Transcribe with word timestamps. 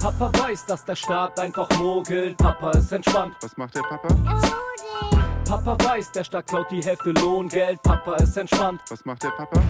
Papa 0.00 0.30
weiß, 0.38 0.64
dass 0.66 0.84
der 0.84 0.94
Staat 0.94 1.40
einfach 1.40 1.68
mogelt. 1.76 2.36
Papa 2.36 2.70
ist 2.70 2.92
entspannt. 2.92 3.34
Was 3.40 3.56
macht 3.56 3.74
der 3.74 3.82
Papa? 3.82 4.08
Papa 5.44 5.76
weiß, 5.84 6.12
der 6.12 6.22
Staat 6.22 6.46
klaut 6.46 6.70
die 6.70 6.80
Hälfte 6.80 7.10
Lohngeld. 7.10 7.82
Papa 7.82 8.14
ist 8.14 8.36
entspannt. 8.36 8.80
Was 8.90 9.04
macht 9.04 9.24
der 9.24 9.30
Papa? 9.30 9.60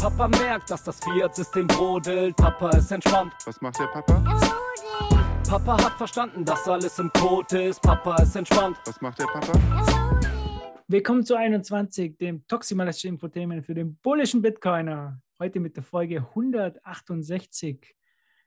Papa 0.00 0.26
merkt, 0.26 0.70
dass 0.70 0.82
das 0.82 0.98
Fiat-System 1.04 1.68
brodelt. 1.68 2.34
Papa 2.34 2.70
ist 2.70 2.90
entspannt. 2.90 3.32
Was 3.44 3.60
macht 3.60 3.78
der 3.78 3.86
Papa? 3.86 4.22
Papa 5.48 5.84
hat 5.84 5.92
verstanden, 5.92 6.44
dass 6.44 6.66
alles 6.66 6.98
im 6.98 7.12
Code 7.12 7.62
ist. 7.62 7.80
Papa 7.82 8.16
ist 8.16 8.34
entspannt. 8.34 8.76
Was 8.86 9.00
macht 9.00 9.20
der 9.20 9.26
Papa? 9.26 9.52
Willkommen 10.88 11.24
zu 11.24 11.36
21, 11.36 12.18
dem 12.18 12.44
toximalistischen 12.48 13.14
Infotainment 13.14 13.64
für 13.64 13.74
den 13.74 13.96
bullischen 13.98 14.42
Bitcoiner. 14.42 15.20
Heute 15.38 15.60
mit 15.60 15.76
der 15.76 15.84
Folge 15.84 16.16
168. 16.18 17.94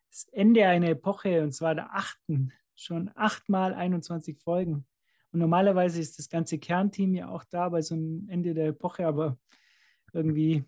Das 0.09 0.27
Ende 0.31 0.65
einer 0.67 0.89
Epoche 0.89 1.43
und 1.43 1.51
zwar 1.53 1.75
der 1.75 1.93
achten. 1.93 2.51
Schon 2.75 3.11
achtmal 3.15 3.73
21 3.73 4.39
Folgen. 4.39 4.85
Und 5.31 5.39
normalerweise 5.39 5.99
ist 5.99 6.17
das 6.17 6.29
ganze 6.29 6.57
Kernteam 6.57 7.13
ja 7.13 7.29
auch 7.29 7.43
da 7.43 7.69
bei 7.69 7.81
so 7.81 7.95
einem 7.95 8.27
Ende 8.29 8.53
der 8.53 8.67
Epoche, 8.67 9.05
aber 9.05 9.37
irgendwie 10.13 10.63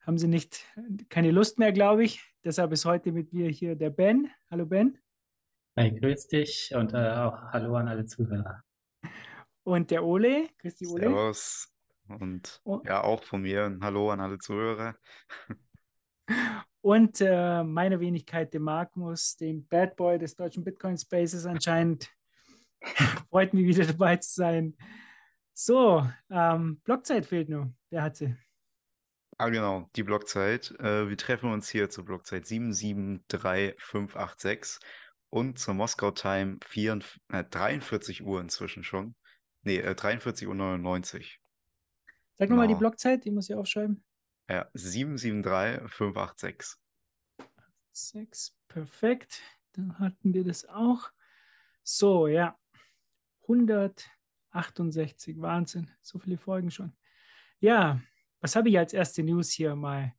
haben 0.00 0.18
sie 0.18 0.26
nicht 0.26 0.64
keine 1.08 1.30
Lust 1.30 1.58
mehr, 1.58 1.72
glaube 1.72 2.04
ich. 2.04 2.20
Deshalb 2.42 2.72
ist 2.72 2.84
heute 2.86 3.12
mit 3.12 3.32
mir 3.32 3.48
hier 3.50 3.76
der 3.76 3.90
Ben. 3.90 4.30
Hallo 4.50 4.66
Ben. 4.66 4.98
Hi, 5.78 5.92
grüß 5.92 6.26
dich 6.28 6.72
und 6.74 6.94
äh, 6.94 7.10
auch 7.12 7.40
Hallo 7.52 7.76
an 7.76 7.86
alle 7.88 8.04
Zuhörer. 8.06 8.64
Und 9.62 9.90
der 9.90 10.04
Ole. 10.04 10.48
Grüß 10.58 10.76
dich, 10.76 10.88
Ole. 10.88 11.02
Servus. 11.02 11.72
Und 12.08 12.60
Oh. 12.64 12.80
ja, 12.84 13.04
auch 13.04 13.22
von 13.22 13.42
mir 13.42 13.66
ein 13.66 13.80
Hallo 13.84 14.10
an 14.10 14.20
alle 14.20 14.38
Zuhörer. 14.38 14.96
Und 16.82 17.20
äh, 17.20 17.62
meine 17.62 18.00
Wenigkeit, 18.00 18.54
dem 18.54 18.62
Magnus, 18.62 19.36
dem 19.36 19.66
Bad 19.66 19.96
Boy 19.96 20.18
des 20.18 20.34
deutschen 20.34 20.64
Bitcoin 20.64 20.96
Spaces 20.96 21.44
anscheinend. 21.46 22.10
Freut 23.30 23.52
mich 23.52 23.66
wieder 23.66 23.84
dabei 23.84 24.16
zu 24.16 24.32
sein. 24.32 24.74
So, 25.52 26.08
ähm, 26.30 26.80
Blockzeit 26.84 27.26
fehlt 27.26 27.50
nur. 27.50 27.70
Wer 27.90 28.02
hat 28.02 28.16
sie? 28.16 28.34
Ah, 29.36 29.50
genau, 29.50 29.90
die 29.96 30.02
Blockzeit. 30.02 30.70
Äh, 30.80 31.08
wir 31.08 31.16
treffen 31.16 31.52
uns 31.52 31.68
hier 31.68 31.90
zur 31.90 32.04
Blockzeit 32.04 32.46
773586 32.46 34.80
und 35.30 35.58
zur 35.58 35.74
Moskau 35.74 36.10
Time 36.10 36.58
44, 36.66 37.20
äh, 37.32 37.44
43 37.44 38.24
Uhr 38.24 38.40
inzwischen 38.40 38.84
schon. 38.84 39.14
Nee, 39.62 39.78
äh, 39.78 39.94
43 39.94 40.48
Uhr 40.48 40.54
99. 40.54 41.38
Sag 42.34 42.48
nochmal 42.48 42.68
die 42.68 42.72
Genau. 42.72 42.80
Blockzeit, 42.80 43.24
die 43.24 43.30
muss 43.30 43.50
ich 43.50 43.56
aufschreiben. 43.56 44.02
Ja, 44.50 44.68
773586. 44.74 46.76
Sechs, 47.92 48.56
perfekt. 48.66 49.42
Dann 49.72 49.96
hatten 50.00 50.34
wir 50.34 50.42
das 50.42 50.64
auch. 50.64 51.12
So, 51.84 52.26
ja. 52.26 52.58
168, 53.42 55.40
Wahnsinn. 55.40 55.88
So 56.02 56.18
viele 56.18 56.36
Folgen 56.36 56.72
schon. 56.72 56.92
Ja, 57.60 58.00
was 58.40 58.56
habe 58.56 58.70
ich 58.70 58.76
als 58.76 58.92
erste 58.92 59.22
News 59.22 59.52
hier 59.52 59.76
mal? 59.76 60.14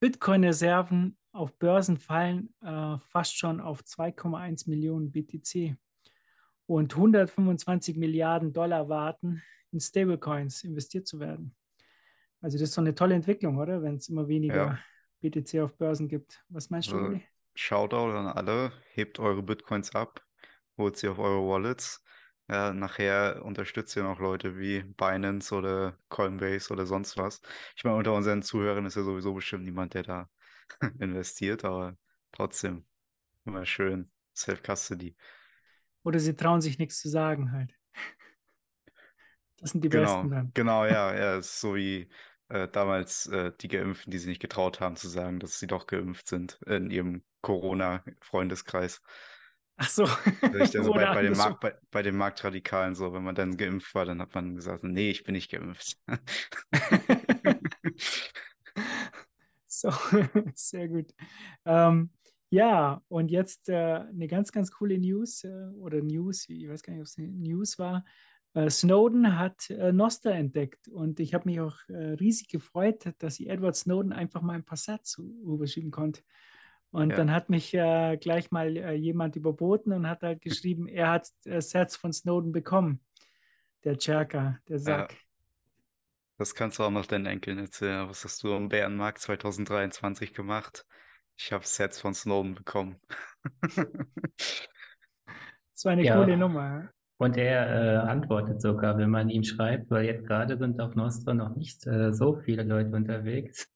Bitcoin-Reserven 0.00 1.18
auf 1.32 1.52
Börsen 1.58 1.98
fallen 1.98 2.54
äh, 2.62 2.96
fast 3.08 3.36
schon 3.36 3.60
auf 3.60 3.82
2,1 3.82 4.70
Millionen 4.70 5.12
BTC 5.12 5.76
und 6.64 6.94
125 6.94 7.98
Milliarden 7.98 8.54
Dollar 8.54 8.88
warten, 8.88 9.42
in 9.70 9.80
Stablecoins 9.80 10.64
investiert 10.64 11.06
zu 11.06 11.20
werden. 11.20 11.54
Also 12.40 12.58
das 12.58 12.68
ist 12.70 12.74
so 12.74 12.80
eine 12.80 12.94
tolle 12.94 13.14
Entwicklung, 13.14 13.58
oder? 13.58 13.82
Wenn 13.82 13.96
es 13.96 14.08
immer 14.08 14.28
weniger 14.28 14.72
Ja. 14.72 14.84
BTC 15.20 15.60
auf 15.60 15.76
Börsen 15.76 16.08
gibt. 16.08 16.44
Was 16.48 16.70
meinst 16.70 16.92
du, 16.92 16.98
Also, 16.98 16.98
Uli? 16.98 17.24
Shoutout 17.54 18.12
an 18.16 18.26
alle, 18.26 18.72
hebt 18.94 19.18
eure 19.18 19.42
Bitcoins 19.42 19.94
ab, 19.94 20.24
holt 20.78 20.96
sie 20.96 21.08
auf 21.08 21.18
eure 21.18 21.46
Wallets. 21.48 22.02
Ja, 22.48 22.72
nachher 22.72 23.44
unterstützt 23.44 23.94
ihr 23.96 24.02
noch 24.02 24.18
Leute 24.18 24.58
wie 24.58 24.82
Binance 24.82 25.54
oder 25.54 25.98
Coinbase 26.08 26.72
oder 26.72 26.86
sonst 26.86 27.16
was. 27.16 27.40
Ich 27.76 27.84
meine, 27.84 27.96
unter 27.96 28.12
unseren 28.14 28.42
Zuhörern 28.42 28.86
ist 28.86 28.96
ja 28.96 29.02
sowieso 29.04 29.34
bestimmt 29.34 29.64
niemand, 29.64 29.94
der 29.94 30.02
da 30.02 30.28
investiert, 30.98 31.64
aber 31.64 31.96
trotzdem 32.32 32.86
immer 33.46 33.66
schön 33.66 34.10
Self-Custody. 34.36 35.16
Oder 36.04 36.20
sie 36.20 36.36
trauen 36.36 36.60
sich 36.60 36.78
nichts 36.78 37.00
zu 37.00 37.08
sagen 37.08 37.52
halt. 37.52 37.74
Das 39.58 39.70
sind 39.70 39.84
die 39.84 39.88
Genau, 39.88 39.88
Besten 39.88 40.30
dann. 40.30 40.54
genau, 40.54 40.84
ja, 40.86 41.14
ja, 41.14 41.36
ist 41.38 41.60
so 41.60 41.74
wie 41.74 42.08
äh, 42.50 42.68
damals 42.68 43.26
äh, 43.26 43.52
die 43.60 43.68
Geimpften, 43.68 44.10
die 44.10 44.18
sich 44.18 44.28
nicht 44.28 44.42
getraut 44.42 44.80
haben 44.80 44.96
zu 44.96 45.08
sagen, 45.08 45.40
dass 45.40 45.58
sie 45.58 45.66
doch 45.66 45.86
geimpft 45.86 46.28
sind 46.28 46.60
in 46.66 46.90
ihrem 46.90 47.22
Corona-Freundeskreis. 47.40 49.00
Ach 49.76 49.88
so. 49.88 50.04
Also 50.04 50.12
bei, 50.92 51.02
Oder 51.02 51.14
bei, 51.14 51.22
den. 51.22 51.36
Markt, 51.36 51.60
bei, 51.60 51.74
bei 51.90 52.02
den 52.02 52.16
Marktradikalen 52.16 52.94
so, 52.94 53.12
wenn 53.14 53.24
man 53.24 53.34
dann 53.34 53.56
geimpft 53.56 53.94
war, 53.94 54.04
dann 54.04 54.20
hat 54.20 54.34
man 54.34 54.56
gesagt, 54.56 54.84
nee, 54.84 55.10
ich 55.10 55.24
bin 55.24 55.34
nicht 55.34 55.50
geimpft. 55.50 55.96
So, 59.80 59.90
sehr 60.54 60.88
gut. 60.88 61.14
Ähm, 61.64 62.10
ja, 62.50 63.02
und 63.08 63.30
jetzt 63.30 63.68
äh, 63.68 63.74
eine 63.74 64.26
ganz, 64.26 64.52
ganz 64.52 64.72
coole 64.72 64.98
News 64.98 65.44
äh, 65.44 65.68
oder 65.78 66.02
News, 66.02 66.48
ich 66.48 66.68
weiß 66.68 66.82
gar 66.82 66.92
nicht, 66.92 67.00
ob 67.00 67.06
es 67.06 67.16
eine 67.16 67.28
News 67.28 67.78
war. 67.78 68.04
Äh, 68.54 68.68
Snowden 68.70 69.38
hat 69.38 69.70
äh, 69.70 69.92
Nostr 69.92 70.32
entdeckt 70.32 70.88
und 70.88 71.20
ich 71.20 71.34
habe 71.34 71.48
mich 71.48 71.60
auch 71.60 71.76
äh, 71.88 72.14
riesig 72.14 72.48
gefreut, 72.48 73.12
dass 73.18 73.38
ich 73.38 73.48
Edward 73.48 73.76
Snowden 73.76 74.12
einfach 74.12 74.42
mal 74.42 74.54
ein 74.54 74.64
paar 74.64 74.78
Sätze 74.78 75.22
rüberschieben 75.22 75.90
konnte. 75.90 76.22
Und 76.90 77.10
Ja. 77.10 77.16
dann 77.18 77.30
hat 77.30 77.48
mich 77.50 77.72
äh, 77.74 78.16
gleich 78.16 78.50
mal 78.50 78.76
äh, 78.76 78.94
jemand 78.94 79.36
überboten 79.36 79.92
und 79.92 80.08
hat 80.08 80.22
halt 80.22 80.40
geschrieben, 80.40 80.88
er 80.88 81.10
hat 81.10 81.28
äh, 81.44 81.60
Sets 81.60 81.94
von 81.96 82.12
Snowden 82.12 82.50
bekommen. 82.50 83.00
Der 83.84 83.96
Cherka, 83.96 84.58
der 84.68 84.78
Sack. 84.80 85.16
Das 86.36 86.54
kannst 86.54 86.78
du 86.78 86.82
auch 86.84 86.90
noch 86.90 87.06
deinen 87.06 87.26
Enkeln 87.26 87.58
erzählen. 87.58 88.08
Was 88.08 88.24
hast 88.24 88.42
du 88.42 88.54
am 88.54 88.68
Bärenmarkt 88.68 89.20
2023 89.20 90.34
gemacht? 90.34 90.86
Ich 91.36 91.52
habe 91.52 91.66
Sets 91.66 92.00
von 92.00 92.14
Snowden 92.14 92.54
bekommen. 92.54 92.98
Das 95.74 95.84
war 95.84 95.92
eine 95.92 96.02
Ja. 96.06 96.16
coole 96.16 96.36
Nummer. 96.36 96.90
Und 97.20 97.36
er 97.36 97.68
äh, 97.68 97.96
antwortet 97.98 98.62
sogar, 98.62 98.96
wenn 98.96 99.10
man 99.10 99.28
ihm 99.28 99.44
schreibt, 99.44 99.90
weil 99.90 100.06
jetzt 100.06 100.26
gerade 100.26 100.56
sind 100.56 100.80
auf 100.80 100.94
Nostra 100.94 101.34
noch 101.34 101.54
nicht 101.54 101.86
äh, 101.86 102.14
so 102.14 102.36
viele 102.36 102.62
Leute 102.62 102.96
unterwegs. 102.96 103.70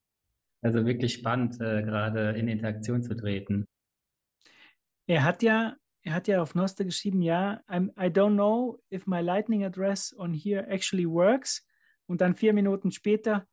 Also 0.62 0.86
wirklich 0.86 1.12
spannend, 1.12 1.60
äh, 1.60 1.82
gerade 1.82 2.30
in 2.30 2.48
Interaktion 2.48 3.02
zu 3.02 3.14
treten. 3.14 3.66
Er 5.06 5.24
hat 5.24 5.42
ja, 5.42 5.76
er 6.04 6.14
hat 6.14 6.26
ja 6.26 6.40
auf 6.40 6.54
Nostr 6.54 6.84
geschrieben, 6.84 7.20
ja, 7.20 7.60
I'm, 7.68 7.90
I 7.98 8.08
don't 8.08 8.32
know 8.32 8.80
if 8.90 9.06
my 9.06 9.20
Lightning 9.20 9.62
address 9.62 10.16
on 10.16 10.32
here 10.32 10.66
actually 10.66 11.06
works. 11.06 11.66
Und 12.06 12.22
dann 12.22 12.34
vier 12.34 12.54
Minuten 12.54 12.92
später, 12.92 13.46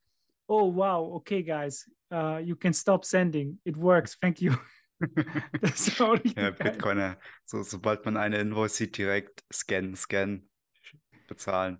oh 0.47 0.73
wow, 0.73 1.13
okay, 1.15 1.43
guys, 1.43 1.91
uh, 2.13 2.37
you 2.37 2.55
can 2.55 2.73
stop 2.73 3.03
sending. 3.03 3.59
It 3.65 3.75
works, 3.75 4.17
thank 4.17 4.39
you. 4.39 4.53
Das 5.61 5.87
ist 5.87 6.01
auch 6.01 6.13
richtig 6.13 6.37
Ja. 6.37 6.51
Bitcoiner, 6.51 7.17
so, 7.45 7.63
sobald 7.63 8.05
man 8.05 8.17
eine 8.17 8.39
Invoice 8.39 8.77
sieht, 8.77 8.97
direkt 8.97 9.43
scannen, 9.51 9.95
scannen, 9.95 10.49
bezahlen. 11.27 11.79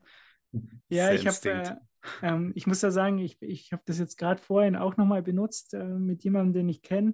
Ja, 0.90 1.14
ich 1.14 1.26
habe, 1.26 1.50
äh, 1.50 1.76
ähm, 2.22 2.52
ich 2.56 2.68
muss 2.68 2.82
ja 2.82 2.92
sagen, 2.92 3.20
ich, 3.20 3.42
ich 3.42 3.72
habe 3.72 3.84
das 3.86 4.00
jetzt 4.00 4.18
gerade 4.18 4.42
vorhin 4.42 4.76
auch 4.76 4.98
nochmal 4.98 5.24
benutzt 5.24 5.74
äh, 5.74 5.86
mit 5.86 6.26
jemandem, 6.26 6.54
den 6.54 6.70
ich 6.70 6.82
kenne. 6.82 7.14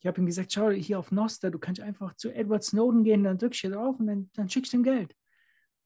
Ich 0.00 0.06
habe 0.06 0.20
ihm 0.20 0.26
gesagt, 0.26 0.52
schau, 0.52 0.70
hier 0.70 0.98
auf 0.98 1.10
Nostr, 1.10 1.50
du 1.50 1.58
kannst 1.58 1.80
einfach 1.80 2.14
zu 2.14 2.30
Edward 2.30 2.62
Snowden 2.62 3.04
gehen, 3.04 3.24
dann 3.24 3.38
drückst 3.38 3.62
du 3.62 3.68
hier 3.68 3.76
drauf 3.76 3.98
und 3.98 4.06
dann, 4.06 4.30
dann 4.34 4.50
schickst 4.50 4.74
du 4.74 4.76
ihm 4.76 4.82
Geld. 4.82 5.16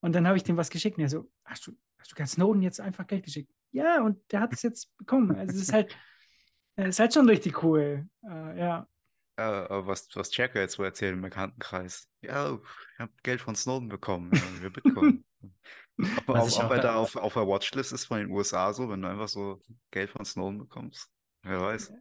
Und 0.00 0.14
dann 0.14 0.26
habe 0.26 0.36
ich 0.36 0.42
dem 0.42 0.56
was 0.56 0.70
geschickt 0.70 0.98
und 0.98 1.04
er 1.04 1.08
so, 1.08 1.30
hast 1.44 1.68
du, 1.68 1.72
hast 1.98 2.10
du 2.10 2.16
gerade 2.16 2.28
Snowden 2.28 2.62
jetzt 2.62 2.80
einfach 2.80 3.06
Geld 3.06 3.24
geschickt? 3.24 3.52
Ja, 3.70 4.02
und 4.02 4.18
der 4.32 4.40
hat 4.40 4.52
es 4.52 4.62
jetzt 4.62 4.96
bekommen. 4.96 5.36
Also 5.36 5.54
es 5.54 5.62
ist 5.62 5.72
halt, 5.72 5.96
es 6.76 6.88
ist 6.88 6.98
halt 7.00 7.14
schon 7.14 7.28
richtig 7.28 7.62
cool. 7.62 8.08
Äh, 8.24 8.58
ja, 8.58 8.88
Ja, 9.38 9.70
aber 9.70 9.86
was, 9.86 10.08
was 10.14 10.30
Checker 10.30 10.60
jetzt 10.60 10.74
so 10.74 10.82
erzählt 10.82 11.14
im 11.14 11.22
Bekanntenkreis. 11.22 12.08
Ja, 12.22 12.54
ich 12.92 12.98
habe 12.98 13.12
Geld 13.22 13.40
von 13.40 13.54
Snowden 13.54 13.88
bekommen, 13.88 14.32
ja, 14.34 14.40
für 14.40 14.70
Bitcoin. 14.70 15.24
Ob, 15.40 16.28
Was 16.28 16.42
ob, 16.44 16.48
ich 16.48 16.56
ob 16.56 16.64
auch 16.64 16.70
er 16.72 16.76
da 16.76 16.82
da- 16.82 16.94
auf, 16.96 17.16
auf 17.16 17.34
der 17.34 17.46
Watchlist 17.46 17.92
ist 17.92 18.06
von 18.06 18.18
den 18.18 18.30
USA 18.30 18.72
so, 18.72 18.88
wenn 18.90 19.00
du 19.00 19.08
einfach 19.08 19.28
so 19.28 19.60
Geld 19.92 20.10
von 20.10 20.24
Snowden 20.24 20.58
bekommst. 20.58 21.08
Wer 21.42 21.60
weiß. 21.60 21.92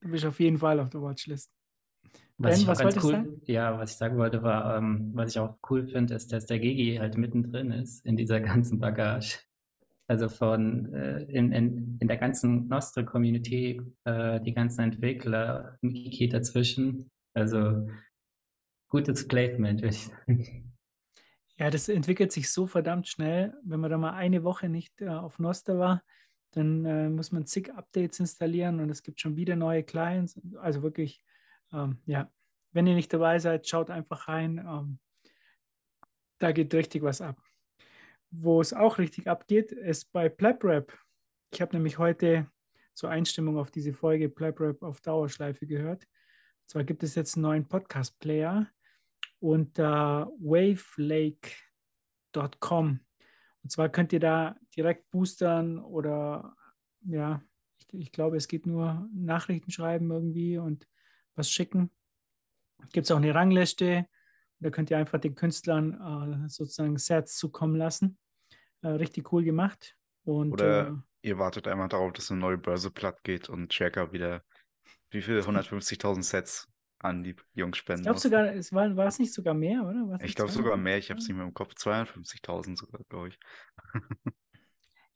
du 0.00 0.08
bist 0.08 0.24
auf 0.24 0.38
jeden 0.40 0.58
Fall 0.58 0.78
auf 0.80 0.90
der 0.90 1.02
Watchlist. 1.02 1.50
Was 2.38 2.52
Ben, 2.52 2.60
ich 2.60 2.66
was 2.68 2.78
ganz 2.78 3.02
cool, 3.02 3.40
ja, 3.44 3.78
was 3.78 3.92
ich 3.92 3.96
sagen 3.96 4.18
wollte, 4.18 4.42
war, 4.42 4.76
ähm, 4.76 5.10
was 5.14 5.30
ich 5.30 5.38
auch 5.38 5.58
cool 5.70 5.88
finde, 5.88 6.14
ist, 6.14 6.32
dass 6.32 6.46
der 6.46 6.58
Gigi 6.58 6.96
halt 6.96 7.16
mittendrin 7.16 7.72
ist 7.72 8.04
in 8.04 8.16
dieser 8.16 8.40
ganzen 8.40 8.78
Bagage. 8.78 9.38
Also 10.08 10.28
von 10.28 10.92
äh, 10.94 11.22
in, 11.24 11.52
in, 11.52 11.98
in 12.00 12.08
der 12.08 12.16
ganzen 12.16 12.68
Nostra-Community, 12.68 13.82
äh, 14.04 14.40
die 14.40 14.54
ganzen 14.54 14.82
Entwickler, 14.82 15.78
Gigi 15.82 16.28
dazwischen. 16.28 17.10
Also 17.34 17.88
gutes 18.88 19.26
Placement, 19.26 19.82
würde 19.82 19.94
ich 19.94 20.06
sagen. 20.06 20.62
Ja, 21.58 21.70
das 21.70 21.88
entwickelt 21.88 22.32
sich 22.32 22.50
so 22.50 22.66
verdammt 22.66 23.08
schnell. 23.08 23.54
Wenn 23.64 23.80
man 23.80 23.90
da 23.90 23.96
mal 23.96 24.12
eine 24.12 24.44
Woche 24.44 24.68
nicht 24.68 25.00
äh, 25.00 25.08
auf 25.08 25.38
Nostr 25.38 25.78
war, 25.78 26.02
dann 26.50 26.84
äh, 26.84 27.08
muss 27.08 27.32
man 27.32 27.46
zig 27.46 27.72
Updates 27.72 28.20
installieren 28.20 28.78
und 28.78 28.90
es 28.90 29.02
gibt 29.02 29.22
schon 29.22 29.36
wieder 29.36 29.56
neue 29.56 29.82
Clients. 29.82 30.38
Also 30.60 30.82
wirklich, 30.82 31.22
ähm, 31.72 31.98
ja, 32.04 32.30
wenn 32.72 32.86
ihr 32.86 32.94
nicht 32.94 33.10
dabei 33.10 33.38
seid, 33.38 33.66
schaut 33.66 33.90
einfach 33.90 34.28
rein. 34.28 34.58
Ähm, 34.58 34.98
da 36.38 36.52
geht 36.52 36.74
richtig 36.74 37.02
was 37.02 37.22
ab. 37.22 37.40
Wo 38.30 38.60
es 38.60 38.72
auch 38.72 38.98
richtig 38.98 39.28
abgeht, 39.28 39.72
ist 39.72 40.12
bei 40.12 40.28
PlapRap. 40.28 40.92
Ich 41.52 41.60
habe 41.60 41.76
nämlich 41.76 41.98
heute 41.98 42.50
zur 42.94 43.10
Einstimmung 43.10 43.58
auf 43.58 43.70
diese 43.70 43.92
Folge 43.92 44.28
PlapRap 44.28 44.82
auf 44.82 45.00
Dauerschleife 45.00 45.66
gehört. 45.66 46.04
Und 46.04 46.70
zwar 46.70 46.84
gibt 46.84 47.02
es 47.02 47.14
jetzt 47.14 47.36
einen 47.36 47.42
neuen 47.42 47.68
Podcast-Player 47.68 48.68
unter 49.38 50.30
wavelake.com. 50.38 51.60
Und 53.62 53.70
zwar 53.70 53.88
könnt 53.88 54.12
ihr 54.12 54.20
da 54.20 54.56
direkt 54.76 55.10
boostern 55.10 55.78
oder 55.78 56.56
ja, 57.02 57.42
ich, 57.78 57.86
ich 57.92 58.12
glaube, 58.12 58.36
es 58.36 58.48
geht 58.48 58.66
nur 58.66 59.08
Nachrichten 59.12 59.70
schreiben 59.70 60.10
irgendwie 60.10 60.58
und 60.58 60.88
was 61.34 61.50
schicken. 61.50 61.90
Gibt 62.92 63.06
es 63.06 63.10
auch 63.10 63.16
eine 63.16 63.34
Rangliste. 63.34 64.06
Da 64.60 64.70
könnt 64.70 64.90
ihr 64.90 64.98
einfach 64.98 65.20
den 65.20 65.34
Künstlern 65.34 66.44
äh, 66.44 66.48
sozusagen 66.48 66.96
Sets 66.96 67.36
zukommen 67.36 67.76
lassen. 67.76 68.18
Äh, 68.82 68.88
richtig 68.88 69.32
cool 69.32 69.44
gemacht. 69.44 69.96
Und, 70.24 70.52
Oder 70.52 70.88
äh, 70.88 70.92
ihr 71.22 71.38
wartet 71.38 71.68
einmal 71.68 71.88
darauf, 71.88 72.12
dass 72.12 72.30
eine 72.30 72.40
neue 72.40 72.58
Börse 72.58 72.90
platt 72.90 73.22
geht 73.22 73.48
und 73.48 73.70
Checker 73.70 74.12
wieder 74.12 74.42
wie 75.10 75.22
viel? 75.22 75.40
150.000 75.40 76.22
Sets 76.22 76.68
an 76.98 77.22
die 77.22 77.36
Jungs 77.54 77.76
ich 77.76 77.80
spenden 77.80 78.02
glaube 78.02 78.14
muss. 78.14 78.22
sogar, 78.22 78.54
es 78.54 78.72
war, 78.72 78.96
war 78.96 79.06
es 79.06 79.18
nicht 79.18 79.32
sogar 79.32 79.54
mehr, 79.54 79.82
oder? 79.82 80.08
War's 80.08 80.22
Ich 80.24 80.34
glaube 80.34 80.50
sogar 80.50 80.72
200? 80.72 80.84
mehr, 80.84 80.98
ich 80.98 81.10
habe 81.10 81.20
es 81.20 81.28
nicht 81.28 81.36
mehr 81.36 81.46
im 81.46 81.54
Kopf. 81.54 81.74
250.000 81.74 82.76
sogar, 82.76 83.02
glaube 83.08 83.28
ich. 83.28 83.38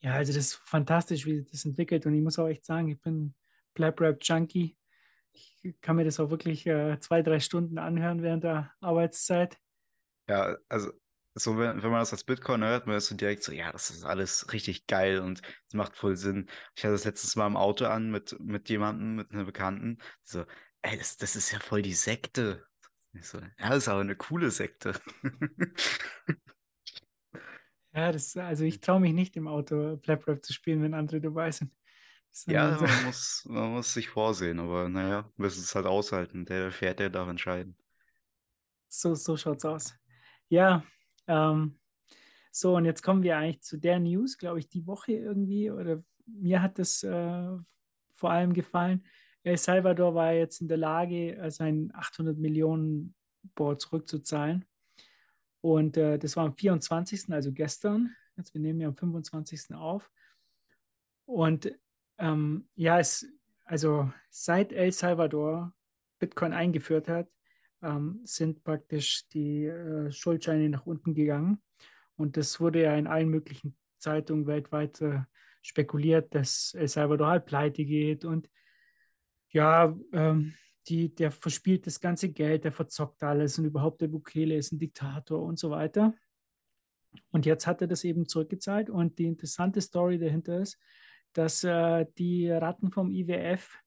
Ja, 0.03 0.15
also 0.15 0.33
das 0.33 0.47
ist 0.47 0.55
fantastisch, 0.55 1.27
wie 1.27 1.37
sich 1.37 1.51
das 1.51 1.65
entwickelt. 1.65 2.07
Und 2.07 2.15
ich 2.15 2.23
muss 2.23 2.39
auch 2.39 2.49
echt 2.49 2.65
sagen, 2.65 2.89
ich 2.89 3.01
bin 3.01 3.35
Blab-Rap-Junkie. 3.75 4.77
Ich 5.33 5.81
kann 5.81 5.97
mir 5.97 6.05
das 6.05 6.21
auch 6.21 6.31
wirklich 6.31 6.67
äh, 6.67 6.99
zwei, 7.01 7.23
drei 7.23 7.41
Stunden 7.41 7.79
anhören 7.79 8.23
während 8.23 8.45
der 8.45 8.73
Arbeitszeit. 8.81 9.59
Ja, 10.29 10.57
also 10.69 10.93
so 11.35 11.59
wenn, 11.59 11.83
wenn 11.83 11.91
man 11.91 12.01
das 12.01 12.13
als 12.13 12.25
Bitcoin 12.25 12.63
hört, 12.63 12.87
man 12.87 12.97
ist 12.97 13.07
so 13.07 13.15
direkt 13.17 13.43
so, 13.43 13.53
ja, 13.53 13.71
das 13.73 13.91
ist 13.91 14.05
alles 14.05 14.53
richtig 14.53 14.87
geil 14.87 15.21
und 15.21 15.43
es 15.69 15.75
macht 15.75 15.97
voll 15.97 16.17
Sinn. 16.17 16.49
Ich 16.77 16.85
hatte 16.85 16.93
das 16.93 17.05
letztes 17.05 17.37
Mal 17.37 17.47
im 17.47 17.57
Auto 17.57 17.87
an 17.87 18.11
mit, 18.11 18.37
mit 18.41 18.69
jemandem, 18.69 19.17
mit 19.17 19.33
einer 19.33 19.45
Bekannten, 19.45 19.99
so, 20.25 20.45
ey, 20.83 20.99
das, 20.99 21.17
das 21.17 21.37
ist 21.37 21.51
ja 21.53 21.61
voll 21.61 21.83
die 21.83 21.95
Sekte. 21.95 22.65
Ich 23.13 23.27
so, 23.27 23.39
ja, 23.39 23.69
das 23.69 23.79
ist 23.79 23.89
aber 23.89 24.01
eine 24.01 24.17
coole 24.17 24.51
Sekte. 24.51 24.95
Ja, 27.93 28.13
das, 28.13 28.37
also 28.37 28.65
ich 28.65 28.81
traue 28.81 29.01
mich 29.01 29.13
nicht 29.13 29.37
im 29.37 29.49
Auto 29.49 29.97
Blab-Rap 29.97 30.45
zu 30.45 30.53
spielen, 30.53 30.83
wenn 30.83 30.95
andere 30.95 31.21
dabei 31.21 31.51
sind. 31.51 31.73
Ja, 32.47 32.79
so, 32.79 32.85
man 32.85 33.05
muss, 33.05 33.45
man 33.49 33.73
muss 33.73 33.93
sich 33.93 34.09
vorsehen, 34.09 34.61
aber 34.61 34.89
naja, 34.89 35.31
müssen 35.37 35.61
es 35.61 35.75
halt 35.75 35.87
aushalten. 35.87 36.45
Der 36.45 36.71
fährt, 36.71 37.01
der 37.01 37.11
darf 37.11 37.29
entscheiden. 37.29 37.77
so, 38.89 39.15
so 39.15 39.37
schaut's 39.37 39.65
aus. 39.65 39.95
Ja, 40.49 40.85
ähm, 41.27 41.79
so 42.51 42.77
und 42.77 42.85
jetzt 42.85 43.03
kommen 43.03 43.23
wir 43.23 43.37
eigentlich 43.37 43.63
zu 43.63 43.79
der 43.79 44.01
News, 44.01 44.39
glaube 44.39 44.59
ich, 44.59 44.69
die 44.69 44.87
Woche 44.87 45.13
irgendwie, 45.13 45.71
oder 45.71 46.03
mir 46.27 46.63
hat 46.63 46.79
das 46.79 47.03
äh, 47.03 47.57
vor 48.15 48.31
allem 48.31 48.53
gefallen. 48.53 49.05
El 49.43 49.57
Salvador 49.57 50.15
war 50.15 50.33
jetzt 50.33 50.61
in 50.61 50.69
der 50.69 50.77
Lage, 50.77 51.37
äh, 51.37 51.51
sein 51.51 51.91
800 51.95 52.37
Millionen 52.37 53.15
Board 53.55 53.81
zurückzuzahlen. 53.81 54.65
Und 55.63 55.97
äh, 55.97 56.19
das 56.19 56.37
war 56.37 56.47
am 56.47 56.57
24., 56.57 57.31
also 57.31 57.53
gestern. 57.53 58.15
Jetzt, 58.37 58.55
wir 58.55 58.61
nehmen 58.61 58.81
ja 58.81 58.89
am 58.89 58.97
25. 58.97 59.75
auf. 59.75 60.11
Und 61.25 61.73
ähm, 62.21 62.69
ja, 62.77 62.99
es, 62.99 63.27
also 63.65 64.13
seit 64.31 64.73
El 64.73 64.93
Salvador 64.93 65.73
Bitcoin 66.19 66.53
eingeführt 66.53 67.09
hat, 67.09 67.29
ähm, 67.83 68.21
sind 68.25 68.63
praktisch 68.63 69.27
die 69.29 69.65
äh, 69.65 70.13
Schuldscheine 70.13 70.69
nach 70.69 70.87
unten 70.87 71.15
gegangen. 71.15 71.63
Und 72.17 72.37
das 72.37 72.61
wurde 72.61 72.83
ja 72.83 72.95
in 72.97 73.07
allen 73.07 73.31
möglichen 73.31 73.77
Zeitungen 73.99 74.47
weltweit 74.47 75.01
äh, 75.01 75.21
spekuliert, 75.63 76.35
dass 76.35 76.75
El 76.75 76.89
Salvador 76.89 77.29
halt 77.29 77.47
pleite 77.47 77.85
geht 77.85 78.25
und 78.25 78.49
ja, 79.49 79.97
ähm, 80.13 80.55
die, 80.89 81.15
der 81.15 81.31
verspielt 81.31 81.87
das 81.87 82.01
ganze 82.01 82.31
Geld, 82.31 82.65
der 82.65 82.73
verzockt 82.73 83.23
alles 83.23 83.59
und 83.59 83.65
überhaupt 83.65 84.01
der 84.01 84.09
Bukele 84.09 84.57
ist 84.57 84.73
ein 84.73 84.79
Diktator 84.79 85.43
und 85.43 85.59
so 85.59 85.71
weiter. 85.71 86.15
Und 87.31 87.47
jetzt 87.47 87.67
hat 87.67 87.81
er 87.81 87.89
das 87.89 88.05
eben 88.05 88.29
zurückgezahlt. 88.29 88.89
Und 88.89 89.19
die 89.19 89.27
interessante 89.27 89.81
Story 89.81 90.19
dahinter 90.19 90.61
ist, 90.61 90.79
dass 91.33 91.65
äh, 91.65 92.07
die 92.19 92.51
Ratten 92.51 92.91
vom 92.91 93.11
IWF 93.11 93.79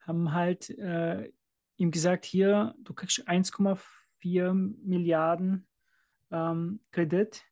haben 0.00 0.32
halt 0.32 0.70
äh, 0.70 1.30
ihm 1.76 1.90
gesagt, 1.90 2.24
hier, 2.24 2.74
du 2.82 2.94
kriegst 2.94 3.26
1,4 3.28 4.52
Milliarden 4.84 5.66
ähm, 6.30 6.80
Kredit, 6.90 7.44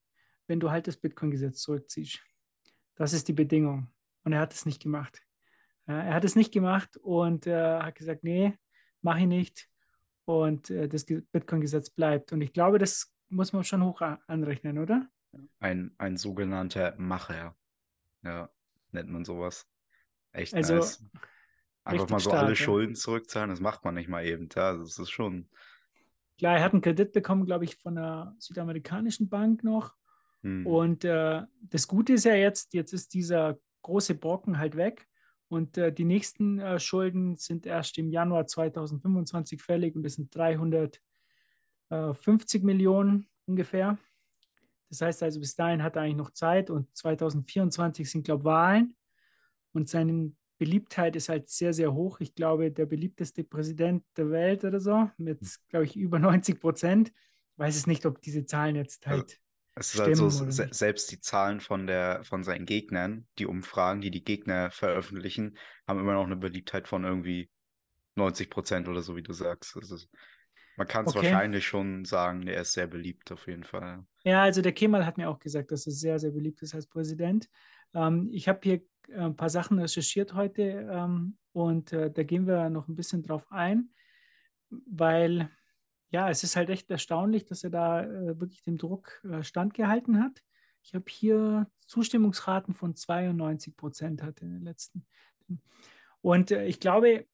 wenn 0.46 0.60
du 0.60 0.70
halt 0.70 0.86
das 0.86 0.96
Bitcoin-Gesetz 0.96 1.60
zurückziehst. 1.62 2.20
Das 2.94 3.12
ist 3.12 3.28
die 3.28 3.32
Bedingung. 3.32 3.88
Und 4.24 4.32
er 4.32 4.40
hat 4.40 4.52
es 4.52 4.66
nicht 4.66 4.82
gemacht. 4.82 5.22
Ja, 5.86 6.02
er 6.02 6.14
hat 6.14 6.24
es 6.24 6.36
nicht 6.36 6.52
gemacht 6.52 6.96
und 6.98 7.46
äh, 7.46 7.78
hat 7.80 7.94
gesagt, 7.94 8.24
nee, 8.24 8.58
mache 9.00 9.20
ich 9.20 9.26
nicht. 9.26 9.68
Und 10.26 10.68
äh, 10.70 10.88
das 10.88 11.06
Ge- 11.06 11.22
Bitcoin-Gesetz 11.32 11.90
bleibt. 11.90 12.32
Und 12.32 12.42
ich 12.42 12.52
glaube, 12.52 12.78
das 12.78 13.14
muss 13.30 13.52
man 13.52 13.64
schon 13.64 13.84
hoch 13.84 14.00
anrechnen, 14.26 14.78
oder? 14.78 15.08
Ein, 15.60 15.94
ein 15.98 16.16
sogenannter 16.16 16.94
Macher. 16.98 17.56
Ja, 18.22 18.50
nennt 18.92 19.10
man 19.10 19.24
sowas. 19.24 19.66
Echt 20.32 20.54
Also, 20.54 20.76
nice. 20.76 21.04
Einfach 21.84 22.10
mal 22.10 22.20
so 22.20 22.30
alle 22.30 22.40
stark, 22.40 22.58
ja. 22.58 22.64
Schulden 22.64 22.94
zurückzahlen, 22.94 23.50
das 23.50 23.60
macht 23.60 23.84
man 23.84 23.94
nicht 23.94 24.08
mal 24.08 24.26
eben. 24.26 24.48
Ja, 24.54 24.76
das 24.76 24.98
ist 24.98 25.10
schon. 25.10 25.48
Klar, 26.36 26.58
er 26.58 26.64
hat 26.64 26.72
einen 26.72 26.82
Kredit 26.82 27.12
bekommen, 27.12 27.46
glaube 27.46 27.64
ich, 27.64 27.76
von 27.76 27.96
einer 27.96 28.36
südamerikanischen 28.38 29.28
Bank 29.28 29.64
noch. 29.64 29.94
Hm. 30.42 30.66
Und 30.66 31.04
äh, 31.04 31.42
das 31.62 31.88
Gute 31.88 32.12
ist 32.12 32.24
ja 32.24 32.34
jetzt, 32.34 32.74
jetzt 32.74 32.92
ist 32.92 33.14
dieser 33.14 33.58
große 33.82 34.14
Brocken 34.14 34.58
halt 34.58 34.76
weg. 34.76 35.08
Und 35.48 35.78
äh, 35.78 35.92
die 35.92 36.04
nächsten 36.04 36.58
äh, 36.58 36.78
Schulden 36.78 37.36
sind 37.36 37.64
erst 37.64 37.96
im 37.96 38.10
Januar 38.10 38.46
2025 38.46 39.62
fällig 39.62 39.96
und 39.96 40.02
das 40.02 40.14
sind 40.14 40.34
350 40.34 42.62
Millionen 42.62 43.30
ungefähr. 43.46 43.96
Das 44.88 45.00
heißt 45.00 45.22
also, 45.22 45.40
bis 45.40 45.54
dahin 45.54 45.82
hat 45.82 45.96
er 45.96 46.02
eigentlich 46.02 46.16
noch 46.16 46.30
Zeit 46.30 46.70
und 46.70 46.94
2024 46.96 48.10
sind, 48.10 48.24
glaube 48.24 48.42
ich, 48.42 48.44
Wahlen. 48.46 48.96
Und 49.72 49.88
seine 49.88 50.32
Beliebtheit 50.58 51.14
ist 51.16 51.28
halt 51.28 51.48
sehr, 51.48 51.72
sehr 51.72 51.94
hoch. 51.94 52.20
Ich 52.20 52.34
glaube, 52.34 52.70
der 52.72 52.86
beliebteste 52.86 53.44
Präsident 53.44 54.04
der 54.16 54.30
Welt 54.30 54.64
oder 54.64 54.80
so, 54.80 55.10
mit, 55.16 55.40
glaube 55.68 55.84
ich, 55.84 55.96
über 55.96 56.18
90 56.18 56.60
Prozent. 56.60 57.08
Ich 57.08 57.58
weiß 57.58 57.76
es 57.76 57.86
nicht, 57.86 58.06
ob 58.06 58.20
diese 58.22 58.44
Zahlen 58.44 58.76
jetzt 58.76 59.06
Also, 59.06 59.22
halt 59.22 59.40
Es 59.74 59.94
ist 59.94 60.00
halt 60.00 60.16
so, 60.16 60.30
stimmen 60.30 60.42
oder 60.42 60.52
se 60.52 60.68
selbst 60.72 61.12
die 61.12 61.20
Zahlen 61.20 61.60
von 61.60 61.86
der, 61.86 62.24
von 62.24 62.42
seinen 62.42 62.66
Gegnern, 62.66 63.28
die 63.38 63.46
Umfragen, 63.46 64.00
die 64.00 64.10
die 64.10 64.24
Gegner 64.24 64.70
veröffentlichen, 64.70 65.56
haben 65.86 66.00
immer 66.00 66.14
noch 66.14 66.26
eine 66.26 66.36
Beliebtheit 66.36 66.88
von 66.88 67.04
irgendwie 67.04 67.50
90 68.16 68.50
Prozent 68.50 68.88
oder 68.88 69.02
so, 69.02 69.14
wie 69.16 69.22
du 69.22 69.32
sagst. 69.32 69.76
Ist, 69.76 70.08
man 70.78 70.88
kann 70.88 71.04
es 71.04 71.10
Okay. 71.10 71.16
wahrscheinlich 71.16 71.66
schon 71.66 72.06
sagen, 72.06 72.46
er 72.46 72.62
ist 72.62 72.72
sehr 72.72 72.86
beliebt 72.86 73.32
auf 73.32 73.46
jeden 73.48 73.64
Fall. 73.64 74.06
Ja, 74.24 74.42
also 74.42 74.62
der 74.62 74.72
Kemal 74.72 75.06
hat 75.06 75.16
mir 75.16 75.30
auch 75.30 75.38
gesagt, 75.38 75.70
dass 75.72 75.86
er 75.86 75.92
sehr, 75.92 76.18
sehr 76.18 76.30
beliebt 76.32 76.62
ist 76.62 76.74
als 76.74 76.86
Präsident. 76.86 77.48
Ähm, 77.94 78.28
ich 78.32 78.48
habe 78.48 78.60
hier 78.62 78.82
äh, 79.08 79.20
ein 79.20 79.36
paar 79.36 79.50
Sachen 79.50 79.78
recherchiert 79.78 80.34
heute 80.34 80.62
ähm, 80.90 81.38
und 81.52 81.92
äh, 81.92 82.10
da 82.10 82.22
gehen 82.24 82.46
wir 82.46 82.68
noch 82.70 82.88
ein 82.88 82.96
bisschen 82.96 83.22
drauf 83.22 83.46
ein, 83.50 83.90
weil 84.70 85.50
ja, 86.10 86.30
es 86.30 86.44
ist 86.44 86.56
halt 86.56 86.70
echt 86.70 86.90
erstaunlich, 86.90 87.44
dass 87.46 87.64
er 87.64 87.70
da 87.70 88.02
äh, 88.04 88.40
wirklich 88.40 88.62
dem 88.62 88.78
Druck 88.78 89.22
äh, 89.24 89.42
standgehalten 89.42 90.22
hat. 90.22 90.42
Ich 90.82 90.94
habe 90.94 91.04
hier 91.08 91.70
Zustimmungsraten 91.86 92.74
von 92.74 92.94
92 92.96 93.76
Prozent 93.76 94.22
hatte 94.22 94.44
in 94.44 94.52
den 94.52 94.62
letzten. 94.62 95.06
Und 96.20 96.50
äh, 96.50 96.66
ich 96.66 96.80
glaube, 96.80 97.26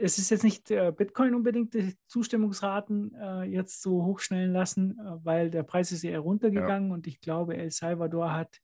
es 0.00 0.18
ist 0.18 0.30
jetzt 0.30 0.44
nicht 0.44 0.70
äh, 0.70 0.92
Bitcoin 0.96 1.34
unbedingt 1.34 1.74
die 1.74 1.96
Zustimmungsraten 2.06 3.14
äh, 3.14 3.42
jetzt 3.44 3.82
so 3.82 4.04
hochschnellen 4.04 4.52
lassen, 4.52 4.98
äh, 4.98 5.24
weil 5.24 5.50
der 5.50 5.62
Preis 5.62 5.92
ist 5.92 6.04
eher 6.04 6.20
runtergegangen 6.20 6.92
und 6.92 7.06
ich 7.06 7.20
glaube, 7.20 7.56
El 7.56 7.70
Salvador 7.70 8.32
hat 8.32 8.60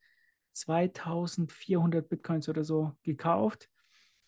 2400 0.53 2.09
Bitcoins 2.09 2.49
oder 2.49 2.65
so 2.65 2.93
gekauft. 3.03 3.69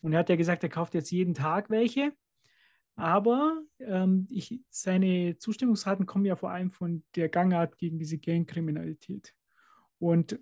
Und 0.00 0.12
er 0.12 0.20
hat 0.20 0.28
ja 0.28 0.37
gesagt, 0.37 0.62
er 0.62 0.68
kauft 0.68 0.94
jetzt 0.94 1.11
jeden 1.11 1.35
Tag 1.35 1.70
welche. 1.70 2.12
Aber 2.96 3.61
ähm, 3.78 4.26
ich, 4.30 4.61
seine 4.70 5.37
Zustimmungsraten 5.38 6.06
kommen 6.06 6.25
ja 6.25 6.35
vor 6.35 6.50
allem 6.50 6.70
von 6.70 7.04
der 7.14 7.28
Gangart 7.28 7.78
gegen 7.78 7.99
diese 7.99 8.18
Gangkriminalität. 8.18 9.35
Und 9.99 10.38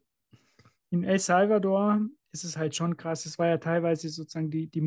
in 0.91 1.05
El 1.05 1.19
Salvador 1.19 2.01
ist 2.33 2.45
es 2.45 2.57
halt 2.57 2.75
schon 2.75 2.97
krass. 2.97 3.27
Es 3.27 3.39
war 3.39 3.49
ja 3.49 3.59
teilweise 3.59 4.09
sozusagen 4.09 4.51
die, 4.51 4.69
die 4.69 4.81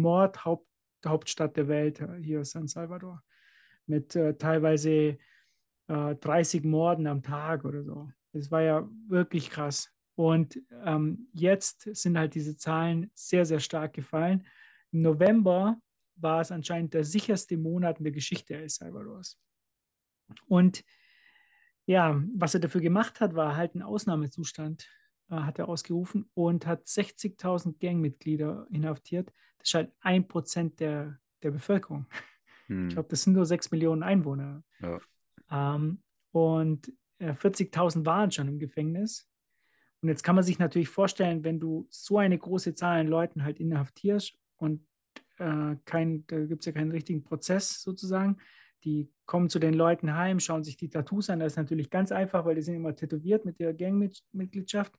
Mordhauptstadt 1.07 1.55
der 1.55 1.67
Welt, 1.67 2.01
äh, 2.01 2.19
hier 2.21 2.43
San 2.43 2.67
Salvador, 2.67 3.23
mit 3.85 4.15
äh, 4.15 4.33
teilweise 4.37 5.17
äh, 5.87 6.15
30 6.15 6.63
Morden 6.65 7.07
am 7.07 7.23
Tag 7.23 7.63
oder 7.63 7.83
so. 7.83 8.09
Es 8.33 8.51
war 8.51 8.61
ja 8.61 8.89
wirklich 9.07 9.49
krass. 9.49 9.89
Und 10.15 10.59
ähm, 10.83 11.29
jetzt 11.31 11.83
sind 11.95 12.17
halt 12.17 12.35
diese 12.35 12.57
Zahlen 12.57 13.09
sehr, 13.13 13.45
sehr 13.45 13.59
stark 13.59 13.93
gefallen. 13.93 14.45
Im 14.91 14.99
November 15.01 15.79
war 16.15 16.41
es 16.41 16.51
anscheinend 16.51 16.93
der 16.93 17.03
sicherste 17.03 17.55
Monat 17.55 17.99
in 17.99 18.03
der 18.03 18.13
Geschichte 18.13 18.55
El 18.55 18.69
Salvadors. 18.69 19.39
Und 20.47 20.83
ja, 21.85 22.21
was 22.35 22.53
er 22.53 22.59
dafür 22.59 22.81
gemacht 22.81 23.21
hat, 23.21 23.33
war 23.35 23.55
halt 23.55 23.75
ein 23.75 23.81
Ausnahmezustand, 23.81 24.89
hat 25.29 25.59
er 25.59 25.67
ausgerufen 25.67 26.29
und 26.33 26.65
hat 26.65 26.85
60.000 26.85 27.79
Gangmitglieder 27.79 28.67
inhaftiert. 28.69 29.31
Das 29.59 29.73
halt 29.73 29.91
ein 29.99 30.27
Prozent 30.27 30.79
der, 30.79 31.19
der 31.43 31.51
Bevölkerung. 31.51 32.07
Hm. 32.67 32.87
Ich 32.87 32.93
glaube, 32.93 33.09
das 33.09 33.23
sind 33.23 33.33
nur 33.33 33.45
sechs 33.45 33.71
Millionen 33.71 34.03
Einwohner. 34.03 34.63
Ja. 34.79 34.99
Ähm, 35.49 36.01
und 36.31 36.91
äh, 37.19 37.31
40.000 37.31 38.05
waren 38.05 38.31
schon 38.31 38.47
im 38.47 38.59
Gefängnis. 38.59 39.29
Und 40.01 40.09
jetzt 40.09 40.23
kann 40.23 40.35
man 40.35 40.43
sich 40.43 40.59
natürlich 40.59 40.89
vorstellen, 40.89 41.43
wenn 41.43 41.59
du 41.59 41.87
so 41.89 42.17
eine 42.17 42.37
große 42.37 42.75
Zahl 42.75 42.99
an 42.99 43.07
Leuten 43.07 43.43
halt 43.43 43.59
inhaftierst 43.59 44.37
und 44.57 44.85
äh, 45.37 45.75
kein, 45.85 46.25
da 46.27 46.45
gibt 46.45 46.61
es 46.61 46.65
ja 46.65 46.71
keinen 46.71 46.91
richtigen 46.91 47.23
Prozess 47.23 47.81
sozusagen. 47.81 48.37
Die 48.83 49.09
kommen 49.25 49.49
zu 49.49 49.59
den 49.59 49.73
Leuten 49.73 50.13
heim, 50.13 50.39
schauen 50.39 50.63
sich 50.63 50.77
die 50.77 50.89
Tattoos 50.89 51.29
an. 51.29 51.39
Das 51.39 51.53
ist 51.53 51.57
natürlich 51.57 51.89
ganz 51.89 52.11
einfach, 52.11 52.45
weil 52.45 52.55
die 52.55 52.61
sind 52.61 52.75
immer 52.75 52.95
tätowiert 52.95 53.43
mit 53.43 53.59
ihrer 53.59 53.73
Gangmitgliedschaft. 53.73 54.97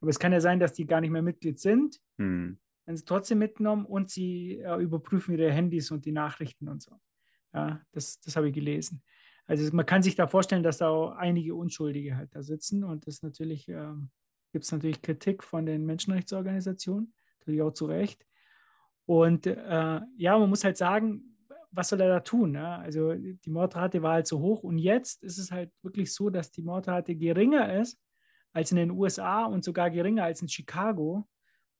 Aber 0.00 0.10
es 0.10 0.18
kann 0.18 0.32
ja 0.32 0.40
sein, 0.40 0.60
dass 0.60 0.72
die 0.72 0.86
gar 0.86 1.00
nicht 1.00 1.10
mehr 1.10 1.22
Mitglied 1.22 1.58
sind. 1.58 2.00
Hm. 2.18 2.58
Werden 2.86 2.96
sie 2.96 3.04
trotzdem 3.04 3.38
mitgenommen 3.38 3.84
und 3.84 4.10
sie 4.10 4.58
äh, 4.58 4.80
überprüfen 4.80 5.38
ihre 5.38 5.52
Handys 5.52 5.90
und 5.90 6.04
die 6.04 6.12
Nachrichten 6.12 6.68
und 6.68 6.82
so. 6.82 6.98
Ja, 7.52 7.80
das, 7.92 8.20
das 8.20 8.36
habe 8.36 8.48
ich 8.48 8.54
gelesen. 8.54 9.02
Also 9.46 9.68
man 9.74 9.84
kann 9.84 10.02
sich 10.02 10.14
da 10.14 10.26
vorstellen, 10.26 10.62
dass 10.62 10.78
da 10.78 10.88
auch 10.88 11.10
einige 11.16 11.54
Unschuldige 11.54 12.16
halt 12.16 12.34
da 12.34 12.42
sitzen 12.42 12.84
und 12.84 13.06
das 13.06 13.22
natürlich 13.22 13.68
ähm, 13.68 14.10
gibt 14.52 14.64
es 14.64 14.72
natürlich 14.72 15.02
Kritik 15.02 15.42
von 15.42 15.66
den 15.66 15.84
Menschenrechtsorganisationen, 15.86 17.12
natürlich 17.40 17.62
auch 17.62 17.72
zu 17.72 17.86
Recht. 17.86 18.24
Und 19.06 19.46
äh, 19.46 20.00
ja, 20.16 20.38
man 20.38 20.48
muss 20.48 20.62
halt 20.62 20.76
sagen, 20.76 21.36
was 21.72 21.88
soll 21.88 22.00
er 22.00 22.08
da 22.08 22.20
tun? 22.20 22.52
Ne? 22.52 22.78
Also 22.78 23.14
die 23.14 23.50
Mordrate 23.50 24.02
war 24.02 24.14
halt 24.14 24.26
so 24.26 24.40
hoch 24.40 24.62
und 24.62 24.78
jetzt 24.78 25.22
ist 25.22 25.38
es 25.38 25.50
halt 25.50 25.70
wirklich 25.82 26.12
so, 26.12 26.30
dass 26.30 26.50
die 26.50 26.62
Mordrate 26.62 27.14
geringer 27.14 27.80
ist 27.80 27.98
als 28.52 28.70
in 28.70 28.76
den 28.76 28.90
USA 28.90 29.44
und 29.44 29.64
sogar 29.64 29.90
geringer 29.90 30.24
als 30.24 30.42
in 30.42 30.48
Chicago. 30.48 31.28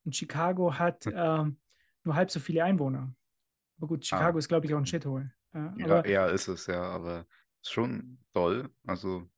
Und 0.05 0.17
Chicago 0.17 0.73
hat 0.75 1.07
ähm, 1.07 1.59
nur 2.05 2.15
halb 2.15 2.31
so 2.31 2.41
viele 2.41 2.65
Einwohner. 2.65 3.15
Aber 3.79 3.87
gut, 3.89 4.07
Chicago 4.07 4.37
Ah. 4.37 4.39
ist, 4.39 4.49
glaube 4.49 4.67
ich, 4.67 4.75
auch 4.75 4.79
ein 4.79 4.87
Shithole. 4.87 5.33
Ja, 5.53 5.75
Ja, 5.77 5.85
aber 5.87 6.09
ja, 6.09 6.27
ist 6.27 6.49
es 6.49 6.67
ja, 6.67 6.83
aber 6.83 7.27
ist 7.62 7.73
schon 7.73 8.19
toll. 8.33 8.71
Also 8.87 9.29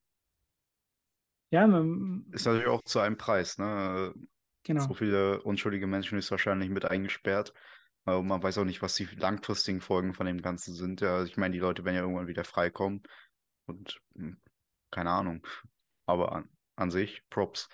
ja, 1.51 1.67
man, 1.67 2.27
ist 2.33 2.47
natürlich 2.47 2.69
auch 2.69 2.83
zu 2.83 3.01
einem 3.01 3.17
Preis, 3.17 3.59
ne? 3.59 4.15
genau. 4.62 4.87
So 4.87 4.95
viele 4.95 5.43
unschuldige 5.43 5.87
Menschen 5.87 6.19
ist 6.19 6.31
wahrscheinlich 6.31 6.71
mit 6.71 6.85
eingesperrt. 6.85 7.53
Und 8.05 8.27
man 8.27 8.43
weiß 8.43 8.59
auch 8.59 8.65
nicht, 8.65 8.83
was 8.83 8.95
die 8.95 9.05
langfristigen 9.05 9.81
Folgen 9.81 10.12
von 10.15 10.27
dem 10.27 10.43
Ganzen 10.43 10.75
sind. 10.75 11.01
Ja, 11.03 11.23
ich 11.25 11.37
meine, 11.37 11.53
die 11.53 11.61
Leute 11.61 11.85
werden 11.85 11.95
ja 11.95 12.01
irgendwann 12.03 12.27
wieder 12.27 12.45
freikommen. 12.45 13.03
Und 13.67 14.01
hm, 14.17 14.41
keine 14.91 15.11
Ahnung. 15.11 15.47
Aber 16.07 16.45
an, 16.76 16.91
sich, 16.91 17.23
Props. 17.31 17.69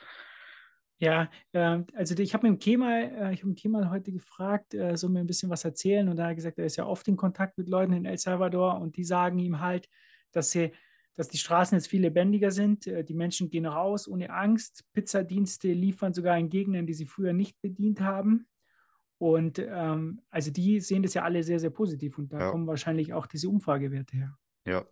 Ja, 1.00 1.31
äh, 1.52 1.83
also 1.95 2.17
ich 2.19 2.35
habe 2.35 2.49
mit 2.49 2.59
dem 2.59 2.62
Kemal, 2.62 3.02
äh, 3.14 3.33
ich 3.35 3.43
habe 3.45 3.55
Kemal 3.55 3.90
heute 3.90 4.11
gefragt, 4.11 4.75
äh, 4.75 4.97
soll 4.97 5.11
mir 5.11 5.21
ein 5.21 5.26
bisschen 5.28 5.49
was 5.50 5.64
erzählen 5.64 6.09
und 6.09 6.17
da 6.17 6.25
hat 6.25 6.31
er 6.31 6.35
gesagt, 6.35 6.59
er 6.59 6.67
ist 6.67 6.76
ja 6.76 6.87
oft 6.87 7.07
in 7.07 7.17
Kontakt 7.17 7.57
mit 7.57 7.69
Leuten 7.69 7.93
in 7.93 8.05
El 8.05 8.19
Salvador 8.19 8.81
und 8.81 8.97
die 8.97 9.05
sagen 9.05 9.38
ihm 9.38 9.61
halt, 9.61 9.88
dass 10.33 10.50
sie, 10.50 10.73
dass 11.14 11.28
die 11.28 11.38
Straßen 11.38 11.78
jetzt 11.78 11.87
viel 11.87 12.00
lebendiger 12.02 12.50
sind, 12.50 12.88
äh, 12.88 13.05
die 13.05 13.14
Menschen 13.14 13.49
gehen 13.49 13.67
raus 13.67 14.09
ohne 14.09 14.31
Angst, 14.31 14.85
Pizzadienste 14.93 15.73
liefern 15.73 16.12
sogar 16.14 16.37
in 16.37 16.49
Gegenden, 16.49 16.87
die 16.87 16.95
sie 16.95 17.07
früher 17.07 17.33
nicht 17.33 17.61
bedient 17.61 18.00
haben 18.00 18.49
und 19.19 19.61
ähm, 19.61 20.21
also 20.31 20.50
die 20.50 20.81
sehen 20.81 21.05
das 21.05 21.14
ja 21.14 21.23
alle 21.23 21.45
sehr, 21.45 21.61
sehr 21.61 21.71
positiv 21.71 22.19
und 22.19 22.33
da 22.33 22.40
Ja. 22.40 22.50
kommen 22.50 22.67
wahrscheinlich 22.67 23.12
auch 23.12 23.26
diese 23.26 23.49
Umfragewerte 23.49 24.17
her. 24.17 24.38
Ja. 24.69 24.87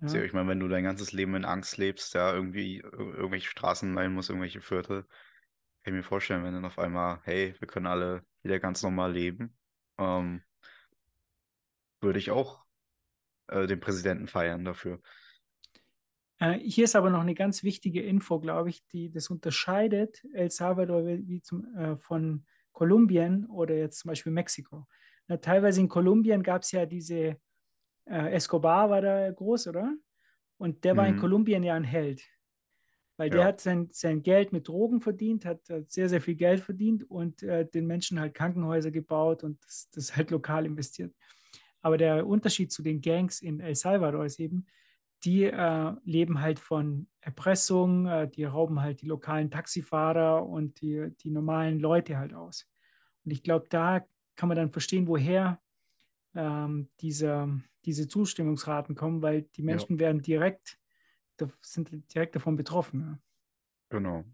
Ja. 0.00 0.22
Ich 0.22 0.32
meine, 0.32 0.48
wenn 0.48 0.60
du 0.60 0.68
dein 0.68 0.84
ganzes 0.84 1.12
Leben 1.12 1.34
in 1.34 1.44
Angst 1.44 1.76
lebst, 1.76 2.14
ja, 2.14 2.32
irgendwie 2.32 2.82
ir- 2.82 2.92
irgendwelche 2.92 3.48
Straßen 3.50 3.92
meiden 3.92 4.14
musst, 4.14 4.30
irgendwelche 4.30 4.60
Viertel, 4.60 5.02
kann 5.02 5.92
ich 5.94 5.98
mir 5.98 6.02
vorstellen, 6.02 6.42
wenn 6.42 6.54
dann 6.54 6.64
auf 6.64 6.78
einmal, 6.78 7.20
hey, 7.24 7.54
wir 7.58 7.68
können 7.68 7.86
alle 7.86 8.24
wieder 8.42 8.58
ganz 8.58 8.82
normal 8.82 9.12
leben, 9.12 9.56
ähm, 9.98 10.42
würde 12.00 12.18
ich 12.18 12.30
auch 12.30 12.64
äh, 13.48 13.66
den 13.66 13.80
Präsidenten 13.80 14.26
feiern 14.26 14.64
dafür. 14.64 15.00
Äh, 16.38 16.58
hier 16.58 16.84
ist 16.84 16.96
aber 16.96 17.10
noch 17.10 17.20
eine 17.20 17.34
ganz 17.34 17.62
wichtige 17.62 18.02
Info, 18.02 18.40
glaube 18.40 18.70
ich, 18.70 18.86
die 18.86 19.10
das 19.10 19.28
unterscheidet 19.28 20.24
El 20.32 20.50
Salvador 20.50 21.06
wie, 21.06 21.28
wie 21.28 21.42
zum, 21.42 21.74
äh, 21.76 21.96
von 21.98 22.46
Kolumbien 22.72 23.44
oder 23.46 23.76
jetzt 23.76 23.98
zum 24.00 24.08
Beispiel 24.08 24.32
Mexiko. 24.32 24.86
Na, 25.28 25.36
teilweise 25.36 25.80
in 25.80 25.88
Kolumbien 25.88 26.42
gab 26.42 26.62
es 26.62 26.72
ja 26.72 26.86
diese, 26.86 27.38
äh, 28.10 28.32
Escobar 28.32 28.90
war 28.90 29.02
da 29.02 29.30
groß, 29.32 29.68
oder? 29.68 29.96
Und 30.58 30.84
der 30.84 30.96
war 30.96 31.08
in 31.08 31.16
Mhm. 31.16 31.16
Kolumbien 31.16 31.62
ja 31.64 31.74
ein 31.76 31.84
Held, 31.84 32.22
weil 33.16 33.30
der 33.30 33.44
Ja. 33.44 33.44
hat 33.44 33.60
sein, 33.60 33.88
sein 33.92 34.22
Geld 34.22 34.52
mit 34.52 34.68
Drogen 34.68 35.00
verdient, 35.00 35.44
hat, 35.44 35.68
hat 35.70 35.90
sehr, 35.90 36.08
sehr 36.08 36.20
viel 36.20 36.36
Geld 36.36 36.60
verdient 36.60 37.04
und 37.10 37.42
äh, 37.42 37.66
den 37.68 37.86
Menschen 37.86 38.18
halt 38.20 38.34
Krankenhäuser 38.34 38.90
gebaut 38.90 39.44
und 39.44 39.62
das, 39.64 39.90
das 39.90 40.16
halt 40.16 40.30
lokal 40.30 40.66
investiert. 40.66 41.14
Aber 41.82 41.98
der 41.98 42.26
Unterschied 42.26 42.72
zu 42.72 42.82
den 42.82 43.00
Gangs 43.00 43.40
in 43.40 43.60
El 43.60 43.74
Salvador 43.74 44.24
ist 44.24 44.38
eben, 44.40 44.66
die 45.24 45.44
äh, 45.44 45.94
leben 46.04 46.40
halt 46.40 46.58
von 46.58 47.08
Erpressung, 47.20 48.06
äh, 48.06 48.28
die 48.28 48.44
rauben 48.44 48.80
halt 48.80 49.02
die 49.02 49.06
lokalen 49.06 49.50
Taxifahrer 49.50 50.46
und 50.46 50.80
die, 50.80 51.10
die 51.20 51.30
normalen 51.30 51.78
Leute 51.80 52.18
halt 52.18 52.34
aus. 52.34 52.68
Und 53.24 53.32
ich 53.32 53.42
glaube, 53.42 53.66
da 53.68 54.06
kann 54.36 54.48
man 54.48 54.56
dann 54.56 54.72
verstehen, 54.72 55.06
woher 55.08 55.60
ähm, 56.34 56.88
diese, 57.00 57.60
diese 57.84 58.08
Zustimmungsraten 58.08 58.94
kommen, 58.94 59.22
weil 59.22 59.42
die 59.42 59.62
Menschen 59.62 59.98
werden 59.98 60.22
direkt, 60.22 60.78
sind 61.62 61.90
direkt 62.14 62.36
davon 62.36 62.56
betroffen. 62.56 63.20
Genau. 63.88 64.24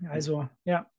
Ja. 0.00 0.10
Also, 0.10 0.48
ja. 0.64 0.90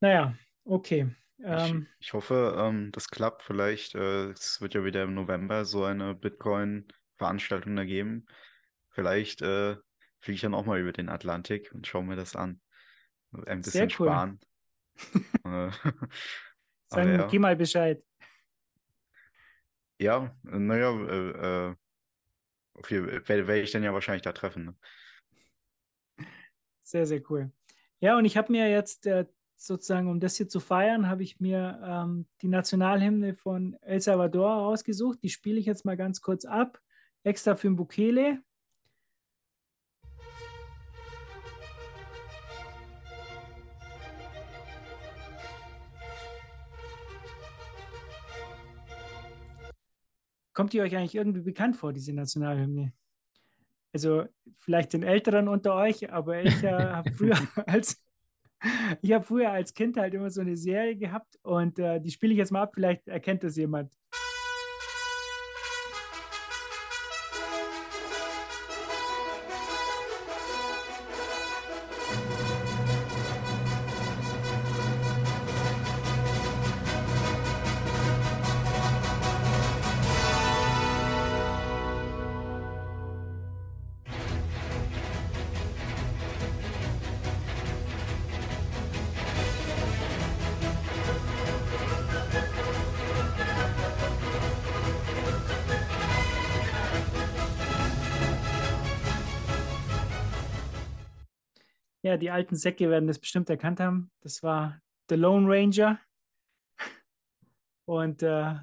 Naja, 0.00 0.34
okay. 0.64 1.08
Ich, 1.38 1.44
Ähm, 1.44 1.86
ich 1.98 2.12
hoffe, 2.12 2.56
ähm, 2.58 2.90
das 2.92 3.08
klappt. 3.08 3.42
Vielleicht, 3.42 3.94
äh, 3.94 4.30
es 4.30 4.60
wird 4.60 4.74
ja 4.74 4.84
wieder 4.84 5.02
im 5.04 5.14
November 5.14 5.64
so 5.64 5.84
eine 5.84 6.14
Bitcoin-Veranstaltung 6.14 7.76
da 7.76 7.84
geben. 7.84 8.26
Vielleicht 8.90 9.42
äh, 9.42 9.76
fliege 10.20 10.34
ich 10.34 10.40
dann 10.40 10.54
auch 10.54 10.66
mal 10.66 10.80
über 10.80 10.92
den 10.92 11.08
Atlantik 11.08 11.72
und 11.72 11.86
schaue 11.86 12.04
mir 12.04 12.16
das 12.16 12.34
an. 12.34 12.60
Ein 13.46 13.62
Sehr 13.62 13.86
bisschen 13.86 13.90
cool. 14.00 14.08
sparen. 14.08 14.40
Äh, 15.44 15.70
Sag 16.90 17.02
aber 17.02 17.04
mir, 17.04 17.18
ja. 17.18 17.26
geh 17.28 17.38
mal 17.38 17.54
Bescheid. 17.54 18.02
Ja, 19.98 20.34
naja, 20.42 20.90
äh, 20.92 21.70
äh, 21.70 21.74
werde 23.28 23.60
ich 23.60 23.72
dann 23.72 23.82
ja 23.82 23.92
wahrscheinlich 23.92 24.22
da 24.22 24.32
treffen. 24.32 24.64
Ne? 24.66 26.26
Sehr, 26.82 27.06
sehr 27.06 27.22
cool. 27.30 27.50
Ja, 28.00 28.16
und 28.16 28.24
ich 28.24 28.36
habe 28.36 28.52
mir 28.52 28.70
jetzt 28.70 29.06
äh, 29.06 29.26
sozusagen, 29.56 30.08
um 30.08 30.20
das 30.20 30.36
hier 30.36 30.48
zu 30.48 30.60
feiern, 30.60 31.08
habe 31.08 31.24
ich 31.24 31.40
mir 31.40 31.80
ähm, 31.84 32.26
die 32.42 32.48
Nationalhymne 32.48 33.34
von 33.34 33.76
El 33.82 34.00
Salvador 34.00 34.50
rausgesucht. 34.50 35.22
Die 35.22 35.28
spiele 35.28 35.58
ich 35.58 35.66
jetzt 35.66 35.84
mal 35.84 35.96
ganz 35.96 36.20
kurz 36.20 36.44
ab, 36.44 36.80
extra 37.24 37.56
für 37.56 37.66
den 37.66 37.76
Kommt 50.58 50.72
die 50.72 50.80
euch 50.80 50.96
eigentlich 50.96 51.14
irgendwie 51.14 51.42
bekannt 51.42 51.76
vor, 51.76 51.92
diese 51.92 52.12
Nationalhymne? 52.12 52.92
Also 53.92 54.24
vielleicht 54.58 54.92
den 54.92 55.04
Älteren 55.04 55.46
unter 55.46 55.76
euch, 55.76 56.12
aber 56.12 56.42
ich 56.42 56.64
äh, 56.64 56.72
habe 56.72 57.12
früher 57.16 57.38
als 57.64 58.02
ich 59.00 59.12
habe 59.12 59.24
früher 59.24 59.52
als 59.52 59.72
Kind 59.72 59.96
halt 59.96 60.14
immer 60.14 60.30
so 60.30 60.40
eine 60.40 60.56
Serie 60.56 60.96
gehabt 60.96 61.38
und 61.42 61.78
äh, 61.78 62.00
die 62.00 62.10
spiele 62.10 62.32
ich 62.32 62.38
jetzt 62.38 62.50
mal 62.50 62.62
ab. 62.62 62.72
Vielleicht 62.74 63.06
erkennt 63.06 63.44
das 63.44 63.54
jemand. 63.54 63.96
Ja, 102.08 102.16
die 102.16 102.30
alten 102.30 102.56
Säcke 102.56 102.88
werden 102.88 103.06
das 103.06 103.18
bestimmt 103.18 103.50
erkannt 103.50 103.80
haben. 103.80 104.10
Das 104.22 104.42
war 104.42 104.80
The 105.10 105.16
Lone 105.16 105.46
Ranger. 105.46 106.00
Und 107.84 108.22
äh, 108.22 108.54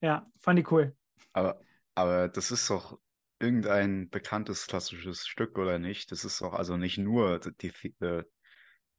ja, 0.00 0.30
fand 0.38 0.60
ich 0.60 0.70
cool. 0.70 0.96
Aber, 1.32 1.60
aber 1.96 2.28
das 2.28 2.52
ist 2.52 2.70
doch 2.70 2.96
irgendein 3.40 4.08
bekanntes 4.08 4.68
klassisches 4.68 5.26
Stück, 5.26 5.58
oder 5.58 5.80
nicht? 5.80 6.12
Das 6.12 6.24
ist 6.24 6.40
doch 6.40 6.52
also 6.52 6.76
nicht 6.76 6.96
nur 6.96 7.40
die, 7.40 7.72
die, 7.82 8.04
äh, 8.04 8.22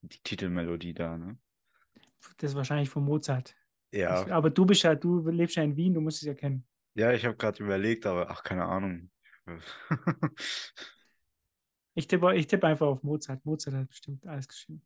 die 0.01 0.20
Titelmelodie 0.20 0.94
da, 0.94 1.17
ne? 1.17 1.38
Das 2.39 2.51
ist 2.51 2.58
wahrscheinlich 2.58 2.89
von 2.89 3.06
Mozart. 3.06 3.56
Ja. 3.94 4.22
Ich, 4.22 4.34
aber 4.34 4.50
du 4.50 4.65
bist 4.65 4.84
ja, 4.84 4.96
du 4.96 5.29
lebst 5.29 5.56
ja 5.56 5.63
in 5.63 5.77
Wien, 5.77 5.94
du 5.94 6.01
musst 6.01 6.17
es 6.17 6.27
ja 6.27 6.34
kennen. 6.34 6.67
Ja, 6.94 7.13
ich 7.13 7.25
habe 7.25 7.38
gerade 7.38 7.63
überlegt, 7.63 8.06
aber 8.06 8.29
ach, 8.29 8.44
keine 8.44 8.65
Ahnung. 8.65 9.12
ich 11.98 12.08
tippe 12.08 12.36
ich 12.36 12.48
tipp 12.48 12.63
einfach 12.63 12.88
auf 12.88 13.04
Mozart. 13.04 13.44
Mozart 13.46 13.75
hat 13.75 13.89
bestimmt 13.89 14.25
alles 14.27 14.48
geschrieben. 14.48 14.82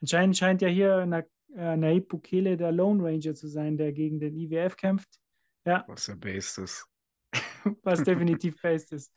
Anscheinend 0.00 0.36
scheint 0.36 0.62
ja 0.62 0.68
hier 0.68 1.04
Na, 1.06 1.22
äh, 1.54 1.76
Naib 1.76 2.08
Bukele 2.08 2.56
der 2.56 2.72
Lone 2.72 3.04
Ranger 3.04 3.34
zu 3.34 3.48
sein, 3.48 3.76
der 3.76 3.92
gegen 3.92 4.18
den 4.18 4.34
IWF 4.36 4.76
kämpft. 4.76 5.20
Ja. 5.66 5.84
Was 5.86 6.06
der 6.06 6.16
Base 6.16 6.62
ist. 6.62 6.86
Was 7.82 8.02
definitiv 8.02 8.60
based 8.60 8.92
ist. 8.92 9.12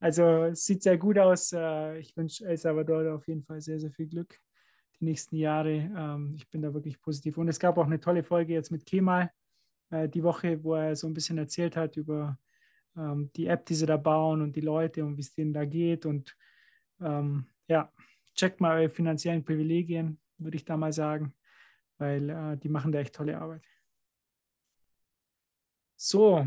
Also 0.00 0.44
es 0.44 0.64
sieht 0.64 0.82
sehr 0.82 0.98
gut 0.98 1.18
aus. 1.18 1.52
Äh, 1.52 1.98
ich 1.98 2.16
wünsche 2.16 2.44
El 2.44 2.56
Salvador 2.56 3.14
auf 3.14 3.28
jeden 3.28 3.42
Fall 3.42 3.60
sehr, 3.60 3.78
sehr 3.78 3.92
viel 3.92 4.08
Glück 4.08 4.40
die 4.98 5.04
nächsten 5.04 5.36
Jahre. 5.36 5.90
Ähm, 5.96 6.34
ich 6.36 6.48
bin 6.50 6.62
da 6.62 6.74
wirklich 6.74 7.00
positiv. 7.00 7.38
Und 7.38 7.48
es 7.48 7.60
gab 7.60 7.78
auch 7.78 7.86
eine 7.86 8.00
tolle 8.00 8.24
Folge 8.24 8.52
jetzt 8.52 8.70
mit 8.70 8.84
Kemal 8.84 9.30
äh, 9.90 10.08
die 10.08 10.24
Woche, 10.24 10.62
wo 10.64 10.74
er 10.74 10.96
so 10.96 11.06
ein 11.06 11.14
bisschen 11.14 11.38
erzählt 11.38 11.76
hat 11.76 11.96
über 11.96 12.38
ähm, 12.96 13.30
die 13.36 13.46
App, 13.46 13.66
die 13.66 13.74
sie 13.74 13.86
da 13.86 13.96
bauen 13.96 14.42
und 14.42 14.56
die 14.56 14.60
Leute 14.60 15.04
und 15.04 15.16
wie 15.16 15.22
es 15.22 15.34
denen 15.34 15.52
da 15.52 15.64
geht. 15.64 16.04
Und 16.04 16.36
ähm, 17.00 17.46
ja, 17.68 17.92
checkt 18.34 18.60
mal 18.60 18.78
eure 18.78 18.90
finanziellen 18.90 19.44
Privilegien, 19.44 20.20
würde 20.38 20.56
ich 20.56 20.64
da 20.64 20.76
mal 20.76 20.92
sagen, 20.92 21.34
weil 21.98 22.30
äh, 22.30 22.56
die 22.56 22.68
machen 22.68 22.92
da 22.92 22.98
echt 22.98 23.14
tolle 23.14 23.38
Arbeit. 23.38 23.62
So, 25.96 26.46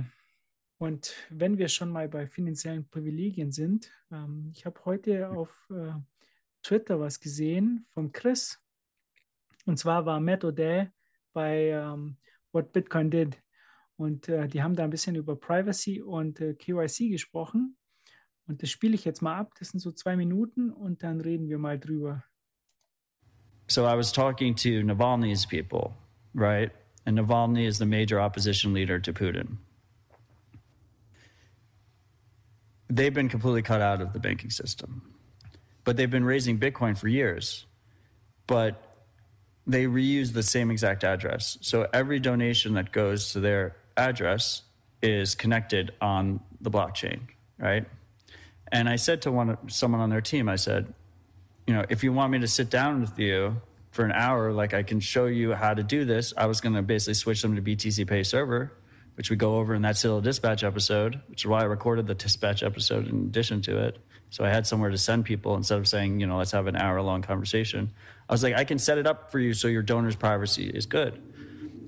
und 0.78 1.14
wenn 1.30 1.58
wir 1.58 1.68
schon 1.68 1.90
mal 1.90 2.10
bei 2.10 2.28
finanziellen 2.28 2.90
Privilegien 2.90 3.52
sind, 3.52 3.92
ähm, 4.12 4.52
ich 4.54 4.66
habe 4.66 4.84
heute 4.86 5.30
auf 5.30 5.70
äh, 5.70 5.94
Twitter 6.62 7.00
was 7.00 7.20
gesehen 7.20 7.86
von 7.92 8.12
Chris. 8.12 8.60
Und 9.66 9.78
zwar 9.78 10.06
war 10.06 10.20
Matt 10.20 10.44
O'Day 10.44 10.92
bei 11.32 11.70
ähm, 11.70 12.18
What 12.52 12.74
Bitcoin 12.74 13.12
Did. 13.12 13.42
Und 13.96 14.28
äh, 14.28 14.48
die 14.48 14.62
haben 14.62 14.76
da 14.76 14.84
ein 14.84 14.90
bisschen 14.90 15.16
über 15.16 15.36
Privacy 15.36 16.02
und 16.02 16.42
äh, 16.42 16.54
KYC 16.54 17.10
gesprochen. 17.10 17.78
Und 18.48 18.62
das 18.62 18.70
spiele 18.70 18.96
ich 18.96 19.06
jetzt 19.06 19.22
mal 19.22 19.38
ab. 19.38 19.54
Das 19.60 19.70
sind 19.70 19.80
so 19.80 19.92
zwei 19.92 20.16
Minuten 20.16 20.72
und 20.72 21.04
dann 21.04 21.22
reden 21.22 21.48
wir 21.48 21.58
mal 21.58 21.80
drüber. 21.80 22.24
So 23.68 23.86
I 23.86 23.96
was 23.96 24.12
talking 24.12 24.56
to 24.56 24.84
Navalny's 24.84 25.46
people, 25.46 25.96
right? 26.36 26.72
And 27.06 27.18
Navalny 27.18 27.66
is 27.66 27.78
the 27.78 27.86
major 27.86 28.20
opposition 28.20 28.74
leader 28.74 29.00
to 29.00 29.14
Putin. 29.14 29.58
They've 32.90 33.14
been 33.14 33.30
completely 33.30 33.62
cut 33.62 33.82
out 33.82 34.02
of 34.02 34.14
the 34.14 34.20
banking 34.20 34.52
system. 34.52 35.02
But 35.86 35.98
they've 35.98 36.12
been 36.12 36.26
raising 36.26 36.60
Bitcoin 36.60 36.98
for 36.98 37.08
years. 37.08 37.66
But 38.46 38.94
they 39.66 39.86
reuse 39.86 40.34
the 40.34 40.44
same 40.44 40.70
exact 40.70 41.04
address. 41.04 41.58
So 41.62 41.88
every 41.94 42.20
donation 42.20 42.74
that 42.74 42.92
goes 42.92 43.32
to 43.32 43.40
their 43.40 43.78
address 43.96 44.64
is 45.02 45.36
connected 45.36 45.94
on 46.02 46.42
the 46.62 46.70
blockchain, 46.70 47.22
right? 47.58 47.86
And 48.74 48.89
I 48.89 48.96
said 48.96 49.22
to 49.22 49.32
one 49.32 49.56
someone 49.70 50.01
on 50.01 50.10
their 50.10 50.20
team, 50.20 50.50
I 50.50 50.56
said, 50.56 50.92
you 51.68 51.75
know, 51.75 51.86
if 51.89 52.03
you 52.03 52.12
want 52.12 52.32
me 52.32 52.39
to 52.39 52.48
sit 52.48 52.72
down 52.72 53.01
with 53.01 53.18
you 53.20 53.62
for 53.92 54.03
an 54.03 54.12
hour, 54.12 54.51
like 54.51 54.74
I 54.74 54.82
can 54.82 55.00
show 55.00 55.27
you 55.27 55.53
how 55.53 55.75
to 55.75 55.84
do 55.84 56.06
this. 56.06 56.34
I 56.36 56.48
was 56.48 56.60
going 56.60 56.74
to 56.74 56.82
basically 56.82 57.13
switch 57.13 57.44
them 57.44 57.56
to 57.56 57.62
BTC 57.62 58.08
Pay 58.08 58.24
Server, 58.24 58.74
which 59.15 59.30
we 59.30 59.36
go 59.36 59.58
over 59.58 59.75
in 59.75 59.84
that 59.84 59.96
Citadel 59.96 60.22
Dispatch 60.22 60.63
episode, 60.63 61.22
which 61.27 61.44
is 61.44 61.48
why 61.48 61.62
I 61.62 61.65
recorded 61.65 62.08
the 62.08 62.15
Dispatch 62.15 62.63
episode 62.63 63.08
in 63.08 63.25
addition 63.25 63.62
to 63.62 63.77
it. 63.77 64.00
So 64.32 64.44
I 64.44 64.50
had 64.50 64.65
somewhere 64.65 64.89
to 64.89 64.98
send 64.98 65.25
people 65.25 65.56
instead 65.56 65.77
of 65.77 65.88
saying, 65.88 66.19
you 66.19 66.26
know, 66.26 66.38
let's 66.38 66.52
have 66.52 66.65
an 66.65 66.76
hour 66.76 67.00
long 67.04 67.21
conversation. 67.21 67.91
I 68.28 68.34
was 68.34 68.41
like, 68.41 68.56
I 68.56 68.63
can 68.63 68.80
set 68.80 68.98
it 68.98 69.06
up 69.06 69.32
for 69.32 69.38
you 69.38 69.54
so 69.54 69.67
your 69.67 69.84
donor's 69.84 70.15
privacy 70.15 70.67
is 70.67 70.88
good 70.88 71.21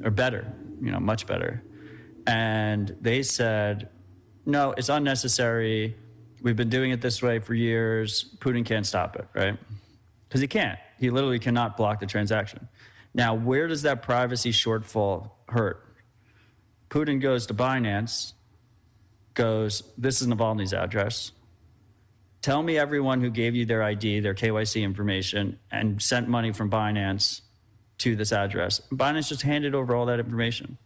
or 0.03 0.11
better, 0.11 0.53
you 0.79 0.91
know, 0.91 0.99
much 0.99 1.25
better. 1.25 1.63
And 2.27 2.95
they 3.01 3.23
said, 3.23 3.89
no, 4.45 4.75
it's 4.77 4.89
unnecessary. 4.89 5.95
We've 6.45 6.55
been 6.55 6.69
doing 6.69 6.91
it 6.91 7.01
this 7.01 7.23
way 7.23 7.39
for 7.39 7.55
years. 7.55 8.35
Putin 8.37 8.63
can't 8.63 8.85
stop 8.85 9.15
it, 9.15 9.27
right? 9.33 9.57
Because 10.27 10.41
he 10.41 10.47
can't. 10.47 10.77
He 10.99 11.09
literally 11.09 11.39
cannot 11.39 11.75
block 11.75 11.99
the 11.99 12.05
transaction. 12.05 12.69
Now, 13.15 13.33
where 13.33 13.67
does 13.67 13.81
that 13.81 14.03
privacy 14.03 14.51
shortfall 14.51 15.31
hurt? 15.49 15.83
Putin 16.91 17.19
goes 17.19 17.47
to 17.47 17.55
Binance, 17.55 18.33
goes, 19.33 19.91
This 19.97 20.21
is 20.21 20.27
Navalny's 20.27 20.71
address. 20.71 21.31
Tell 22.43 22.61
me 22.61 22.77
everyone 22.77 23.21
who 23.21 23.31
gave 23.31 23.55
you 23.55 23.65
their 23.65 23.81
ID, 23.81 24.19
their 24.19 24.35
KYC 24.35 24.83
information, 24.83 25.57
and 25.71 25.99
sent 25.99 26.29
money 26.29 26.53
from 26.53 26.69
Binance 26.69 27.41
to 27.97 28.15
this 28.15 28.31
address. 28.31 28.81
Binance 28.91 29.29
just 29.29 29.41
handed 29.41 29.73
over 29.73 29.95
all 29.95 30.05
that 30.05 30.19
information. 30.19 30.77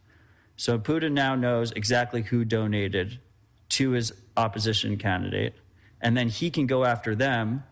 So 0.56 0.78
Putin 0.78 1.12
now 1.12 1.34
knows 1.34 1.70
exactly 1.72 2.22
who 2.22 2.46
donated 2.46 3.20
to 3.70 3.90
his 3.90 4.14
opposition 4.36 4.96
candidate, 4.96 5.54
and 6.00 6.16
then 6.16 6.28
he 6.28 6.50
can 6.50 6.66
go 6.66 6.84
after 6.84 7.14
them 7.14 7.64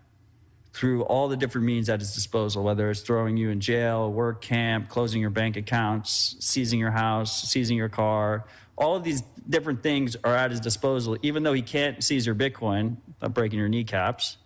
through 0.73 1.03
all 1.03 1.29
the 1.29 1.37
different 1.37 1.67
means 1.67 1.89
at 1.89 2.01
his 2.01 2.15
disposal, 2.15 2.63
whether 2.63 2.91
it's 2.91 3.01
throwing 3.01 3.37
you 3.37 3.51
in 3.51 3.61
jail, 3.61 4.13
work 4.13 4.41
camp, 4.41 4.89
closing 4.89 5.21
your 5.21 5.31
bank 5.31 5.57
accounts, 5.57 6.37
seizing 6.39 6.79
your 6.79 6.91
house, 6.91 7.51
seizing 7.51 7.77
your 7.77 7.89
car. 7.89 8.45
All 8.77 8.95
of 8.95 9.03
these 9.03 9.23
different 9.49 9.83
things 9.83 10.17
are 10.23 10.37
at 10.37 10.51
his 10.51 10.61
disposal, 10.61 11.17
even 11.23 11.43
though 11.43 11.53
he 11.53 11.63
can't 11.63 12.03
seize 12.05 12.27
your 12.27 12.35
Bitcoin 12.35 12.97
without 13.07 13.35
breaking 13.35 13.59
your 13.59 13.69
kneecaps, 13.69 14.37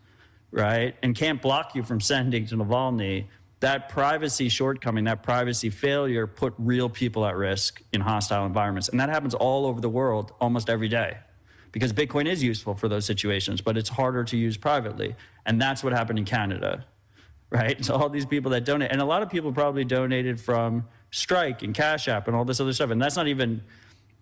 right? 0.51 0.97
And 1.03 1.15
can't 1.15 1.43
block 1.43 1.75
you 1.75 1.83
from 1.83 2.01
sending 2.01 2.47
to 2.47 2.57
Navalny. 2.57 3.27
That 3.61 3.91
privacy 3.91 4.49
shortcoming, 4.49 5.05
that 5.05 5.23
privacy 5.23 5.71
failure 5.71 6.27
put 6.27 6.55
real 6.57 6.89
people 6.89 7.27
at 7.27 7.37
risk 7.37 7.83
in 7.93 8.01
hostile 8.01 8.47
environments. 8.47 8.89
And 8.89 8.99
that 9.01 9.09
happens 9.09 9.35
all 9.35 9.67
over 9.67 9.81
the 9.81 9.91
world 9.91 10.33
almost 10.41 10.71
every 10.71 10.89
day 10.89 11.19
because 11.73 11.93
Bitcoin 11.93 12.27
is 12.27 12.43
useful 12.43 12.75
for 12.75 12.87
those 12.87 13.07
situations, 13.07 13.61
but 13.61 13.77
it's 13.77 13.89
harder 13.89 14.23
to 14.25 14.37
use 14.37 14.57
privately. 14.57 15.17
And 15.47 15.61
that's 15.61 15.83
what 15.83 15.93
happened 15.93 16.19
in 16.19 16.25
Canada, 16.27 16.85
right? 17.51 17.83
So 17.85 17.95
all 17.95 18.09
these 18.09 18.27
people 18.27 18.51
that 18.53 18.65
donate, 18.65 18.93
and 18.93 19.01
a 19.01 19.05
lot 19.05 19.23
of 19.23 19.31
people 19.31 19.53
probably 19.53 19.85
donated 19.85 20.41
from 20.41 20.87
Strike 21.11 21.63
and 21.63 21.75
Cash 21.75 22.09
App 22.09 22.29
and 22.29 22.37
all 22.37 22.45
this 22.45 22.61
other 22.61 22.73
stuff. 22.73 22.91
And 22.91 23.01
that's 23.01 23.17
not 23.17 23.27
even, 23.27 23.63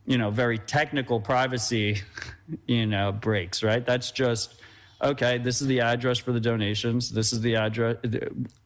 you 0.07 0.17
know, 0.17 0.31
very 0.31 0.59
technical 0.59 1.21
privacy, 1.21 2.03
you 2.67 2.87
know, 2.87 3.13
breaks, 3.13 3.63
right? 3.63 3.85
That's 3.85 4.13
just, 4.13 4.55
okay, 5.03 5.39
this 5.39 5.61
is 5.61 5.67
the 5.67 5.81
address 5.81 6.19
for 6.19 6.33
the 6.33 6.41
donations. 6.41 7.11
This 7.11 7.33
is 7.33 7.41
the 7.41 7.57
address, 7.57 7.97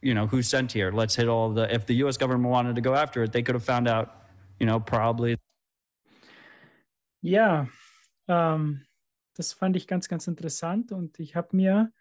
you 0.01 0.13
know, 0.13 0.27
who 0.27 0.43
sent 0.43 0.71
here. 0.71 0.91
Let's 0.91 1.15
hit 1.15 1.27
all 1.27 1.51
the, 1.51 1.73
if 1.73 1.87
the 1.87 1.95
US 2.05 2.17
government 2.17 2.51
wanted 2.51 2.75
to 2.75 2.81
go 2.81 2.93
after 2.93 3.23
it, 3.23 3.31
they 3.31 3.41
could 3.41 3.55
have 3.55 3.63
found 3.63 3.87
out, 3.87 4.25
you 4.59 4.67
know, 4.67 4.79
probably. 4.79 5.37
Ja, 7.21 7.65
ähm, 8.27 8.85
das 9.35 9.53
fand 9.53 9.75
ich 9.75 9.87
ganz, 9.87 10.07
ganz 10.07 10.27
interessant 10.27 10.91
und 10.91 11.19
ich 11.19 11.35
habe 11.35 11.55
mir 11.55 11.91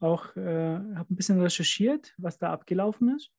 auch 0.00 0.36
äh, 0.36 0.78
hab 0.94 1.10
ein 1.10 1.16
bisschen 1.16 1.40
recherchiert, 1.40 2.14
was 2.18 2.38
da 2.38 2.52
abgelaufen 2.52 3.16
ist. 3.16 3.32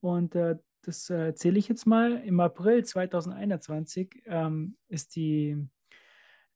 Und 0.00 0.34
äh, 0.34 0.56
das 0.82 1.10
äh, 1.10 1.26
erzähle 1.26 1.58
ich 1.58 1.68
jetzt 1.68 1.86
mal. 1.86 2.16
Im 2.24 2.40
April 2.40 2.84
2021 2.84 4.22
ähm, 4.26 4.76
ist 4.88 5.14
die, 5.14 5.56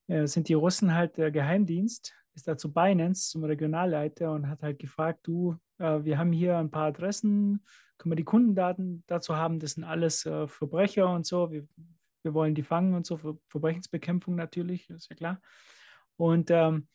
äh, 0.09 0.27
sind 0.27 0.49
die 0.49 0.55
Russen 0.55 0.95
halt 0.95 1.17
der 1.19 1.31
Geheimdienst, 1.31 2.15
ist 2.35 2.49
da 2.49 2.57
zu 2.57 2.73
Binance 2.73 3.31
zum 3.31 3.45
Regionalleiter 3.45 4.33
und 4.33 4.49
hat 4.49 4.63
halt 4.63 4.79
gefragt, 4.79 5.21
du, 5.25 5.57
äh, 5.79 6.03
wir 6.03 6.19
haben 6.19 6.33
hier 6.33 6.59
ein 6.59 6.71
paar 6.71 6.87
Adressen, 6.87 7.65
können 7.99 8.13
wir 8.13 8.17
die 8.17 8.25
Kundendaten 8.25 9.05
dazu 9.07 9.37
haben? 9.37 9.61
Das 9.61 9.73
sind 9.73 9.85
alles 9.85 10.27
äh, 10.27 10.49
Verbrecher 10.49 11.13
und 11.13 11.27
so. 11.27 11.53
Wir, 11.53 11.67
wir 12.25 12.35
wollen 12.35 12.55
die 12.55 12.63
fangen 12.63 12.95
und 12.95 13.07
so, 13.07 13.17
für 13.17 13.39
Verbrechensbekämpfung 13.49 14.35
natürlich, 14.35 14.89
ist 14.91 15.11
ja 15.11 15.17
klar. 15.17 15.43
Und, 16.17 16.51
ähm, 16.51 16.89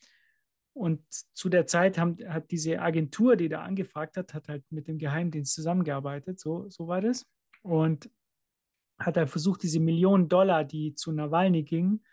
und 0.74 1.02
zu 1.10 1.50
der 1.50 1.68
Zeit 1.68 1.98
haben, 1.98 2.18
hat 2.28 2.52
diese 2.52 2.80
Agentur, 2.80 3.36
die 3.36 3.50
da 3.50 3.62
angefragt 3.62 4.18
hat, 4.18 4.34
hat 4.34 4.48
halt 4.48 4.64
mit 4.72 4.88
dem 4.88 4.98
Geheimdienst 4.98 5.54
zusammengearbeitet, 5.54 6.40
so, 6.40 6.70
so 6.70 6.88
war 6.88 7.02
das. 7.02 7.28
Und 7.62 8.10
hat 8.98 9.18
halt 9.18 9.30
versucht, 9.30 9.64
diese 9.64 9.80
Millionen 9.80 10.30
Dollar, 10.30 10.64
die 10.64 10.94
zu 10.94 11.12
Nawalny 11.12 11.64
gingen, 11.64 12.04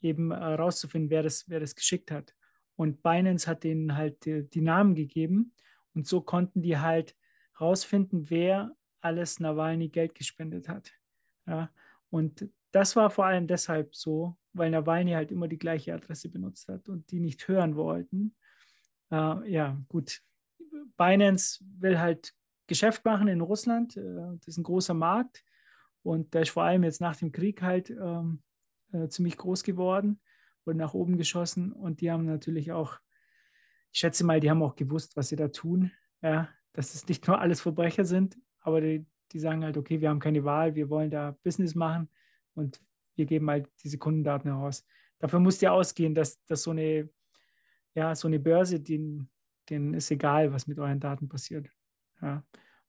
eben 0.00 0.30
äh, 0.30 0.58
wer, 0.58 1.22
das, 1.22 1.48
wer 1.48 1.60
das 1.60 1.74
geschickt 1.74 2.10
hat. 2.10 2.34
Und 2.76 3.02
Binance 3.02 3.46
hat 3.46 3.64
denen 3.64 3.96
halt 3.96 4.24
die, 4.24 4.48
die 4.48 4.60
Namen 4.60 4.94
gegeben. 4.94 5.54
Und 5.94 6.06
so 6.06 6.20
konnten 6.20 6.60
die 6.60 6.78
halt 6.78 7.16
herausfinden, 7.56 8.28
wer 8.30 8.76
alles 9.00 9.38
Nawalny 9.38 9.88
Geld 9.88 10.14
gespendet 10.14 10.68
hat. 10.68 10.92
Ja, 11.46 11.70
und 12.10 12.48
das 12.74 12.96
war 12.96 13.08
vor 13.08 13.26
allem 13.26 13.46
deshalb 13.46 13.94
so, 13.94 14.36
weil 14.52 14.68
Nawalny 14.68 15.12
halt 15.12 15.30
immer 15.30 15.46
die 15.46 15.58
gleiche 15.58 15.94
Adresse 15.94 16.28
benutzt 16.28 16.68
hat 16.68 16.88
und 16.88 17.08
die 17.12 17.20
nicht 17.20 17.46
hören 17.46 17.76
wollten. 17.76 18.34
Äh, 19.12 19.48
ja, 19.48 19.80
gut. 19.88 20.22
Binance 20.96 21.64
will 21.78 22.00
halt 22.00 22.34
Geschäft 22.66 23.04
machen 23.04 23.28
in 23.28 23.40
Russland. 23.40 23.96
Äh, 23.96 24.02
das 24.38 24.48
ist 24.48 24.58
ein 24.58 24.64
großer 24.64 24.94
Markt. 24.94 25.44
Und 26.02 26.34
der 26.34 26.42
ist 26.42 26.50
vor 26.50 26.64
allem 26.64 26.82
jetzt 26.82 27.00
nach 27.00 27.14
dem 27.14 27.30
Krieg 27.30 27.62
halt 27.62 27.90
ähm, 27.90 28.42
äh, 28.92 29.06
ziemlich 29.06 29.36
groß 29.36 29.62
geworden, 29.62 30.20
wurde 30.64 30.78
nach 30.78 30.94
oben 30.94 31.16
geschossen 31.16 31.72
und 31.72 32.00
die 32.00 32.10
haben 32.10 32.26
natürlich 32.26 32.72
auch, 32.72 32.98
ich 33.92 34.00
schätze 34.00 34.24
mal, 34.24 34.40
die 34.40 34.50
haben 34.50 34.62
auch 34.62 34.74
gewusst, 34.74 35.16
was 35.16 35.28
sie 35.28 35.36
da 35.36 35.48
tun. 35.48 35.92
Ja, 36.22 36.48
dass 36.72 36.94
es 36.94 37.06
nicht 37.06 37.26
nur 37.28 37.40
alles 37.40 37.60
Verbrecher 37.60 38.04
sind, 38.04 38.36
aber 38.60 38.80
die, 38.80 39.06
die 39.32 39.38
sagen 39.38 39.64
halt, 39.64 39.76
okay, 39.76 40.00
wir 40.00 40.10
haben 40.10 40.18
keine 40.18 40.44
Wahl, 40.44 40.74
wir 40.74 40.90
wollen 40.90 41.10
da 41.10 41.38
Business 41.42 41.74
machen 41.74 42.08
und 42.54 42.80
wir 43.16 43.26
geben 43.26 43.48
halt 43.50 43.68
diese 43.82 43.98
Kundendaten 43.98 44.50
heraus. 44.50 44.84
Dafür 45.18 45.40
muss 45.40 45.60
ja 45.60 45.72
ausgehen, 45.72 46.14
dass, 46.14 46.42
dass 46.44 46.62
so 46.62 46.70
eine, 46.70 47.08
ja, 47.94 48.14
so 48.14 48.28
eine 48.28 48.40
Börse, 48.40 48.80
denen, 48.80 49.30
denen 49.68 49.94
ist 49.94 50.10
egal, 50.10 50.52
was 50.52 50.66
mit 50.66 50.78
euren 50.78 51.00
Daten 51.00 51.28
passiert. 51.28 51.68
Ja. 52.20 52.44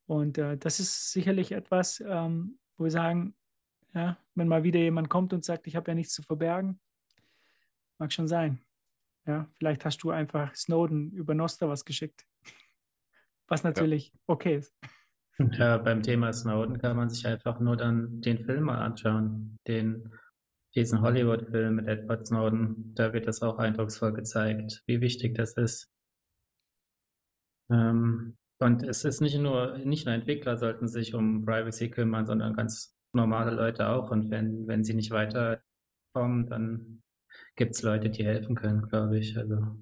Und 0.06 0.38
äh, 0.38 0.56
das 0.56 0.80
ist 0.80 1.12
sicherlich 1.12 1.52
etwas, 1.52 2.00
ähm, 2.00 2.58
wo 2.76 2.84
wir 2.84 2.90
sagen, 2.90 3.36
ja, 3.94 4.18
wenn 4.34 4.48
mal 4.48 4.62
wieder 4.62 4.80
jemand 4.80 5.08
kommt 5.08 5.32
und 5.32 5.44
sagt, 5.44 5.66
ich 5.66 5.76
habe 5.76 5.90
ja 5.90 5.94
nichts 5.94 6.12
zu 6.12 6.22
verbergen, 6.22 6.80
mag 7.98 8.12
schon 8.12 8.28
sein. 8.28 8.60
Ja, 9.24 9.50
vielleicht 9.54 9.84
hast 9.84 10.02
du 10.02 10.10
einfach 10.10 10.54
Snowden 10.54 11.12
über 11.12 11.34
Noster 11.34 11.68
was 11.68 11.84
geschickt, 11.84 12.24
was 13.48 13.64
natürlich 13.64 14.12
ja. 14.12 14.20
okay 14.26 14.56
ist. 14.56 14.74
Ja, 15.38 15.76
beim 15.76 16.02
Thema 16.02 16.32
Snowden 16.32 16.78
kann 16.78 16.96
man 16.96 17.10
sich 17.10 17.26
einfach 17.26 17.60
nur 17.60 17.76
dann 17.76 18.20
den 18.22 18.44
Film 18.44 18.64
mal 18.64 18.78
anschauen, 18.78 19.58
den 19.66 20.10
diesen 20.74 21.00
Hollywood-Film 21.00 21.76
mit 21.76 21.88
Edward 21.88 22.26
Snowden. 22.26 22.94
Da 22.94 23.12
wird 23.12 23.26
das 23.26 23.42
auch 23.42 23.58
eindrucksvoll 23.58 24.12
gezeigt, 24.12 24.82
wie 24.86 25.00
wichtig 25.00 25.34
das 25.34 25.54
ist. 25.56 25.90
Ähm, 27.70 28.36
und 28.58 28.82
es 28.82 29.04
ist 29.04 29.20
nicht 29.20 29.38
nur, 29.38 29.78
nicht 29.78 30.06
nur 30.06 30.14
Entwickler 30.14 30.56
sollten 30.56 30.86
sich 30.88 31.14
um 31.14 31.44
Privacy 31.44 31.90
kümmern, 31.90 32.26
sondern 32.26 32.54
ganz 32.54 32.94
normale 33.12 33.50
Leute 33.50 33.88
auch. 33.88 34.10
Und 34.10 34.30
wenn, 34.30 34.66
wenn 34.66 34.84
sie 34.84 34.94
nicht 34.94 35.10
weiterkommen, 35.10 36.46
dann 36.46 37.02
gibt 37.56 37.74
es 37.74 37.82
Leute, 37.82 38.10
die 38.10 38.24
helfen 38.24 38.54
können, 38.54 38.86
glaube 38.88 39.18
ich. 39.18 39.36
Also. 39.36 39.78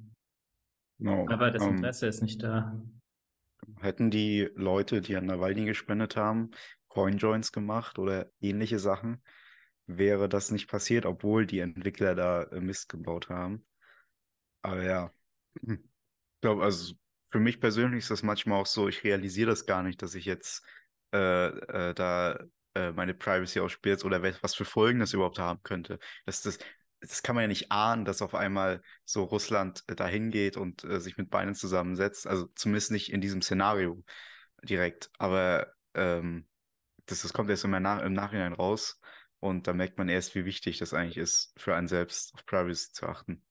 No, 0.98 1.26
aber 1.28 1.50
das 1.50 1.62
ähm, 1.62 1.76
Interesse 1.76 2.06
um, 2.06 2.10
ist 2.10 2.22
nicht 2.22 2.42
da. 2.42 2.80
Hätten 3.80 4.10
die 4.10 4.48
Leute, 4.54 5.00
die 5.00 5.16
an 5.16 5.26
Nawalny 5.26 5.64
gespendet 5.64 6.16
haben, 6.16 6.50
Coinjoins 6.88 7.52
gemacht 7.52 7.98
oder 7.98 8.30
ähnliche 8.40 8.78
Sachen, 8.78 9.22
wäre 9.86 10.28
das 10.28 10.50
nicht 10.50 10.68
passiert, 10.68 11.06
obwohl 11.06 11.46
die 11.46 11.58
Entwickler 11.58 12.14
da 12.14 12.44
äh, 12.44 12.60
Mist 12.60 12.88
gebaut 12.88 13.28
haben. 13.28 13.66
Aber 14.62 14.82
ja, 14.82 15.12
ich 15.62 15.78
glaube, 16.40 16.62
also 16.64 16.94
für 17.30 17.40
mich 17.40 17.60
persönlich 17.60 18.04
ist 18.04 18.10
das 18.10 18.22
manchmal 18.22 18.60
auch 18.60 18.66
so, 18.66 18.88
ich 18.88 19.04
realisiere 19.04 19.50
das 19.50 19.66
gar 19.66 19.82
nicht, 19.82 20.02
dass 20.02 20.14
ich 20.14 20.24
jetzt 20.24 20.64
äh, 21.12 21.48
äh, 21.48 21.94
da 21.94 22.38
äh, 22.74 22.92
meine 22.92 23.14
Privacy 23.14 23.60
ausspiele 23.60 23.98
oder 24.04 24.22
was 24.42 24.54
für 24.54 24.64
Folgen 24.64 25.00
das 25.00 25.12
überhaupt 25.12 25.38
haben 25.38 25.62
könnte. 25.62 25.98
Das, 26.26 26.42
das, 26.42 26.58
das 27.08 27.22
kann 27.22 27.34
man 27.34 27.42
ja 27.42 27.48
nicht 27.48 27.70
ahnen, 27.70 28.04
dass 28.04 28.22
auf 28.22 28.34
einmal 28.34 28.82
so 29.04 29.24
Russland 29.24 29.84
äh, 29.88 29.94
dahin 29.94 30.30
geht 30.30 30.56
und 30.56 30.84
äh, 30.84 31.00
sich 31.00 31.16
mit 31.16 31.30
Beinen 31.30 31.54
zusammensetzt. 31.54 32.26
Also 32.26 32.46
zumindest 32.54 32.90
nicht 32.90 33.12
in 33.12 33.20
diesem 33.20 33.42
Szenario 33.42 34.02
direkt. 34.62 35.10
Aber 35.18 35.72
ähm, 35.94 36.46
das, 37.06 37.22
das 37.22 37.32
kommt 37.32 37.50
erst 37.50 37.64
im, 37.64 37.70
Nach 37.70 38.02
im 38.02 38.12
Nachhinein 38.12 38.52
raus. 38.52 39.00
Und 39.40 39.66
da 39.66 39.74
merkt 39.74 39.98
man 39.98 40.08
erst, 40.08 40.34
wie 40.34 40.46
wichtig 40.46 40.78
das 40.78 40.94
eigentlich 40.94 41.18
ist, 41.18 41.52
für 41.56 41.76
einen 41.76 41.88
selbst 41.88 42.32
auf 42.34 42.46
Privacy 42.46 42.92
zu 42.92 43.06
achten. 43.06 43.42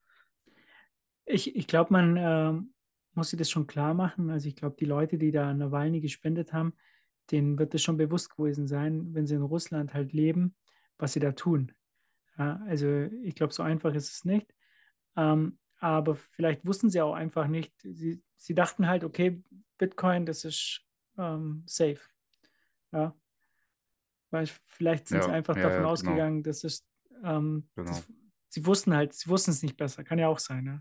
Ich, 1.26 1.56
ich 1.56 1.68
glaube, 1.68 1.94
man 1.94 2.18
ähm, 2.18 2.74
muss 3.14 3.32
ich 3.32 3.38
das 3.38 3.52
schon 3.52 3.68
klar 3.68 3.94
machen. 3.94 4.30
Also 4.30 4.48
ich 4.48 4.56
glaube, 4.56 4.76
die 4.80 4.86
Leute, 4.86 5.18
die 5.18 5.32
da 5.32 5.54
Nawalny 5.54 6.02
gespendet 6.02 6.52
haben, 6.52 6.74
denen 7.32 7.58
wird 7.60 7.74
es 7.76 7.84
schon 7.84 7.98
bewusst 7.98 8.36
gewesen 8.36 8.68
sein, 8.68 9.14
wenn 9.14 9.28
sie 9.28 9.36
in 9.36 9.44
Russland 9.44 9.94
halt 9.94 10.14
leben, 10.14 10.56
was 10.98 11.14
sie 11.14 11.20
da 11.20 11.32
tun. 11.32 11.72
Ja, 12.38 12.60
also 12.68 12.88
ich 13.24 13.36
glaube, 13.36 13.54
so 13.54 13.64
einfach 13.64 13.94
ist 13.94 14.12
es 14.12 14.26
nicht. 14.26 14.54
Ähm, 15.16 15.60
aber 15.80 16.16
vielleicht 16.16 16.66
wussten 16.66 16.90
sie 16.90 17.02
auch 17.02 17.14
einfach 17.14 17.48
nicht. 17.48 17.74
Sie, 17.82 18.24
sie 18.38 18.56
dachten 18.56 18.88
halt, 18.88 19.04
okay, 19.04 19.44
Bitcoin, 19.78 20.26
das 20.26 20.46
ist 20.46 20.82
ähm, 21.18 21.64
safe. 21.66 22.00
Ja. 22.92 23.16
Weil 24.32 24.48
vielleicht 24.66 25.08
sind 25.08 25.18
ja, 25.18 25.24
sie 25.24 25.32
einfach 25.32 25.56
ja, 25.56 25.64
davon 25.64 25.80
genau. 25.80 25.90
ausgegangen, 25.90 26.44
dass 26.44 26.64
es 26.64 26.86
ähm, 27.24 27.70
genau. 27.76 27.92
das, 27.92 28.12
sie 28.50 28.66
wussten 28.66 28.96
halt, 28.96 29.14
sie 29.14 29.30
wussten 29.30 29.52
es 29.52 29.62
nicht 29.62 29.78
besser. 29.78 30.04
Kann 30.04 30.20
ja 30.20 30.28
auch 30.28 30.40
sein, 30.40 30.66
ja. 30.66 30.80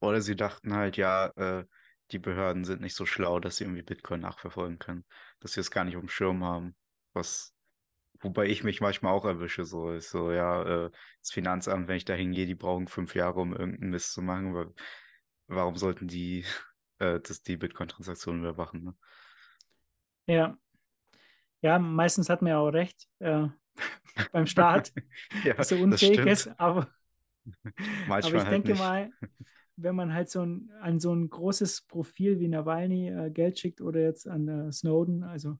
Oder 0.00 0.20
sie 0.20 0.36
dachten 0.36 0.72
halt, 0.72 0.96
ja, 0.96 1.26
äh, 1.36 1.64
die 2.12 2.18
Behörden 2.18 2.64
sind 2.64 2.80
nicht 2.80 2.94
so 2.94 3.04
schlau, 3.06 3.40
dass 3.40 3.56
sie 3.56 3.64
irgendwie 3.64 3.82
Bitcoin 3.82 4.20
nachverfolgen 4.20 4.78
können, 4.78 5.04
dass 5.40 5.52
sie 5.52 5.60
es 5.60 5.70
gar 5.70 5.84
nicht 5.84 5.96
auf 5.96 6.02
dem 6.02 6.08
Schirm 6.08 6.44
haben. 6.44 6.76
Was, 7.12 7.54
wobei 8.20 8.46
ich 8.46 8.64
mich 8.64 8.80
manchmal 8.80 9.12
auch 9.12 9.24
erwische, 9.24 9.64
so 9.64 9.92
ist 9.92 10.10
so, 10.10 10.32
ja, 10.32 10.86
äh, 10.86 10.90
das 11.20 11.30
Finanzamt, 11.30 11.88
wenn 11.88 11.96
ich 11.96 12.04
da 12.04 12.14
hingehe, 12.14 12.46
die 12.46 12.54
brauchen 12.54 12.88
fünf 12.88 13.14
Jahre, 13.14 13.40
um 13.40 13.52
irgendeinen 13.52 13.90
Mist 13.90 14.12
zu 14.12 14.22
machen. 14.22 14.54
Weil, 14.54 14.72
warum 15.46 15.76
sollten 15.76 16.08
die 16.08 16.44
äh, 16.98 17.20
das, 17.20 17.42
die 17.42 17.56
Bitcoin-Transaktionen 17.56 18.40
überwachen? 18.40 18.84
Ne? 18.84 18.94
Ja. 20.26 20.58
Ja, 21.60 21.78
meistens 21.78 22.28
hat 22.28 22.40
man 22.42 22.50
ja 22.50 22.58
auch 22.58 22.68
recht 22.68 23.08
äh, 23.18 23.48
beim 24.32 24.46
Staat, 24.46 24.92
ja, 25.44 25.54
dass 25.54 25.72
er 25.72 25.80
unfähig 25.80 26.18
ist, 26.20 26.48
aber, 26.58 26.88
aber 28.06 28.28
ich 28.28 28.34
halt 28.34 28.52
denke 28.52 28.70
nicht. 28.70 28.78
mal, 28.78 29.10
wenn 29.76 29.94
man 29.94 30.12
halt 30.12 30.30
so 30.30 30.42
ein, 30.42 30.70
an 30.80 31.00
so 31.00 31.12
ein 31.12 31.28
großes 31.28 31.82
Profil 31.82 32.38
wie 32.40 32.48
Nawalny 32.48 33.08
äh, 33.08 33.30
Geld 33.30 33.58
schickt 33.58 33.80
oder 33.80 34.00
jetzt 34.00 34.28
an 34.28 34.48
äh, 34.48 34.72
Snowden, 34.72 35.22
also 35.22 35.58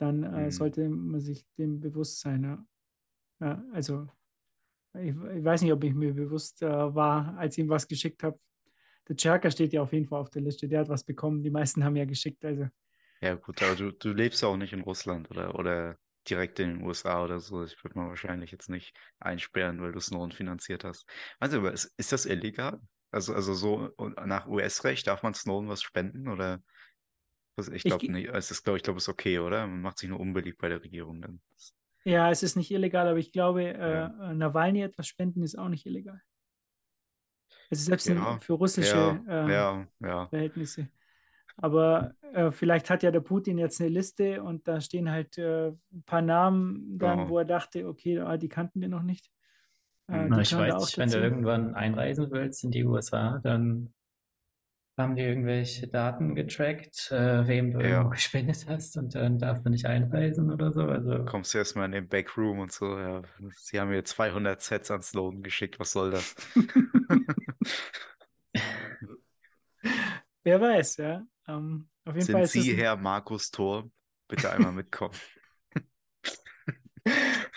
dann 0.00 0.22
äh, 0.22 0.44
mhm. 0.44 0.50
sollte 0.50 0.88
man 0.88 1.20
sich 1.20 1.44
dem 1.58 1.80
bewusst 1.80 2.20
sein. 2.20 2.42
Ja. 2.42 2.66
ja 3.40 3.64
also 3.72 4.08
ich, 4.94 5.10
ich, 5.10 5.44
weiß 5.44 5.62
nicht, 5.62 5.72
ob 5.72 5.84
ich 5.84 5.94
mir 5.94 6.14
bewusst 6.14 6.62
äh, 6.62 6.68
war, 6.68 7.36
als 7.36 7.56
ich 7.56 7.64
ihm 7.64 7.70
was 7.70 7.86
geschickt 7.86 8.22
habe. 8.22 8.38
Der 9.08 9.16
Cherka 9.16 9.50
steht 9.50 9.72
ja 9.72 9.82
auf 9.82 9.92
jeden 9.92 10.06
Fall 10.06 10.20
auf 10.20 10.30
der 10.30 10.42
Liste. 10.42 10.68
Der 10.68 10.80
hat 10.80 10.88
was 10.88 11.04
bekommen. 11.04 11.42
Die 11.42 11.50
meisten 11.50 11.84
haben 11.84 11.96
ja 11.96 12.04
geschickt. 12.04 12.44
Also. 12.44 12.68
Ja, 13.20 13.34
gut, 13.34 13.62
aber 13.62 13.74
du, 13.74 13.92
du 13.92 14.12
lebst 14.12 14.42
ja 14.42 14.48
auch 14.48 14.56
nicht 14.56 14.72
in 14.72 14.80
Russland 14.80 15.30
oder, 15.30 15.54
oder 15.54 15.96
direkt 16.28 16.58
in 16.60 16.78
den 16.78 16.82
USA 16.82 17.22
oder 17.22 17.40
so. 17.40 17.64
Ich 17.64 17.82
würde 17.84 17.98
mal 17.98 18.08
wahrscheinlich 18.08 18.52
jetzt 18.52 18.70
nicht 18.70 18.96
einsperren, 19.18 19.80
weil 19.80 19.92
du 19.92 20.00
Snowden 20.00 20.32
finanziert 20.32 20.84
hast. 20.84 21.06
Also, 21.38 21.66
ist, 21.66 21.92
ist 21.96 22.12
das 22.12 22.24
illegal? 22.24 22.80
Also, 23.10 23.34
also 23.34 23.54
so 23.54 23.90
nach 24.24 24.46
US-Recht 24.46 25.06
darf 25.06 25.22
man 25.22 25.34
Snowden 25.34 25.68
was 25.68 25.82
spenden 25.82 26.28
oder? 26.28 26.62
Ich 27.68 27.82
glaube 27.82 28.10
nicht. 28.10 28.28
Es 28.28 28.50
ist, 28.50 28.64
glaube 28.64 28.78
ich, 28.78 28.82
glaube, 28.82 28.98
es 28.98 29.04
ist 29.04 29.08
okay, 29.08 29.38
oder? 29.38 29.66
Man 29.66 29.82
macht 29.82 29.98
sich 29.98 30.08
nur 30.08 30.20
unbeliebt 30.20 30.58
bei 30.58 30.68
der 30.68 30.82
Regierung 30.82 31.20
dann. 31.20 31.40
Ja, 32.04 32.30
es 32.30 32.42
ist 32.42 32.56
nicht 32.56 32.70
illegal, 32.70 33.08
aber 33.08 33.18
ich 33.18 33.32
glaube, 33.32 33.62
ja. 33.62 34.30
äh, 34.30 34.34
Nawalny 34.34 34.82
etwas 34.82 35.06
spenden 35.06 35.42
ist 35.42 35.58
auch 35.58 35.68
nicht 35.68 35.86
illegal. 35.86 36.20
Also 37.70 37.84
selbst 37.84 38.08
ja, 38.08 38.38
für 38.40 38.54
russische 38.54 39.20
ja, 39.28 39.86
äh, 40.00 40.26
Verhältnisse. 40.28 40.88
Aber 41.56 42.14
äh, 42.32 42.50
vielleicht 42.50 42.88
hat 42.88 43.02
ja 43.02 43.10
der 43.10 43.20
Putin 43.20 43.58
jetzt 43.58 43.80
eine 43.80 43.90
Liste 43.90 44.42
und 44.42 44.66
da 44.66 44.80
stehen 44.80 45.10
halt 45.10 45.36
äh, 45.36 45.68
ein 45.68 46.02
paar 46.06 46.22
Namen 46.22 46.98
dann, 46.98 47.18
genau. 47.18 47.28
wo 47.28 47.38
er 47.38 47.44
dachte, 47.44 47.86
okay, 47.86 48.18
ah, 48.20 48.38
die 48.38 48.48
kannten 48.48 48.80
wir 48.80 48.88
noch 48.88 49.02
nicht. 49.02 49.30
Äh, 50.08 50.26
Na, 50.26 50.40
ich 50.40 50.56
weiß 50.56 50.80
nicht, 50.80 50.98
wenn 50.98 51.10
du 51.10 51.18
irgendwann 51.18 51.74
einreisen 51.74 52.30
willst 52.30 52.64
in 52.64 52.70
die 52.70 52.84
USA, 52.84 53.38
dann 53.42 53.92
haben 55.00 55.16
die 55.16 55.22
irgendwelche 55.22 55.88
Daten 55.88 56.34
getrackt, 56.34 57.10
äh, 57.10 57.46
wem 57.46 57.72
du 57.72 57.80
ja. 57.80 58.02
gespendet 58.10 58.66
hast 58.68 58.96
und 58.96 59.14
dann 59.14 59.38
darfst 59.38 59.64
du 59.64 59.70
nicht 59.70 59.86
einreisen 59.86 60.50
oder 60.50 60.72
so. 60.72 60.82
Also 60.82 61.24
kommst 61.24 61.54
du 61.54 61.58
erstmal 61.58 61.86
in 61.86 61.92
den 61.92 62.08
Backroom 62.08 62.60
und 62.60 62.72
so, 62.72 62.98
ja, 62.98 63.22
sie 63.56 63.80
haben 63.80 63.90
mir 63.90 64.04
200 64.04 64.60
Sets 64.60 64.90
an 64.90 65.02
Sloan 65.02 65.42
geschickt, 65.42 65.80
was 65.80 65.92
soll 65.92 66.10
das? 66.10 66.34
Wer 70.42 70.60
weiß, 70.60 70.96
ja. 70.98 71.26
Um, 71.46 71.54
ähm, 71.54 71.88
auf 72.04 72.14
jeden 72.14 72.26
Sind 72.26 72.34
Fall 72.34 72.46
Sie, 72.46 72.76
Herr 72.76 72.96
Markus 72.96 73.50
Thor, 73.50 73.90
bitte 74.28 74.50
einmal 74.50 74.72
mitkommen. 74.72 75.14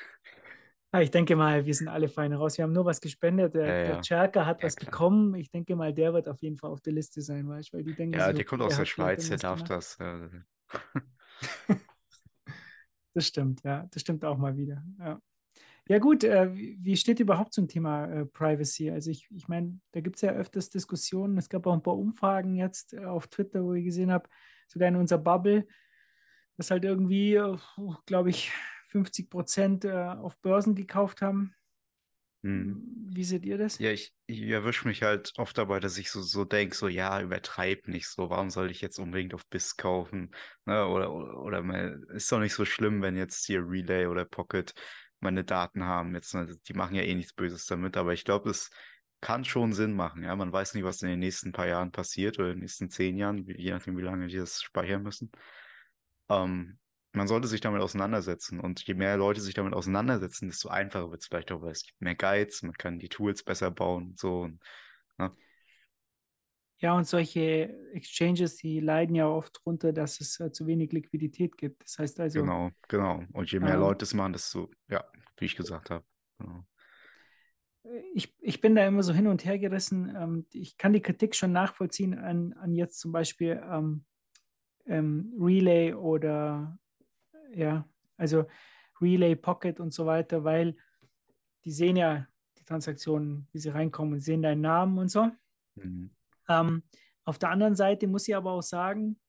Ah, 0.96 1.02
ich 1.02 1.10
denke 1.10 1.36
mal, 1.36 1.66
wir 1.66 1.74
sind 1.74 1.88
alle 1.88 2.08
fein 2.08 2.34
raus. 2.34 2.56
Wir 2.56 2.66
haben 2.66 2.72
nur 2.72 2.86
was 2.86 3.02
gespendet. 3.02 3.56
Der, 3.56 3.66
ja, 3.66 3.78
ja. 3.78 3.84
der 3.94 4.02
Cherka 4.02 4.46
hat 4.46 4.62
ja, 4.62 4.68
was 4.68 4.76
klar. 4.76 4.92
bekommen. 4.92 5.34
Ich 5.34 5.50
denke 5.50 5.76
mal, 5.76 5.92
der 5.92 6.14
wird 6.14 6.30
auf 6.30 6.40
jeden 6.44 6.56
Fall 6.56 6.70
auf 6.70 6.82
der 6.82 6.94
Liste 6.94 7.24
sein, 7.24 7.50
weißt 7.50 7.74
weil 7.74 7.84
die 7.84 7.96
denken. 7.96 8.20
Ja, 8.20 8.28
so, 8.28 8.34
der 8.34 8.46
kommt 8.46 8.62
aus 8.62 8.78
der 8.78 8.86
Schweiz, 8.86 9.28
der 9.28 9.38
darf 9.38 9.64
das. 9.64 9.98
das 13.16 13.26
stimmt, 13.26 13.64
ja. 13.64 13.88
Das 13.90 14.04
stimmt 14.04 14.24
auch 14.24 14.38
mal 14.38 14.56
wieder. 14.56 14.84
Ja, 15.00 15.20
ja 15.88 15.98
gut, 15.98 16.24
äh, 16.24 16.54
wie 16.54 16.96
steht 16.96 17.20
überhaupt 17.20 17.54
zum 17.54 17.68
Thema 17.68 18.06
äh, 18.06 18.28
Privacy? 18.28 18.92
Also 18.92 19.10
ich, 19.10 19.28
ich 19.32 19.48
meine, 19.48 19.80
da 19.94 20.00
gibt 20.00 20.18
es 20.18 20.22
ja 20.22 20.34
öfters 20.34 20.70
Diskussionen. 20.70 21.40
Es 21.40 21.50
gab 21.50 21.66
auch 21.66 21.74
ein 21.74 21.82
paar 21.82 21.98
Umfragen 21.98 22.54
jetzt 22.54 22.94
äh, 22.94 23.04
auf 23.04 23.26
Twitter, 23.30 23.64
wo 23.64 23.74
ich 23.74 23.86
gesehen 23.86 24.12
habe, 24.12 24.30
sogar 24.68 24.90
in 24.90 24.96
unserer 24.96 25.18
Bubble, 25.18 25.66
dass 26.56 26.70
halt 26.70 26.86
irgendwie, 26.86 27.42
glaube 28.06 28.30
ich, 28.30 28.52
50 28.94 29.30
Prozent 29.30 29.86
äh, 29.86 29.92
auf 29.92 30.38
Börsen 30.38 30.76
gekauft 30.76 31.22
haben. 31.22 31.56
Hm. 32.44 32.84
Wie 33.10 33.24
seht 33.24 33.44
ihr 33.44 33.58
das? 33.58 33.80
Ja, 33.80 33.92
ich, 33.92 34.14
ich 34.28 34.42
erwische 34.42 34.88
mich 34.88 35.02
halt 35.02 35.34
oft 35.38 35.58
dabei, 35.58 35.80
dass 35.80 35.98
ich 35.98 36.12
so, 36.12 36.22
so 36.22 36.46
denke, 36.46 36.76
so, 36.76 36.88
ja, 36.88 37.22
übertreib 37.22 37.88
nicht 37.88 38.08
so, 38.08 38.30
warum 38.30 38.50
soll 38.52 38.70
ich 38.70 38.82
jetzt 38.82 39.00
unbedingt 39.00 39.34
auf 39.34 39.48
BIS 39.48 39.78
kaufen? 39.78 40.30
Ne? 40.66 40.86
Oder, 40.86 41.12
oder, 41.12 41.40
oder 41.40 41.96
ist 42.10 42.32
doch 42.32 42.40
nicht 42.40 42.54
so 42.54 42.66
schlimm, 42.66 43.02
wenn 43.02 43.18
jetzt 43.18 43.46
hier 43.46 43.68
Relay 43.68 44.06
oder 44.06 44.26
Pocket 44.26 44.74
meine 45.22 45.44
Daten 45.44 45.86
haben. 45.86 46.14
Jetzt, 46.14 46.36
ne, 46.36 46.56
die 46.68 46.74
machen 46.74 46.96
ja 46.96 47.02
eh 47.02 47.16
nichts 47.16 47.34
Böses 47.34 47.66
damit, 47.66 47.98
aber 47.98 48.14
ich 48.14 48.26
glaube, 48.26 48.52
es 48.52 48.70
kann 49.22 49.46
schon 49.46 49.74
Sinn 49.74 49.94
machen. 49.94 50.24
Ja, 50.24 50.36
man 50.36 50.52
weiß 50.52 50.76
nicht, 50.76 50.84
was 50.84 51.02
in 51.02 51.10
den 51.10 51.20
nächsten 51.20 51.52
paar 51.52 51.68
Jahren 51.68 51.92
passiert 51.92 52.38
oder 52.38 52.50
in 52.50 52.56
den 52.56 52.62
nächsten 52.62 52.92
zehn 52.92 53.18
Jahren, 53.18 53.48
je 53.48 53.72
nachdem, 53.72 53.98
wie 53.98 54.02
lange 54.02 54.28
die 54.28 54.38
das 54.38 54.62
speichern 54.62 55.02
müssen. 55.02 55.32
Ähm, 56.30 56.78
man 57.14 57.28
sollte 57.28 57.48
sich 57.48 57.62
damit 57.62 57.82
auseinandersetzen 57.82 58.60
und 58.60 58.86
je 58.86 58.96
mehr 58.96 59.18
Leute 59.18 59.40
sich 59.42 59.54
damit 59.54 59.74
auseinandersetzen, 59.74 60.50
desto 60.50 60.70
einfacher 60.70 61.12
wird 61.12 61.22
es 61.22 61.28
vielleicht 61.28 61.52
auch, 61.52 61.62
weil 61.62 61.72
es 61.72 61.86
gibt 61.86 62.02
mehr 62.02 62.16
Guides, 62.16 62.64
man 62.64 62.74
kann 62.74 63.00
die 63.00 63.10
Tools 63.10 63.44
besser 63.44 63.72
bauen 63.72 64.10
und 64.10 64.20
so. 64.20 64.42
Und, 64.42 64.60
Ja, 66.80 66.98
und 66.98 67.08
solche 67.08 67.74
Exchanges, 67.94 68.58
die 68.58 68.82
leiden 68.82 69.16
ja 69.16 69.28
oft 69.28 69.58
darunter, 69.58 69.94
dass 69.94 70.20
es 70.20 70.40
äh, 70.42 70.52
zu 70.52 70.68
wenig 70.68 70.92
Liquidität 70.92 71.58
gibt. 71.58 71.82
Das 71.84 71.98
heißt 71.98 72.20
also, 72.20 72.42
genau, 72.42 72.72
genau. 72.90 73.24
Und 73.32 73.50
je 73.50 73.60
mehr 73.60 73.76
Ähm, 73.76 73.80
Leute 73.80 74.04
es 74.04 74.14
machen, 74.14 74.34
desto, 74.34 74.70
ja, 74.90 75.06
wie 75.38 75.46
ich 75.46 75.56
gesagt 75.56 75.92
habe. 75.92 76.04
Genau. 76.40 76.66
ich, 78.14 78.36
ich 78.42 78.60
bin 78.60 78.76
da 78.76 78.86
immer 78.86 79.04
so 79.04 79.14
hin 79.14 79.28
und 79.28 79.46
her 79.46 79.60
gerissen. 79.60 80.14
Ähm, 80.14 80.46
ich 80.52 80.78
kann 80.78 80.92
die 80.92 81.02
Kritik 81.02 81.36
schon 81.36 81.54
nachvollziehen 81.54 82.18
an, 82.18 82.54
an 82.54 82.74
jetzt 82.74 83.00
zum 83.00 83.14
Beispiel 83.14 83.62
ähm, 83.70 84.04
ähm, 84.86 85.34
Relay 85.40 85.94
oder 85.94 86.78
ja, 87.56 87.88
also 88.18 88.46
Relay, 89.02 89.36
Pocket 89.36 89.80
und 89.80 89.94
so 89.94 90.06
weiter, 90.06 90.44
weil 90.44 90.76
die 91.66 91.72
sehen 91.72 91.96
ja 91.96 92.28
die 92.58 92.64
Transaktionen, 92.64 93.48
wie 93.52 93.60
sie 93.60 93.70
reinkommen, 93.70 94.20
sehen 94.20 94.42
deinen 94.42 94.62
Namen 94.62 94.98
und 94.98 95.10
so. 95.10 95.30
Mhm. 95.76 96.12
Ähm, 96.50 96.84
auf 97.26 97.40
der 97.40 97.50
anderen 97.50 97.76
Seite 97.76 98.08
muss 98.08 98.28
ich 98.28 98.36
aber 98.36 98.52
auch 98.52 98.64
sagen, 98.64 99.20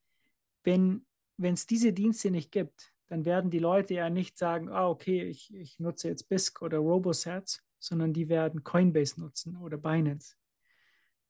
wenn 0.62 1.04
es 1.38 1.66
diese 1.66 1.92
Dienste 1.92 2.30
nicht 2.30 2.50
gibt, 2.50 2.92
dann 3.08 3.24
werden 3.24 3.50
die 3.50 3.58
Leute 3.58 3.94
ja 3.94 4.10
nicht 4.10 4.38
sagen, 4.38 4.68
ah, 4.68 4.88
okay, 4.88 5.22
ich, 5.22 5.54
ich 5.54 5.78
nutze 5.78 6.08
jetzt 6.08 6.28
BISC 6.28 6.62
oder 6.62 6.78
RoboSats, 6.78 7.62
sondern 7.78 8.12
die 8.12 8.28
werden 8.28 8.64
Coinbase 8.64 9.20
nutzen 9.20 9.56
oder 9.56 9.76
Binance. 9.76 10.36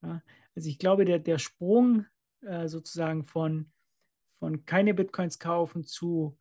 Ja, 0.02 0.22
also 0.54 0.68
ich 0.68 0.78
glaube, 0.78 1.04
der, 1.04 1.18
der 1.18 1.38
Sprung 1.38 2.06
äh, 2.42 2.68
sozusagen 2.68 3.24
von, 3.24 3.72
von 4.38 4.64
keine 4.64 4.94
Bitcoins 4.94 5.38
kaufen 5.38 5.84
zu, 5.84 6.38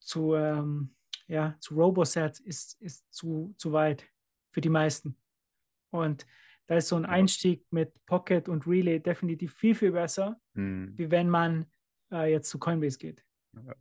zu, 0.00 0.34
ähm, 0.34 0.94
ja, 1.28 1.56
zu 1.60 1.74
RoboSats 1.74 2.40
ist, 2.40 2.80
ist 2.80 3.12
zu, 3.12 3.54
zu 3.56 3.72
weit 3.72 4.04
für 4.50 4.60
die 4.60 4.68
meisten. 4.68 5.16
Und 5.90 6.26
da 6.66 6.76
ist 6.76 6.88
so 6.88 6.96
ein. 6.96 7.04
Einstieg 7.04 7.66
mit 7.72 7.92
Pocket 8.06 8.48
und 8.48 8.66
Relay 8.66 9.00
definitiv 9.00 9.54
viel, 9.54 9.74
viel 9.74 9.92
besser, 9.92 10.40
Mhm. 10.54 10.92
wie 10.96 11.10
wenn 11.10 11.28
man 11.28 11.66
äh, 12.12 12.30
jetzt 12.30 12.50
zu 12.50 12.58
Coinbase 12.58 12.98
geht. 12.98 13.24
Ja. 13.54 13.74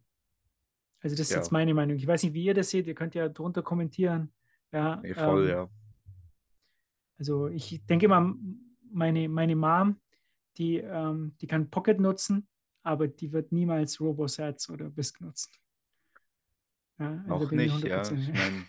Also 1.01 1.15
das 1.15 1.21
ist 1.27 1.32
Ja. 1.32 1.38
jetzt 1.38 1.51
meine 1.51 1.73
Meinung. 1.73 1.95
Ich 1.97 2.05
weiß 2.08 2.23
nicht, 2.23 2.34
wie 2.34 2.43
ihr 2.43 2.53
das 2.53 2.69
seht. 2.69 2.86
Ihr 2.88 2.95
könnt 2.95 3.15
ja 3.15 3.29
drunter 3.29 3.62
kommentieren. 3.63 4.34
Ja, 4.71 4.97
Nee, 4.97 5.13
voll, 5.13 5.43
ähm, 5.43 5.49
ja. 5.49 5.69
Also 7.17 7.47
ich 7.47 7.86
denke 7.86 8.08
mal, 8.08 8.34
meine, 8.91 9.27
meine 9.29 9.55
Mom, 9.55 9.99
die, 10.58 10.77
ähm, 10.77 11.36
die 11.41 11.47
kann 11.47 11.69
Pocket 11.69 11.99
nutzen, 11.99 12.47
aber 12.84 13.08
die 13.08 13.32
wird 13.32 13.51
niemals 13.51 13.99
RoboSats 13.99 14.69
oder 14.69 14.89
BISC 14.89 15.21
nutzen. 15.21 15.51
Ja, 16.99 17.23
also 17.27 17.45
Noch 17.45 17.51
nicht, 17.51 17.83
ja. 17.83 18.12
100% 18.12 18.19
Ich 18.19 18.33
meine, 18.33 18.67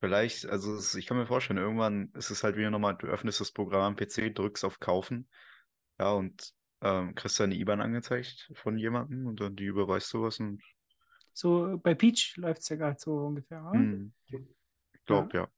vielleicht, 0.00 0.46
also 0.46 0.76
es, 0.76 0.94
ich 0.96 1.06
kann 1.06 1.16
mir 1.18 1.26
vorstellen, 1.26 1.58
irgendwann 1.60 2.10
ist 2.14 2.30
es 2.30 2.44
halt 2.44 2.56
wieder 2.56 2.70
nochmal, 2.70 2.96
du 2.96 3.06
öffnest 3.08 3.40
das 3.40 3.52
Programm 3.52 3.82
am 3.82 3.96
PC, 3.96 4.30
drückst 4.30 4.64
auf 4.64 4.80
Kaufen, 4.80 5.28
ja, 6.00 6.12
und 6.12 6.54
ähm, 6.82 7.14
kriegst 7.16 7.40
dann 7.40 7.50
die 7.50 7.60
IBAN 7.60 7.80
angezeigt 7.82 8.52
von 8.56 8.78
jemandem 8.78 9.26
und 9.26 9.40
dann 9.40 9.56
die 9.56 9.64
überweist 9.66 10.12
du 10.14 10.22
was 10.24 10.40
und 10.40 10.62
So 11.32 11.78
bei 11.82 11.94
Peach 11.94 12.36
läuft 12.36 12.62
es 12.62 12.68
ja 12.68 12.74
gerade 12.76 12.98
so 12.98 13.12
ungefähr. 13.26 13.62
oder? 13.62 13.86
hm, 13.92 14.12
ich 14.94 15.04
glaube, 15.06 15.36
ja. 15.38 15.48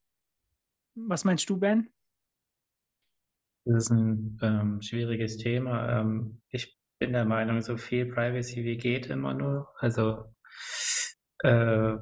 Was 0.95 1.23
meinst 1.25 1.49
du, 1.49 1.57
Ben? 1.57 1.89
Das 3.65 3.85
ist 3.85 3.91
ein 3.91 4.37
ähm, 4.41 4.81
schwieriges 4.81 5.37
Thema. 5.37 5.99
Ähm, 6.01 6.41
ich 6.49 6.77
bin 6.99 7.13
der 7.13 7.25
Meinung, 7.25 7.61
so 7.61 7.77
viel 7.77 8.05
Privacy 8.05 8.63
wie 8.65 8.77
geht 8.77 9.07
immer 9.07 9.33
nur. 9.33 9.69
Also, 9.79 10.25
äh, 11.43 11.97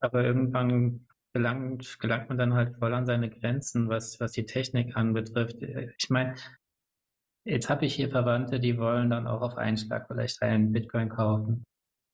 aber 0.00 0.24
irgendwann 0.24 1.06
gelangt, 1.32 1.98
gelangt 2.00 2.28
man 2.28 2.38
dann 2.38 2.54
halt 2.54 2.76
voll 2.76 2.92
an 2.94 3.06
seine 3.06 3.30
Grenzen, 3.30 3.88
was, 3.88 4.20
was 4.20 4.32
die 4.32 4.46
Technik 4.46 4.96
anbetrifft. 4.96 5.62
Ich 5.62 6.10
meine, 6.10 6.34
jetzt 7.44 7.70
habe 7.70 7.86
ich 7.86 7.94
hier 7.94 8.10
Verwandte, 8.10 8.60
die 8.60 8.78
wollen 8.78 9.10
dann 9.10 9.26
auch 9.26 9.42
auf 9.42 9.56
einen 9.56 9.76
Schlag 9.76 10.06
vielleicht 10.08 10.42
einen 10.42 10.72
Bitcoin 10.72 11.08
kaufen. 11.08 11.64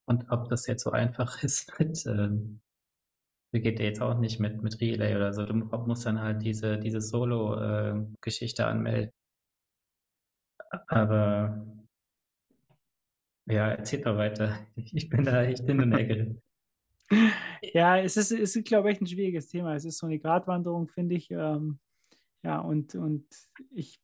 Und 0.06 0.30
ob 0.30 0.48
das 0.48 0.66
jetzt 0.66 0.84
so 0.84 0.90
einfach 0.92 1.42
ist 1.42 1.78
mit, 1.78 2.04
ähm, 2.06 2.60
geht 3.52 3.80
jetzt 3.80 4.02
auch 4.02 4.18
nicht 4.18 4.40
mit, 4.40 4.62
mit 4.62 4.80
Relay 4.80 5.16
oder 5.16 5.32
so. 5.32 5.44
Du 5.46 5.54
musst 5.54 6.06
dann 6.06 6.20
halt 6.20 6.42
diese, 6.42 6.78
diese 6.78 7.00
Solo-Geschichte 7.00 8.66
anmelden. 8.66 9.12
Aber 10.88 11.66
ja, 13.48 13.70
erzähl 13.70 14.00
doch 14.00 14.16
weiter. 14.16 14.58
Ich 14.76 15.08
bin 15.08 15.24
da 15.24 15.40
und 15.40 15.92
her 15.92 16.04
gerissen. 16.04 16.42
Ja, 17.62 17.98
es 17.98 18.16
ist, 18.16 18.32
es 18.32 18.54
ist, 18.54 18.66
glaube 18.66 18.92
ich, 18.92 19.00
ein 19.00 19.06
schwieriges 19.06 19.48
Thema. 19.48 19.74
Es 19.74 19.84
ist 19.84 19.98
so 19.98 20.06
eine 20.06 20.18
Gratwanderung, 20.18 20.88
finde 20.88 21.14
ich. 21.14 21.30
Ähm, 21.30 21.78
ja, 22.42 22.60
und, 22.60 22.94
und 22.94 23.26
ich, 23.70 23.98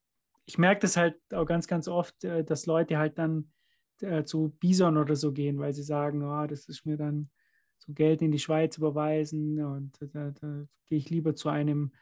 ich 0.47 0.59
merke 0.59 0.81
das 0.81 0.97
halt 0.97 1.17
auch 1.33 1.47
ganz, 1.47 1.67
ganz 1.67 1.87
oft, 1.87 2.25
äh, 2.25 2.45
dass 2.45 2.67
Leute 2.67 2.99
halt 2.99 3.19
dann 3.19 3.53
äh, 4.01 4.25
zu 4.25 4.57
Bison 4.59 4.97
oder 4.97 5.17
so 5.17 5.33
gehen, 5.33 5.59
weil 5.59 5.73
sie 5.73 5.83
sagen, 5.83 6.23
oh, 6.23 6.47
das 6.47 6.67
ist 6.67 6.87
mir 6.87 6.97
dann 6.97 7.31
so 7.79 7.93
Geld 7.93 8.23
in 8.23 8.33
die 8.33 8.39
Schweiz 8.39 8.79
überweisen 8.79 9.63
und 9.63 9.99
da, 10.13 10.31
da 10.31 10.67
gehe 10.87 10.99
ich 10.99 11.11
lieber 11.11 11.35
zu 11.35 11.49
einem 11.49 11.93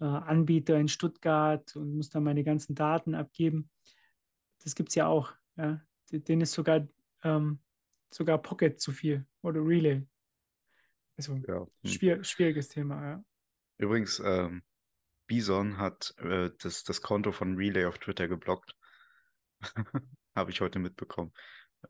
äh, 0.00 0.04
Anbieter 0.04 0.78
in 0.78 0.88
Stuttgart 0.88 1.74
und 1.76 1.96
muss 1.96 2.10
dann 2.10 2.24
meine 2.24 2.44
ganzen 2.44 2.74
Daten 2.74 3.14
abgeben. 3.14 3.70
Das 4.62 4.74
gibt 4.74 4.90
es 4.90 4.94
ja 4.94 5.06
auch. 5.06 5.32
Ja. 5.56 5.80
Den 6.10 6.40
ist 6.40 6.52
sogar, 6.52 6.86
ähm, 7.22 7.58
sogar 8.10 8.38
Pocket 8.38 8.80
zu 8.80 8.92
viel 8.92 9.26
oder 9.42 9.60
Relay. 9.60 10.02
Also 11.16 11.36
ja. 11.46 11.60
Hm. 11.60 11.90
schwier 11.90 12.24
schwieriges 12.24 12.68
Thema, 12.68 13.02
ja. 13.04 13.24
Übrigens, 13.78 14.20
ähm, 14.24 14.62
Bison 15.26 15.78
hat 15.78 16.14
äh, 16.18 16.50
das, 16.58 16.84
das 16.84 17.00
Konto 17.02 17.32
von 17.32 17.56
Relay 17.56 17.84
auf 17.84 17.98
Twitter 17.98 18.26
geblockt. 18.26 18.74
Habe 20.34 20.50
ich 20.50 20.60
heute 20.60 20.78
mitbekommen. 20.78 21.32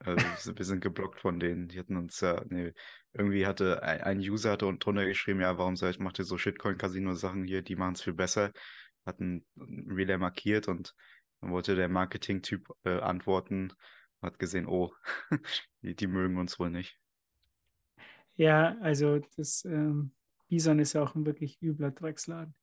Äh, 0.00 0.16
wir 0.16 0.64
sind- 0.64 0.80
geblockt 0.80 1.20
von 1.20 1.40
denen. 1.40 1.68
Die 1.68 1.78
hatten 1.78 1.96
uns 1.96 2.20
ja, 2.20 2.44
nee, 2.48 2.72
irgendwie 3.12 3.46
hatte 3.46 3.82
ein, 3.82 4.00
ein 4.02 4.18
User 4.18 4.52
hatte 4.52 4.72
drunter 4.76 5.04
geschrieben, 5.06 5.40
ja, 5.40 5.56
warum 5.58 5.76
seid, 5.76 5.98
macht 6.00 6.18
ihr 6.18 6.24
so 6.24 6.36
Shitcoin-Casino-Sachen 6.38 7.44
hier, 7.44 7.62
die 7.62 7.76
machen 7.76 7.94
es 7.94 8.02
viel 8.02 8.12
besser. 8.14 8.52
Hatten 9.06 9.46
Relay 9.56 10.18
markiert 10.18 10.68
und 10.68 10.94
dann 11.40 11.50
wollte 11.50 11.74
der 11.74 11.88
Marketing-Typ 11.88 12.68
äh, 12.84 12.98
antworten, 12.98 13.72
hat 14.22 14.38
gesehen, 14.38 14.66
oh, 14.66 14.92
die, 15.82 15.94
die 15.96 16.06
mögen 16.06 16.38
uns 16.38 16.58
wohl 16.58 16.70
nicht. 16.70 16.98
Ja, 18.36 18.76
also 18.80 19.18
das 19.36 19.64
ähm, 19.64 20.12
Bison 20.48 20.78
ist 20.78 20.94
ja 20.94 21.02
auch 21.02 21.14
ein 21.14 21.26
wirklich 21.26 21.60
übler 21.62 21.90
Drecksladen. 21.90 22.54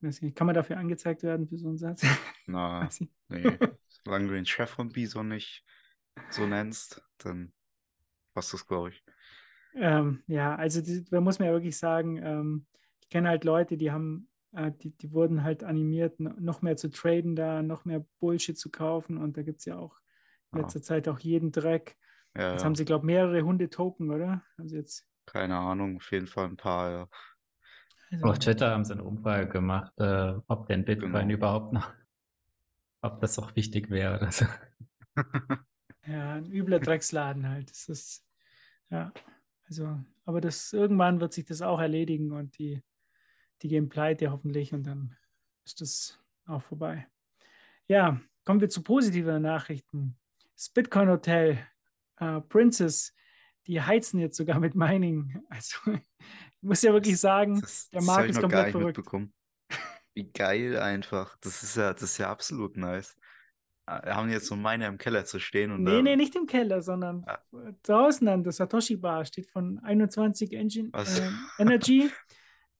Nicht, 0.00 0.36
Kann 0.36 0.46
man 0.46 0.54
dafür 0.54 0.78
angezeigt 0.78 1.22
werden 1.22 1.48
für 1.48 1.58
so 1.58 1.68
einen 1.68 1.78
Satz? 1.78 2.12
Na, 2.46 2.94
nee, 3.28 3.60
solange 3.88 4.28
du 4.28 4.34
den 4.34 4.46
Chef 4.46 4.70
von 4.70 4.90
Bison 4.90 5.28
nicht 5.28 5.64
so 6.30 6.46
nennst, 6.46 7.02
dann 7.18 7.52
passt 8.34 8.52
das, 8.54 8.66
glaube 8.66 8.90
ich. 8.90 9.04
Ähm, 9.74 10.22
ja, 10.26 10.56
also 10.56 10.80
die, 10.80 11.04
da 11.04 11.20
muss 11.20 11.38
man 11.38 11.46
ja 11.48 11.52
wirklich 11.54 11.78
sagen, 11.78 12.16
ähm, 12.22 12.66
ich 13.00 13.08
kenne 13.08 13.28
halt 13.28 13.44
Leute, 13.44 13.76
die 13.76 13.92
haben, 13.92 14.28
äh, 14.52 14.72
die, 14.72 14.90
die 14.96 15.12
wurden 15.12 15.44
halt 15.44 15.62
animiert, 15.64 16.18
no- 16.20 16.34
noch 16.40 16.62
mehr 16.62 16.76
zu 16.76 16.90
traden 16.90 17.36
da, 17.36 17.62
noch 17.62 17.84
mehr 17.84 18.04
Bullshit 18.18 18.58
zu 18.58 18.70
kaufen 18.70 19.16
und 19.18 19.36
da 19.36 19.42
gibt 19.42 19.60
es 19.60 19.66
ja 19.66 19.78
auch 19.78 19.99
in 20.52 20.60
letzter 20.60 20.82
Zeit 20.82 21.08
auch 21.08 21.18
jeden 21.18 21.52
Dreck. 21.52 21.96
Ja, 22.36 22.52
Jetzt 22.52 22.60
ja. 22.60 22.64
haben 22.66 22.74
sie, 22.74 22.84
glaube 22.84 23.02
ich, 23.04 23.06
mehrere 23.06 23.42
Hunde-Token, 23.42 24.10
oder? 24.10 24.42
Also 24.56 24.76
jetzt, 24.76 25.06
Keine 25.26 25.56
Ahnung, 25.56 25.96
auf 25.96 26.10
jeden 26.12 26.26
Fall 26.26 26.46
ein 26.46 26.56
paar, 26.56 26.90
ja. 26.90 27.08
also, 28.10 28.24
Auf 28.26 28.38
Twitter 28.38 28.70
haben 28.70 28.84
sie 28.84 28.92
eine 28.92 29.04
Umfrage 29.04 29.48
gemacht, 29.48 29.92
äh, 29.98 30.34
ob 30.46 30.66
denn 30.66 30.84
Bitcoin 30.84 31.12
Genau. 31.12 31.34
überhaupt 31.34 31.72
noch, 31.72 31.92
ob 33.02 33.20
das 33.20 33.38
auch 33.38 33.54
wichtig 33.56 33.90
wäre 33.90 34.16
oder 34.16 34.32
so. 34.32 34.46
ja, 36.06 36.34
ein 36.34 36.50
übler 36.50 36.80
Drecksladen 36.80 37.48
halt. 37.48 37.70
Das 37.70 37.88
ist, 37.88 38.24
ja, 38.90 39.12
also, 39.66 39.98
aber 40.24 40.40
das 40.40 40.72
irgendwann 40.72 41.20
wird 41.20 41.32
sich 41.32 41.44
das 41.44 41.62
auch 41.62 41.80
erledigen 41.80 42.32
und 42.32 42.58
die, 42.58 42.82
die 43.62 43.68
gehen 43.68 43.88
pleite 43.88 44.30
hoffentlich 44.30 44.72
und 44.72 44.84
dann 44.84 45.16
ist 45.64 45.80
das 45.80 46.18
auch 46.46 46.62
vorbei. 46.62 47.06
Ja, 47.86 48.20
kommen 48.44 48.60
wir 48.60 48.68
zu 48.68 48.82
positiven 48.82 49.42
Nachrichten. 49.42 50.16
Das 50.60 50.68
Bitcoin 50.68 51.08
Hotel, 51.08 51.58
äh, 52.18 52.38
Princess, 52.42 53.14
die 53.66 53.80
heizen 53.80 54.20
jetzt 54.20 54.36
sogar 54.36 54.60
mit 54.60 54.74
Mining. 54.74 55.42
Also 55.48 55.78
Ich 55.86 56.62
muss 56.68 56.82
ja 56.82 56.92
wirklich 56.92 57.18
sagen, 57.18 57.62
das, 57.62 57.88
der 57.88 58.02
ich 58.02 58.30
ist 58.30 58.40
komplett 58.42 58.72
verrückt. 58.72 59.00
Wie 60.12 60.30
geil 60.30 60.78
einfach. 60.78 61.38
Das 61.40 61.62
ist 61.62 61.78
ja, 61.78 61.94
das 61.94 62.02
ist 62.02 62.18
ja 62.18 62.30
absolut 62.30 62.76
nice. 62.76 63.16
Ah, 63.86 64.04
Wir 64.04 64.14
haben 64.16 64.28
jetzt 64.28 64.48
so 64.48 64.54
meine 64.54 64.86
im 64.86 64.98
Keller 64.98 65.24
zu 65.24 65.40
stehen 65.40 65.70
und 65.70 65.82
Nee, 65.82 65.96
da, 65.96 66.02
nee, 66.02 66.16
nicht 66.16 66.36
im 66.36 66.46
Keller, 66.46 66.82
sondern 66.82 67.24
Ah. 67.26 67.38
draußen 67.82 68.28
an 68.28 68.44
der 68.44 68.52
Satoshi 68.52 68.96
Bar 68.96 69.24
steht 69.24 69.48
von 69.50 69.78
21 69.78 70.52
Engine 70.52 70.90
ähm, 70.92 71.38
Energy. 71.58 72.10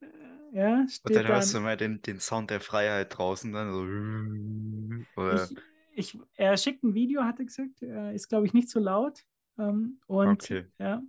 Äh, 0.02 0.06
Ja, 0.52 0.80
und 0.80 0.90
steht 0.90 1.16
dann 1.16 1.28
hörst 1.28 1.54
du 1.54 1.58
immer 1.58 1.76
den, 1.76 2.02
den 2.02 2.20
Sound 2.20 2.50
der 2.50 2.60
Freiheit 2.60 3.16
draußen 3.16 3.50
dann 3.54 3.72
so. 3.72 5.20
Oder, 5.20 5.44
Ich, 5.44 5.56
ich, 5.94 6.18
er 6.36 6.56
schickt 6.56 6.82
ein 6.84 6.94
Video, 6.94 7.22
hat 7.24 7.38
er 7.38 7.44
gesagt. 7.46 7.82
Äh, 7.82 8.14
Ist, 8.14 8.28
glaube 8.28 8.46
ich, 8.46 8.52
nicht 8.54 8.70
so 8.70 8.80
laut. 8.80 9.24
Ähm, 9.58 10.00
und 10.06 10.50
okay. 10.50 10.66
ja, 10.78 11.02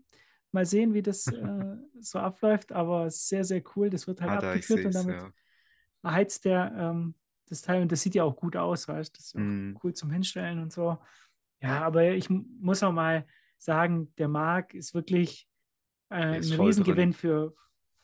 mal 0.51 0.65
sehen, 0.65 0.93
wie 0.93 1.01
das 1.01 1.31
äh, 1.31 1.75
so 1.99 2.19
abläuft. 2.19 2.71
Aber 2.71 3.09
sehr, 3.11 3.43
sehr 3.45 3.63
cool. 3.75 3.89
Das 3.89 4.07
wird 4.07 4.21
halt 4.21 4.33
Ah, 4.33 4.35
abgeführt 4.35 4.85
und 4.85 4.93
damit 4.93 5.23
ja. 5.23 5.33
heizt 6.05 6.45
der 6.45 6.73
ähm, 6.77 7.15
das 7.47 7.61
Teil. 7.61 7.81
Und 7.81 7.91
das 7.91 8.01
sieht 8.01 8.15
ja 8.15 8.23
auch 8.23 8.35
gut 8.35 8.55
aus, 8.57 8.87
weißt 8.87 9.15
du? 9.15 9.17
Das 9.17 9.25
ist 9.27 9.35
auch 9.37 9.43
Mm, 9.43 9.81
cool 9.83 9.93
zum 9.93 10.11
Hinstellen 10.11 10.59
und 10.61 10.71
so. 10.73 10.97
Ja, 11.61 11.81
aber 11.83 12.11
ich 12.11 12.29
mu- 12.29 12.45
muss 12.59 12.83
auch 12.83 12.91
mal 12.91 13.27
sagen, 13.57 14.13
der 14.17 14.27
Marc 14.27 14.73
ist 14.73 14.93
wirklich 14.93 15.47
äh, 16.09 16.15
ein 16.39 16.53
Riesengewinn 16.53 17.13
drin. 17.13 17.13
für, 17.13 17.55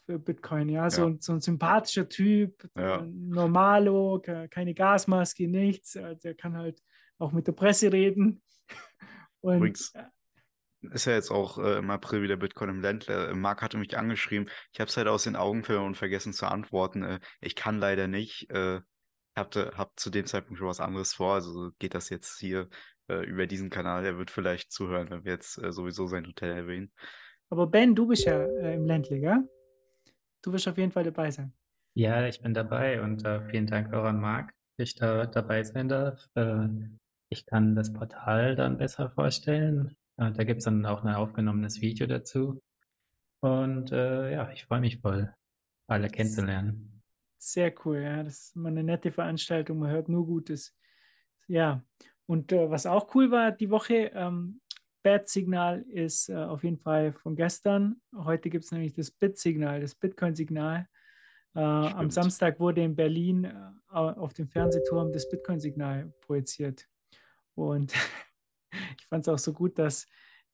für 0.08 0.18
Bitcoin. 0.20 0.70
Ja, 0.70 0.90
so, 0.90 1.02
Ja, 1.04 1.08
ein- 1.10 1.20
so 1.22 1.34
ein 1.34 1.42
sympathischer 1.42 2.08
Typ, 2.10 2.64
äh, 2.76 2.82
ja. 2.82 3.06
normalo, 3.06 4.20
ke- 4.24 4.48
keine 4.50 4.74
Gasmaske, 4.74 5.48
nichts. 5.48 5.96
Äh, 5.96 6.16
Der 6.16 6.34
kann 6.34 6.56
halt 6.58 6.82
auch 7.20 7.32
mit 7.34 7.46
der 7.46 7.52
Presse 7.52 7.92
reden. 7.92 8.42
Und 9.42 9.58
Übrigens, 9.58 9.94
äh, 9.94 10.04
ist 10.94 11.06
ja 11.06 11.14
jetzt 11.14 11.30
auch 11.30 11.58
äh, 11.58 11.78
im 11.80 11.90
April 11.92 12.22
wieder 12.22 12.38
Bitcoin 12.38 12.70
im 12.70 12.82
Ländler. 12.82 13.30
Äh, 13.30 13.34
Marc 13.36 13.62
hatte 13.62 13.78
mich 13.78 13.98
angeschrieben. 13.98 14.50
Ich 14.72 14.80
habe 14.80 14.88
es 14.90 14.96
halt 14.98 15.08
aus 15.08 15.24
den 15.26 15.36
Augen 15.36 15.64
verloren 15.64 15.88
und 15.88 15.98
vergessen 15.98 16.32
zu 16.34 16.48
antworten. 16.48 17.04
Äh, 17.04 17.20
ich 17.42 17.56
kann 17.56 17.78
leider 17.80 18.08
nicht. 18.08 18.50
Äh, 18.50 18.80
hatte, 19.36 19.74
hab 19.76 20.00
zu 20.00 20.10
dem 20.10 20.26
Zeitpunkt 20.26 20.58
schon 20.58 20.68
was 20.68 20.80
anderes 20.80 21.14
vor. 21.14 21.34
Also 21.36 21.70
geht 21.80 21.94
das 21.94 22.10
jetzt 22.10 22.40
hier 22.40 22.70
äh, 23.10 23.24
über 23.26 23.46
diesen 23.46 23.70
Kanal. 23.70 24.04
Er 24.06 24.18
wird 24.18 24.32
vielleicht 24.32 24.72
zuhören, 24.72 25.10
wenn 25.12 25.26
wir 25.26 25.34
jetzt 25.34 25.62
äh, 25.62 25.72
sowieso 25.72 26.08
sein 26.08 26.26
Hotel 26.26 26.52
erwähnen. 26.54 26.92
aber 27.50 27.68
Ben, 27.68 27.94
du 27.94 28.08
bist 28.08 28.26
ja 28.26 28.42
äh, 28.46 28.76
im 28.76 28.86
Ländle, 28.86 29.20
gell? 29.20 29.48
Du 30.42 30.54
wirst 30.54 30.68
auf 30.68 30.78
jeden 30.78 30.92
Fall 30.92 31.04
dabei 31.04 31.32
sein. 31.32 31.54
Ja, 31.94 32.26
ich 32.28 32.42
bin 32.42 32.54
dabei 32.54 33.02
und 33.02 33.26
äh, 33.26 33.42
vielen 33.50 33.68
Dank 33.68 33.94
auch 33.94 34.04
an 34.04 34.20
Marc, 34.20 34.54
dass 34.78 34.90
ich 34.90 34.96
da 34.96 35.26
dabei 35.26 35.64
sein 35.64 35.90
darf. 35.90 36.28
Äh, 36.36 36.68
ich 37.30 37.46
kann 37.46 37.76
das 37.76 37.92
Portal 37.92 38.56
dann 38.56 38.78
besser 38.78 39.10
vorstellen. 39.10 39.96
Äh, 40.18 40.32
da 40.32 40.44
gibt 40.44 40.60
es 40.60 40.66
dann 40.66 40.86
auch 40.86 41.04
ein 41.04 41.16
aufgenommenes 41.16 41.82
Video 41.82 42.08
dazu. 42.08 42.62
Und 43.42 43.92
äh, 43.92 44.32
ja, 44.32 44.52
ich 44.52 44.66
freue 44.66 44.80
mich 44.80 45.00
voll, 45.00 45.34
alle 45.88 46.10
kennenzulernen. 46.10 47.02
Sehr 47.40 47.74
cool, 47.86 48.00
ja. 48.00 48.24
Das 48.24 48.40
ist 48.40 48.56
immer 48.56 48.70
eine 48.70 48.84
nette 48.84 49.12
Veranstaltung. 49.12 49.80
Man 49.80 49.92
hört 49.92 50.10
nur 50.10 50.26
Gutes. 50.26 50.76
Ja, 51.48 51.84
und 52.26 52.52
äh, 52.52 52.70
was 52.70 52.86
auch 52.86 53.14
cool 53.16 53.32
war 53.32 53.52
die 53.52 53.70
Woche, 53.70 54.12
ähm, 54.14 54.62
Bad-Signal 55.04 55.82
ist 55.90 56.30
äh, 56.30 56.36
auf 56.36 56.64
jeden 56.64 56.78
Fall 56.78 57.14
von 57.14 57.36
gestern. 57.36 58.02
Heute 58.16 58.50
gibt 58.50 58.66
es 58.66 58.72
nämlich 58.72 58.94
das 58.94 59.12
Bit-Signal, 59.12 59.82
das 59.82 59.96
Bitcoin-Signal. 59.96 60.88
Äh, 61.56 61.60
am. 61.60 62.10
Samstag 62.10 62.60
wurde 62.60 62.84
in 62.84 62.96
Berlin 62.96 63.46
äh, 63.46 63.72
auf 63.90 64.34
dem 64.34 64.48
Fernsehturm 64.48 65.12
das 65.12 65.30
Bitcoin-Signal 65.30 66.14
projiziert. 66.22 66.88
Und 67.56 67.94
ich 69.00 69.06
fand 69.08 69.24
es 69.24 69.30
auch 69.30 69.40
so 69.40 69.54
gut, 69.54 69.80
dass 69.80 70.08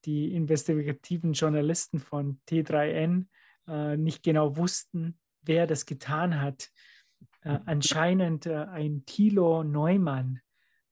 die 0.06 0.34
investigativen 0.34 1.34
Journalisten 1.34 1.99
von 1.99 2.39
T3N 2.49 3.25
äh, 3.67 3.97
nicht 3.97 4.23
genau 4.23 4.58
wussten, 4.58 5.19
wer 5.41 5.67
das 5.67 5.86
getan 5.86 6.41
hat. 6.41 6.69
Äh, 7.41 7.60
anscheinend 7.65 8.45
äh, 8.45 8.56
ein 8.56 9.06
Thilo 9.06 9.63
Neumann, 9.63 10.41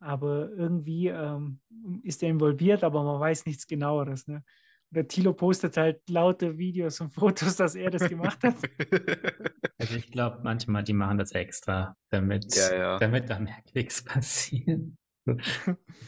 aber 0.02 0.50
irgendwie 0.52 1.08
ähm, 1.08 1.60
ist 2.04 2.22
er 2.24 2.30
involviert, 2.30 2.84
aber 2.84 3.04
man 3.04 3.20
weiß 3.20 3.46
nichts 3.46 3.68
genaueres. 3.68 4.28
Ne? 4.28 4.44
Der 4.90 5.08
Thilo 5.08 5.34
postet 5.34 5.78
halt 5.78 6.02
laute 6.10 6.58
Videos 6.58 7.00
und 7.02 7.10
Fotos, 7.14 7.56
dass 7.56 7.76
er 7.76 7.90
das 7.92 8.10
gemacht 8.10 8.44
hat. 8.44 8.56
Also 9.82 9.96
ich 9.96 10.12
glaube 10.12 10.42
manchmal, 10.44 10.84
die 10.84 10.94
machen 10.94 11.18
das 11.18 11.32
extra, 11.32 11.98
damit, 12.10 12.56
Ja, 12.56 12.76
ja. 12.76 13.00
damit 13.00 13.32
da 13.32 13.40
mehr 13.40 13.64
Klicks 13.66 14.04
passieren. 14.06 14.96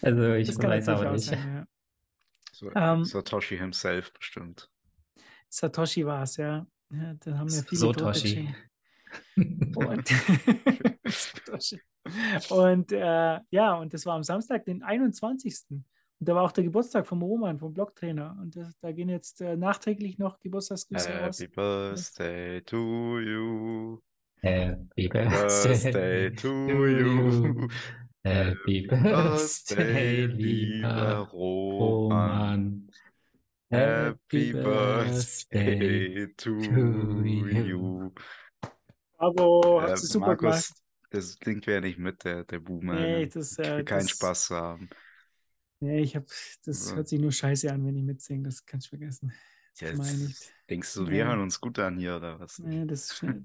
Also 0.03 0.33
ich 0.33 0.47
Das 0.47 0.59
weiß 0.59 0.89
auch 0.89 1.11
nicht. 1.11 1.25
sein, 1.25 1.55
ja. 1.55 1.65
So, 2.51 2.71
Ähm, 2.75 3.03
Satoshi 3.03 3.57
himself 3.57 4.13
bestimmt. 4.13 4.69
Satoshi 5.49 6.05
war 6.05 6.21
es, 6.21 6.37
ja. 6.37 6.67
ja. 6.91 7.13
Da 7.15 7.37
haben 7.39 7.51
wir 7.51 7.63
viele 7.63 7.79
Sotoshi. 7.79 8.53
Und, 9.35 9.75
und 12.49 12.91
äh, 12.91 13.39
ja, 13.49 13.75
und 13.75 13.93
das 13.93 14.05
war 14.05 14.15
am 14.15 14.23
Samstag, 14.23 14.65
den 14.65 14.83
21. 14.83 15.55
Und 15.69 15.85
da 16.19 16.35
war 16.35 16.43
auch 16.43 16.51
der 16.51 16.63
Geburtstag 16.63 17.07
vom 17.07 17.21
Roman, 17.21 17.59
vom 17.59 17.73
Blogtrainer. 17.73 18.37
Und 18.41 18.55
das, 18.55 18.77
da 18.79 18.91
gehen 18.91 19.09
jetzt 19.09 19.41
äh, 19.41 19.57
nachträglich 19.57 20.17
noch 20.17 20.39
Geburtstagsgrüße 20.39 21.19
raus. 21.19 21.39
Happy 21.39 21.53
Birthday 21.53 22.61
to 22.61 23.19
you. 23.19 23.99
Happy 24.41 25.07
Birthday 25.07 26.29
Birthday 26.29 26.35
to 26.35 26.47
you. 26.47 26.87
you. 26.87 27.67
Happy 28.25 28.87
Birthday, 28.87 29.75
Birthday, 29.75 30.25
lieber 30.27 31.27
Roman. 31.33 32.13
Roman. 32.13 32.89
Happy 33.73 34.53
Birthday 34.53 36.27
to 36.37 36.61
to 36.61 37.23
you. 37.25 38.13
Bravo, 39.31 39.79
Äh, 39.79 39.91
hast 39.91 40.03
du 40.03 40.07
super 40.07 40.35
gemacht. 40.35 40.55
Markus, 40.55 40.73
das 41.11 41.39
klingt 41.39 41.67
wer 41.67 41.81
nicht 41.81 41.97
mit, 41.97 42.23
der, 42.23 42.43
der 42.43 42.59
Boomer. 42.59 42.95
Nee, 42.95 43.21
ne? 43.21 43.27
das, 43.27 43.53
Ich 43.53 43.59
äh, 43.59 43.77
will 43.77 43.83
keinen 43.85 44.01
das, 44.01 44.09
Spaß 44.11 44.45
zu 44.47 44.55
haben. 44.55 44.89
Nee, 45.79 46.01
ich 46.01 46.15
hab, 46.15 46.25
das 46.65 46.89
Ja. 46.89 46.95
hört 46.95 47.07
sich 47.07 47.19
nur 47.19 47.31
scheiße 47.31 47.71
an, 47.71 47.85
wenn 47.85 47.95
ich 47.95 48.03
mitsinge. 48.03 48.43
Das 48.43 48.65
kannst 48.65 48.87
du 48.87 48.89
vergessen. 48.97 49.33
Jetzt 49.79 49.99
nicht. 49.99 50.53
denkst 50.69 50.93
du, 50.93 51.01
wir 51.07 51.23
Nee. 51.23 51.29
hören 51.29 51.41
uns 51.41 51.59
gut 51.59 51.79
an 51.79 51.97
hier 51.97 52.17
oder 52.17 52.39
was? 52.39 52.59
Nee, 52.59 52.85
das 52.85 53.17
schneid- 53.17 53.43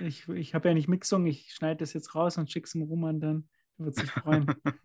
ich 0.00 0.28
ich 0.28 0.54
habe 0.54 0.68
ja 0.68 0.74
nicht 0.74 0.88
mitgesungen. 0.88 1.26
Ich 1.26 1.52
schneide 1.52 1.78
das 1.78 1.92
jetzt 1.92 2.14
raus 2.14 2.38
und 2.38 2.50
schicke 2.50 2.66
es 2.66 2.72
dem 2.72 2.82
Roman 2.82 3.20
dann. 3.20 3.48
Der 3.78 3.86
wird 3.86 3.96
sich 3.96 4.10
freuen. 4.10 4.46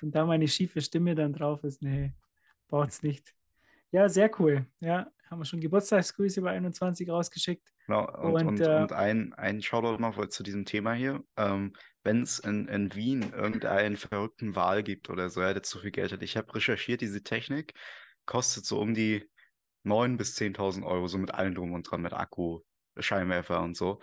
Wenn 0.00 0.10
da 0.10 0.24
meine 0.26 0.48
schiefe 0.48 0.80
Stimme 0.80 1.14
dann 1.14 1.32
drauf 1.32 1.64
ist, 1.64 1.82
nee, 1.82 2.12
braucht's 2.68 3.02
nicht. 3.02 3.34
Ja, 3.92 4.08
sehr 4.08 4.30
cool. 4.40 4.66
Ja, 4.80 5.10
haben 5.30 5.38
wir 5.40 5.44
schon 5.44 5.60
Geburtstagsgrüße 5.60 6.40
bei 6.42 6.52
21 6.52 7.08
rausgeschickt. 7.08 7.72
Genau, 7.86 8.06
und, 8.20 8.34
Und, 8.34 8.46
und, 8.46 8.60
äh, 8.60 8.80
und 8.82 8.92
ein, 8.92 9.32
ein 9.34 9.62
Shoutout 9.62 10.00
noch 10.00 10.28
zu 10.28 10.42
diesem 10.42 10.64
Thema 10.64 10.92
hier. 10.92 11.22
Ähm, 11.36 11.72
Wenn 12.04 12.22
es 12.22 12.38
in, 12.38 12.68
in 12.68 12.94
Wien 12.94 13.32
irgendeinen 13.32 13.96
verrückten 13.96 14.54
Wal 14.54 14.82
gibt 14.82 15.10
oder 15.10 15.28
so, 15.28 15.40
ja, 15.40 15.52
der 15.52 15.62
zu 15.62 15.78
viel 15.80 15.90
Geld 15.90 16.12
hat. 16.12 16.22
Ich 16.22 16.36
habe 16.36 16.54
recherchiert, 16.54 17.00
diese 17.00 17.22
Technik 17.22 17.74
kostet 18.24 18.64
so 18.64 18.80
um 18.80 18.94
die 18.94 19.28
9.000 19.84 20.16
bis 20.16 20.36
10.000 20.36 20.84
Euro, 20.84 21.06
so 21.08 21.18
mit 21.18 21.32
allem 21.34 21.54
drum 21.54 21.72
und 21.72 21.90
dran, 21.90 22.02
mit 22.02 22.12
Akku, 22.12 22.60
Scheinwerfer 22.98 23.62
und 23.62 23.76
so. 23.76 24.00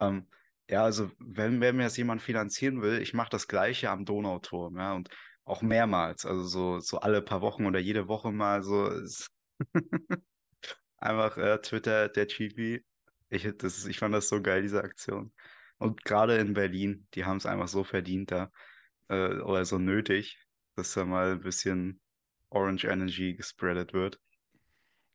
Ähm, 0.00 0.28
ja, 0.70 0.84
also 0.84 1.10
wenn, 1.18 1.60
wenn 1.60 1.76
mir 1.76 1.84
das 1.84 1.96
jemand 1.96 2.22
finanzieren 2.22 2.82
will, 2.82 3.00
ich 3.00 3.14
mache 3.14 3.30
das 3.30 3.48
Gleiche 3.48 3.90
am 3.90 4.04
Donauturm, 4.04 4.76
ja, 4.78 4.94
und 4.94 5.10
auch 5.44 5.62
mehrmals, 5.62 6.24
also 6.24 6.44
so, 6.44 6.80
so 6.80 7.00
alle 7.00 7.20
paar 7.20 7.42
Wochen 7.42 7.66
oder 7.66 7.78
jede 7.78 8.08
Woche 8.08 8.32
mal 8.32 8.62
so. 8.62 8.90
es- 11.04 11.10
Einfach 11.10 11.36
äh, 11.38 11.58
Twitter, 11.60 12.08
der 12.08 12.26
Chibi. 12.26 12.84
Ich, 13.28 13.48
das, 13.58 13.84
ich 13.86 13.98
fand 13.98 14.14
das 14.14 14.28
so 14.28 14.40
geil, 14.40 14.62
diese 14.62 14.82
Aktion. 14.82 15.32
Und 15.78 16.04
gerade 16.04 16.36
in 16.36 16.54
Berlin, 16.54 17.06
die 17.14 17.24
haben 17.24 17.36
es 17.36 17.46
einfach 17.46 17.68
so 17.68 17.84
verdient 17.84 18.30
da, 18.30 18.50
äh, 19.08 19.40
oder 19.40 19.64
so 19.64 19.78
nötig, 19.78 20.38
dass 20.76 20.94
da 20.94 21.04
mal 21.04 21.32
ein 21.32 21.40
bisschen 21.40 22.00
Orange 22.50 22.86
Energy 22.86 23.34
gespreadet 23.34 23.92
wird. 23.92 24.20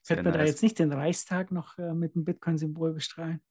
Könnte 0.07 0.23
man 0.23 0.33
da 0.33 0.39
nice. 0.39 0.49
jetzt 0.49 0.63
nicht 0.63 0.79
den 0.79 0.91
Reichstag 0.91 1.51
noch 1.51 1.77
äh, 1.77 1.93
mit 1.93 2.15
dem 2.15 2.25
Bitcoin-Symbol 2.25 2.93
bestrahlen? 2.93 3.41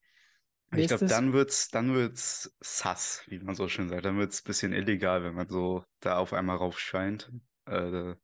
Wie 0.70 0.82
Ich 0.82 0.88
glaube, 0.88 1.06
dann 1.06 1.32
wird's, 1.32 1.68
dann 1.68 1.94
wird's 1.94 2.54
sass, 2.60 3.22
wie 3.28 3.38
man 3.38 3.54
so 3.54 3.68
schön 3.68 3.88
sagt. 3.88 4.04
Dann 4.04 4.18
wird's 4.18 4.42
ein 4.42 4.46
bisschen 4.46 4.72
illegal, 4.72 5.22
wenn 5.24 5.34
man 5.34 5.48
so 5.48 5.84
da 6.00 6.18
auf 6.18 6.32
einmal 6.32 6.56
raufscheint. 6.56 7.30
Äh, 7.64 7.90
da- 7.90 8.16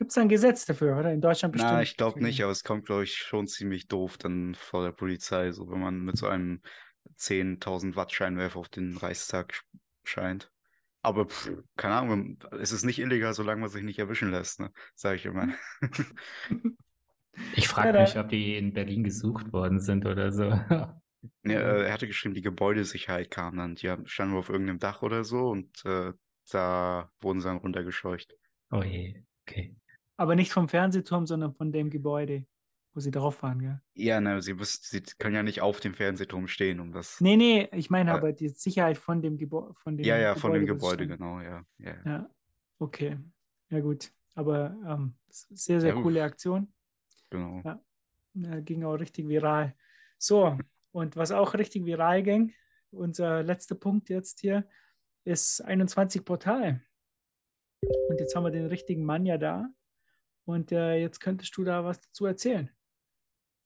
Gibt 0.00 0.10
es 0.10 0.18
ein 0.18 0.28
Gesetz 0.28 0.64
dafür, 0.66 0.98
oder? 0.98 1.12
In 1.12 1.20
Deutschland 1.20 1.52
bestimmt. 1.52 1.78
na, 1.78 1.82
ich 1.82 1.96
glaube 1.96 2.22
nicht, 2.22 2.42
aber 2.42 2.52
es 2.52 2.64
kommt, 2.64 2.86
glaube 2.86 3.04
ich, 3.04 3.16
schon 3.16 3.46
ziemlich 3.46 3.88
doof 3.88 4.18
dann 4.18 4.54
vor 4.54 4.84
der 4.84 4.92
Polizei, 4.92 5.52
so 5.52 5.70
wenn 5.70 5.80
man 5.80 6.00
mit 6.00 6.16
so 6.16 6.26
einem 6.28 6.62
10.000 7.16 7.96
Watt 7.96 8.12
Scheinwerfer 8.12 8.58
auf 8.58 8.68
den 8.68 8.96
Reichstag 8.96 9.52
sch- 9.54 9.62
scheint. 10.04 10.50
Aber 11.02 11.26
pff, 11.28 11.50
keine 11.76 11.96
Ahnung, 11.96 12.38
es 12.60 12.72
ist 12.72 12.84
nicht 12.84 12.98
illegal, 13.00 13.34
solange 13.34 13.62
man 13.62 13.70
sich 13.70 13.82
nicht 13.82 13.98
erwischen 13.98 14.30
lässt, 14.30 14.60
ne? 14.60 14.72
Sage 14.94 15.16
ich 15.16 15.26
immer. 15.26 15.48
Ich 17.52 17.68
frage 17.68 17.94
mich, 17.96 18.18
ob 18.18 18.28
die 18.28 18.56
in 18.56 18.72
Berlin 18.72 19.04
gesucht 19.04 19.52
worden 19.52 19.78
sind 19.80 20.06
oder 20.06 20.32
so. 20.32 20.50
Ja, 21.44 21.52
äh, 21.60 21.84
er 21.86 21.92
hatte 21.92 22.06
geschrieben, 22.06 22.34
die 22.34 22.40
Gebäudesicherheit 22.42 23.30
kam 23.30 23.56
dann. 23.58 23.74
Die 23.74 23.94
standen 24.06 24.36
auf 24.36 24.48
irgendeinem 24.48 24.78
Dach 24.78 25.02
oder 25.02 25.22
so 25.24 25.50
und 25.50 25.84
äh, 25.84 26.12
da 26.50 27.10
wurden 27.20 27.40
sie 27.40 27.46
dann 27.46 27.58
runtergescheucht. 27.58 28.34
Oh 28.72 28.82
je, 28.82 29.14
okay. 29.46 29.74
Aber 30.20 30.36
nicht 30.36 30.52
vom 30.52 30.68
Fernsehturm, 30.68 31.26
sondern 31.26 31.54
von 31.54 31.72
dem 31.72 31.88
Gebäude. 31.88 32.44
wo 32.92 33.00
sie 33.00 33.10
drauf 33.10 33.42
waren, 33.42 33.58
gell? 33.60 33.80
Ja, 33.94 34.20
ne, 34.20 34.42
sie, 34.42 34.54
sie 34.60 35.00
können 35.18 35.34
ja 35.34 35.42
nicht 35.42 35.62
auf 35.62 35.80
dem 35.80 35.94
Fernsehturm 35.94 36.46
stehen, 36.46 36.78
um 36.78 36.92
das. 36.92 37.20
Nee, 37.22 37.36
nee, 37.36 37.68
ich 37.72 37.88
meine 37.88 38.10
Äh, 38.10 38.14
aber 38.14 38.32
die 38.34 38.48
Sicherheit 38.50 38.98
von 38.98 39.22
dem, 39.22 39.38
Gebäude, 39.38 39.72
von 39.72 39.96
dem 39.96 40.04
Ja, 40.04 40.18
ja, 40.18 40.34
von 40.34 40.52
dem 40.52 40.66
Gebäude, 40.66 41.06
genau, 41.06 41.40
ja. 41.40 41.64
ja. 41.78 41.94
Ja, 42.04 42.30
okay. 42.78 43.16
Ja, 43.70 43.80
gut. 43.80 44.12
Aber 44.34 44.76
ähm, 44.86 45.14
sehr, 45.30 45.80
sehr 45.80 45.94
Ja, 45.94 46.02
coole 46.02 46.22
Aktion. 46.22 46.70
Genau. 47.30 47.62
Ja. 47.64 47.80
Ja, 48.34 48.60
ging 48.60 48.84
auch 48.84 48.96
richtig 48.96 49.26
viral. 49.26 49.74
So, 50.18 50.58
und 50.92 51.16
was 51.16 51.32
auch 51.32 51.54
richtig 51.54 51.86
viral 51.86 52.22
ging, 52.22 52.52
unser 52.90 53.42
letzter 53.42 53.74
Punkt 53.74 54.10
jetzt 54.10 54.40
hier, 54.40 54.68
ist 55.24 55.62
21 55.62 56.24
Portal. 56.26 56.82
Und 58.08 58.20
jetzt 58.20 58.36
haben 58.36 58.44
wir 58.44 58.50
den 58.50 58.66
richtigen 58.66 59.04
Mann 59.04 59.24
ja 59.24 59.38
da. 59.38 59.70
Und 60.46 60.72
äh, 60.72 60.96
jetzt 60.96 61.20
könntest 61.20 61.56
du 61.56 61.64
da 61.64 61.84
was 61.84 62.00
dazu 62.00 62.26
erzählen. 62.26 62.70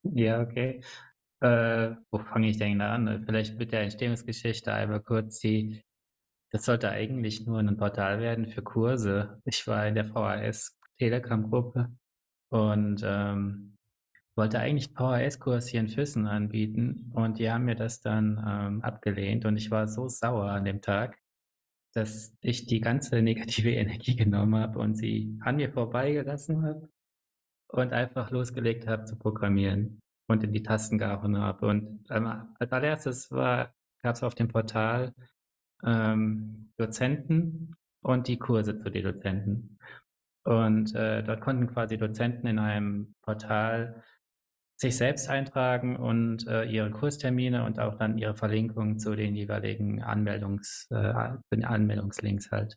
Ja, 0.02 0.40
okay. 0.42 0.82
Äh, 1.40 1.96
wo 2.10 2.18
fange 2.18 2.48
ich 2.48 2.58
denn 2.58 2.78
da 2.78 2.94
an? 2.94 3.24
Vielleicht 3.24 3.58
mit 3.58 3.72
der 3.72 3.82
Entstehungsgeschichte 3.82 4.72
einmal 4.72 5.00
kurz. 5.00 5.40
Die, 5.40 5.82
das 6.50 6.64
sollte 6.64 6.90
eigentlich 6.90 7.46
nur 7.46 7.58
ein 7.58 7.76
Portal 7.76 8.20
werden 8.20 8.48
für 8.48 8.62
Kurse. 8.62 9.40
Ich 9.44 9.66
war 9.66 9.86
in 9.86 9.94
der 9.94 10.04
VHS 10.04 10.78
Telegram-Gruppe 10.98 11.90
und 12.50 13.02
ähm, 13.04 13.76
wollte 14.36 14.58
eigentlich 14.58 14.96
einen 14.96 15.30
VHS-Kurs 15.30 15.68
hier 15.68 15.80
in 15.80 15.88
Füssen 15.88 16.26
anbieten 16.26 17.10
und 17.14 17.38
die 17.38 17.50
haben 17.50 17.64
mir 17.64 17.76
das 17.76 18.00
dann 18.00 18.42
ähm, 18.46 18.82
abgelehnt 18.82 19.44
und 19.44 19.56
ich 19.56 19.70
war 19.70 19.88
so 19.88 20.08
sauer 20.08 20.50
an 20.50 20.64
dem 20.64 20.80
Tag, 20.80 21.18
dass 21.94 22.36
ich 22.40 22.66
die 22.66 22.80
ganze 22.80 23.22
negative 23.22 23.70
Energie 23.74 24.16
genommen 24.16 24.56
habe 24.56 24.78
und 24.78 24.96
sie 24.96 25.38
an 25.40 25.56
mir 25.56 25.72
vorbeigelassen 25.72 26.62
habe 26.64 26.88
und 27.68 27.92
einfach 27.92 28.30
losgelegt 28.30 28.86
habe 28.86 29.04
zu 29.04 29.16
programmieren 29.16 30.00
und 30.28 30.42
in 30.44 30.52
die 30.52 30.62
Tasten 30.62 30.98
gehauen 30.98 31.38
habe. 31.38 31.66
Und 31.66 32.04
ähm, 32.10 32.26
als 32.58 32.72
allererstes 32.72 33.28
gab 33.28 33.72
es 34.02 34.22
auf 34.22 34.34
dem 34.34 34.48
Portal 34.48 35.14
ähm, 35.84 36.72
Dozenten 36.76 37.74
und 38.02 38.28
die 38.28 38.38
Kurse 38.38 38.78
zu 38.78 38.90
den 38.90 39.04
Dozenten. 39.04 39.78
Und 40.44 40.94
äh, 40.94 41.22
dort 41.22 41.40
konnten 41.40 41.68
quasi 41.68 41.96
Dozenten 41.96 42.46
in 42.46 42.58
einem 42.58 43.14
Portal 43.22 44.02
sich 44.76 44.96
selbst 44.96 45.28
eintragen 45.28 45.96
und 45.96 46.46
äh, 46.46 46.64
ihre 46.64 46.90
Kurstermine 46.90 47.64
und 47.64 47.78
auch 47.78 47.96
dann 47.96 48.18
ihre 48.18 48.34
Verlinkung 48.34 48.98
zu 48.98 49.14
den 49.14 49.34
jeweiligen 49.36 50.02
Anmeldungs, 50.02 50.88
äh, 50.90 51.64
Anmeldungslinks 51.64 52.50
halt. 52.50 52.76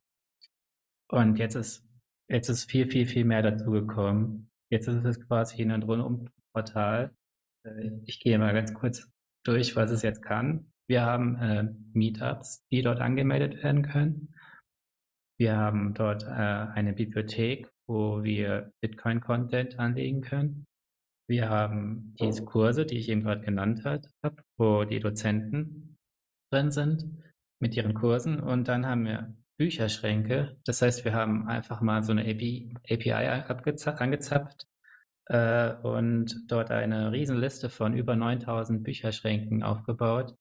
Und 1.10 1.40
jetzt 1.40 1.56
ist, 1.56 1.88
jetzt 2.30 2.50
ist 2.50 2.70
viel, 2.70 2.90
viel, 2.90 3.08
viel 3.08 3.26
mehr 3.26 3.42
dazu 3.42 3.72
gekommen. 3.72 4.52
Jetzt 4.70 4.88
ist 4.88 5.06
es 5.06 5.26
quasi 5.28 5.64
ein 5.64 5.84
Rundum-Portal. 5.84 7.12
Äh, 7.66 7.92
ich 8.06 8.20
gehe 8.20 8.38
mal 8.38 8.54
ganz 8.54 8.74
kurz 8.74 9.10
durch, 9.44 9.76
was 9.76 9.92
es 9.92 10.04
jetzt 10.04 10.22
kann. 10.22 10.72
Wir 10.88 11.02
haben 11.04 11.36
äh, 11.38 11.68
Meetups, 11.94 12.66
die 12.72 12.82
dort 12.82 13.00
angemeldet 13.00 13.64
werden 13.64 13.82
können. 13.82 14.34
Wir 15.40 15.58
haben 15.58 15.94
dort 15.94 16.24
äh, 16.24 16.28
eine 16.28 16.94
Bibliothek, 16.94 17.70
wo 17.88 18.24
wir 18.24 18.72
Bitcoin-Content 18.82 19.80
anlegen 19.80 20.22
können. 20.22 20.67
Wir 21.30 21.50
haben 21.50 22.16
diese 22.20 22.46
Kurse, 22.46 22.86
die 22.86 22.98
ich 22.98 23.10
eben 23.10 23.24
gerade 23.24 23.42
genannt 23.42 23.84
habe, 23.84 24.08
wo 24.58 24.86
die 24.86 25.00
Dozenten 25.00 25.98
drin 26.52 26.72
sind 26.72 27.22
mit 27.60 27.76
ihren 27.76 27.94
Kursen. 27.94 28.40
Und 28.40 28.68
dann 28.70 28.86
haben 28.86 29.06
wir 29.06 29.36
Bücherschränke. 29.58 30.58
Das 30.66 30.82
heißt, 30.82 31.04
wir 31.04 31.14
haben 31.14 31.48
einfach 31.48 31.82
mal 31.82 32.04
so 32.04 32.12
eine 32.12 32.22
API, 32.22 32.74
API 32.90 33.12
angezapft 33.14 34.68
äh, 35.26 35.74
und 35.82 36.50
dort 36.52 36.72
eine 36.72 37.12
Riesenliste 37.12 37.70
von 37.70 37.94
über 37.94 38.16
9000 38.16 38.84
Bücherschränken 38.84 39.64
aufgebaut. 39.64 40.36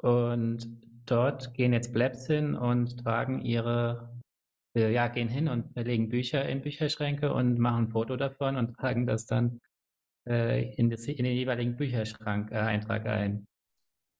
Und 0.00 0.66
dort 1.06 1.54
gehen 1.54 1.72
jetzt 1.72 1.92
Blabs 1.92 2.26
hin 2.26 2.54
und 2.54 3.02
tragen 3.02 3.40
ihre, 3.40 4.20
äh, 4.76 4.92
ja, 4.92 5.08
gehen 5.08 5.28
hin 5.28 5.48
und 5.48 5.74
legen 5.76 6.08
Bücher 6.08 6.46
in 6.48 6.62
Bücherschränke 6.62 7.32
und 7.32 7.58
machen 7.58 7.86
ein 7.86 7.90
Foto 7.90 8.16
davon 8.16 8.56
und 8.56 8.74
tragen 8.78 9.06
das 9.06 9.26
dann 9.26 9.60
äh, 10.26 10.74
in, 10.74 10.90
das, 10.90 11.06
in 11.06 11.24
den 11.24 11.36
jeweiligen 11.36 11.76
Bücherschrank-Eintrag 11.76 13.06
ein. 13.06 13.46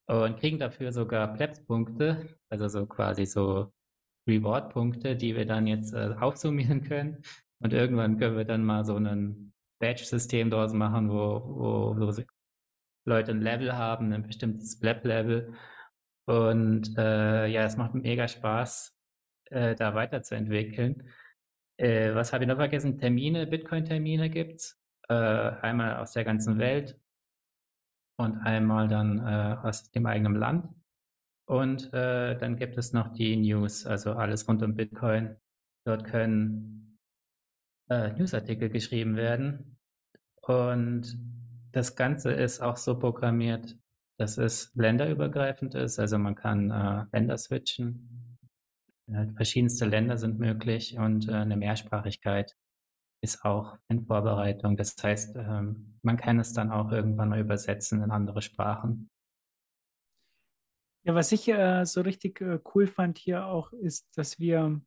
Und 0.06 0.38
kriegen 0.38 0.58
dafür 0.58 0.92
sogar 0.92 1.32
Plebs-Punkte, 1.32 2.36
also 2.50 2.68
so 2.68 2.86
quasi 2.86 3.24
so 3.24 3.72
Reward-Punkte, 4.28 5.16
die 5.16 5.34
wir 5.34 5.46
dann 5.46 5.66
jetzt 5.66 5.94
äh, 5.94 6.14
aufsummieren 6.18 6.82
können. 6.82 7.22
Und 7.60 7.72
irgendwann 7.72 8.18
können 8.18 8.36
wir 8.36 8.44
dann 8.44 8.64
mal 8.64 8.84
so 8.84 8.96
ein 8.96 9.52
Badge-System 9.80 10.50
draus 10.50 10.72
machen, 10.72 11.08
wo, 11.10 11.42
wo, 11.46 11.96
wo 11.98 12.22
Leute 13.06 13.32
ein 13.32 13.40
Level 13.40 13.76
haben, 13.76 14.12
ein 14.12 14.26
bestimmtes 14.26 14.78
Blab-Level. 14.78 15.54
Und 16.26 16.96
äh, 16.96 17.46
ja, 17.46 17.64
es 17.64 17.76
macht 17.76 17.94
mega 17.94 18.28
Spaß, 18.28 18.96
äh, 19.50 19.74
da 19.74 19.94
weiterzuentwickeln. 19.94 21.10
Äh, 21.76 22.14
was 22.14 22.32
habe 22.32 22.44
ich 22.44 22.48
noch 22.48 22.56
vergessen? 22.56 22.98
Termine, 22.98 23.46
Bitcoin-Termine 23.46 24.30
gibt's. 24.30 24.78
Äh, 25.08 25.14
einmal 25.14 25.96
aus 25.96 26.12
der 26.12 26.24
ganzen 26.24 26.58
Welt 26.58 26.98
und 28.18 28.38
einmal 28.38 28.88
dann 28.88 29.18
äh, 29.18 29.56
aus 29.62 29.90
dem 29.90 30.06
eigenen 30.06 30.34
Land. 30.34 30.68
Und 31.46 31.92
äh, 31.92 32.38
dann 32.38 32.56
gibt 32.56 32.78
es 32.78 32.92
noch 32.92 33.12
die 33.12 33.36
News, 33.36 33.84
also 33.84 34.14
alles 34.14 34.48
rund 34.48 34.62
um 34.62 34.74
Bitcoin. 34.74 35.36
Dort 35.86 36.04
können 36.04 36.98
äh, 37.90 38.12
Newsartikel 38.12 38.70
geschrieben 38.70 39.16
werden. 39.16 39.78
Und 40.40 41.18
das 41.72 41.96
Ganze 41.96 42.32
ist 42.32 42.60
auch 42.60 42.78
so 42.78 42.98
programmiert, 42.98 43.76
dass 44.18 44.38
es 44.38 44.72
länderübergreifend 44.74 45.74
ist. 45.74 45.98
Also 45.98 46.18
man 46.18 46.34
kann 46.34 46.70
äh, 46.70 47.04
Länder 47.12 47.36
switchen. 47.36 48.38
Äh, 49.08 49.26
verschiedenste 49.34 49.84
Länder 49.84 50.16
sind 50.16 50.38
möglich 50.38 50.96
und 50.96 51.28
äh, 51.28 51.32
eine 51.32 51.56
Mehrsprachigkeit 51.56 52.56
ist 53.24 53.44
auch 53.44 53.78
in 53.88 54.06
Vorbereitung. 54.06 54.76
Das 54.76 54.94
heißt, 55.02 55.36
ähm, 55.36 55.98
man 56.02 56.16
kann 56.16 56.38
es 56.38 56.52
dann 56.52 56.70
auch 56.70 56.92
irgendwann 56.92 57.30
mal 57.30 57.40
übersetzen 57.40 58.02
in 58.02 58.10
andere 58.10 58.42
Sprachen. 58.42 59.10
Ja, 61.02 61.14
was 61.14 61.32
ich 61.32 61.48
äh, 61.48 61.84
so 61.84 62.02
richtig 62.02 62.40
äh, 62.40 62.60
cool 62.74 62.86
fand 62.86 63.18
hier 63.18 63.46
auch, 63.46 63.72
ist, 63.72 64.16
dass 64.16 64.38
wir 64.38 64.80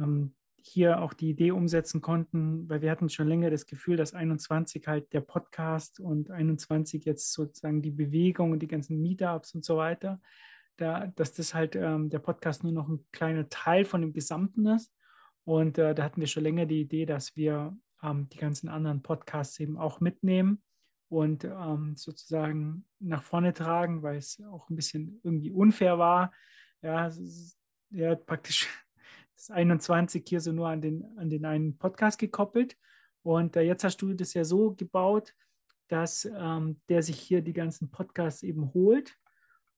ähm, 0.00 0.34
hier 0.56 1.02
auch 1.02 1.12
die 1.12 1.30
Idee 1.30 1.50
umsetzen 1.50 2.00
konnten, 2.00 2.68
weil 2.68 2.80
wir 2.80 2.90
hatten 2.90 3.08
schon 3.08 3.28
länger 3.28 3.50
das 3.50 3.66
Gefühl, 3.66 3.96
dass 3.96 4.14
21 4.14 4.86
halt 4.86 5.12
der 5.12 5.20
Podcast 5.20 6.00
und 6.00 6.30
21 6.30 7.04
jetzt 7.04 7.32
sozusagen 7.32 7.82
die 7.82 7.90
Bewegung 7.90 8.52
und 8.52 8.60
die 8.60 8.68
ganzen 8.68 9.02
Meetups 9.02 9.54
und 9.54 9.64
so 9.64 9.76
weiter, 9.76 10.20
da, 10.76 11.08
dass 11.08 11.32
das 11.32 11.52
halt 11.52 11.76
ähm, 11.76 12.10
der 12.10 12.20
Podcast 12.20 12.64
nur 12.64 12.72
noch 12.72 12.88
ein 12.88 13.04
kleiner 13.12 13.48
Teil 13.48 13.84
von 13.84 14.00
dem 14.00 14.12
Gesamten 14.12 14.66
ist. 14.66 14.92
Und 15.44 15.78
äh, 15.78 15.94
da 15.94 16.02
hatten 16.02 16.20
wir 16.20 16.26
schon 16.26 16.42
länger 16.42 16.66
die 16.66 16.80
Idee, 16.80 17.06
dass 17.06 17.36
wir 17.36 17.76
ähm, 18.02 18.28
die 18.30 18.38
ganzen 18.38 18.68
anderen 18.68 19.02
Podcasts 19.02 19.58
eben 19.60 19.76
auch 19.76 20.00
mitnehmen 20.00 20.62
und 21.08 21.44
ähm, 21.44 21.94
sozusagen 21.96 22.86
nach 22.98 23.22
vorne 23.22 23.52
tragen, 23.52 24.02
weil 24.02 24.16
es 24.16 24.42
auch 24.50 24.68
ein 24.70 24.76
bisschen 24.76 25.20
irgendwie 25.22 25.50
unfair 25.50 25.98
war. 25.98 26.32
Ja, 26.82 27.10
ja 27.90 28.14
praktisch 28.14 28.68
das 29.36 29.50
21 29.50 30.24
hier 30.26 30.40
so 30.40 30.52
nur 30.52 30.68
an 30.68 30.80
den, 30.80 31.04
an 31.18 31.30
den 31.30 31.44
einen 31.44 31.76
Podcast 31.76 32.18
gekoppelt. 32.18 32.76
Und 33.22 33.56
äh, 33.56 33.62
jetzt 33.62 33.84
hast 33.84 33.98
du 34.02 34.12
das 34.12 34.34
ja 34.34 34.44
so 34.44 34.74
gebaut, 34.74 35.34
dass 35.88 36.24
ähm, 36.24 36.80
der 36.88 37.02
sich 37.02 37.18
hier 37.18 37.42
die 37.42 37.52
ganzen 37.52 37.90
Podcasts 37.90 38.42
eben 38.42 38.72
holt. 38.74 39.16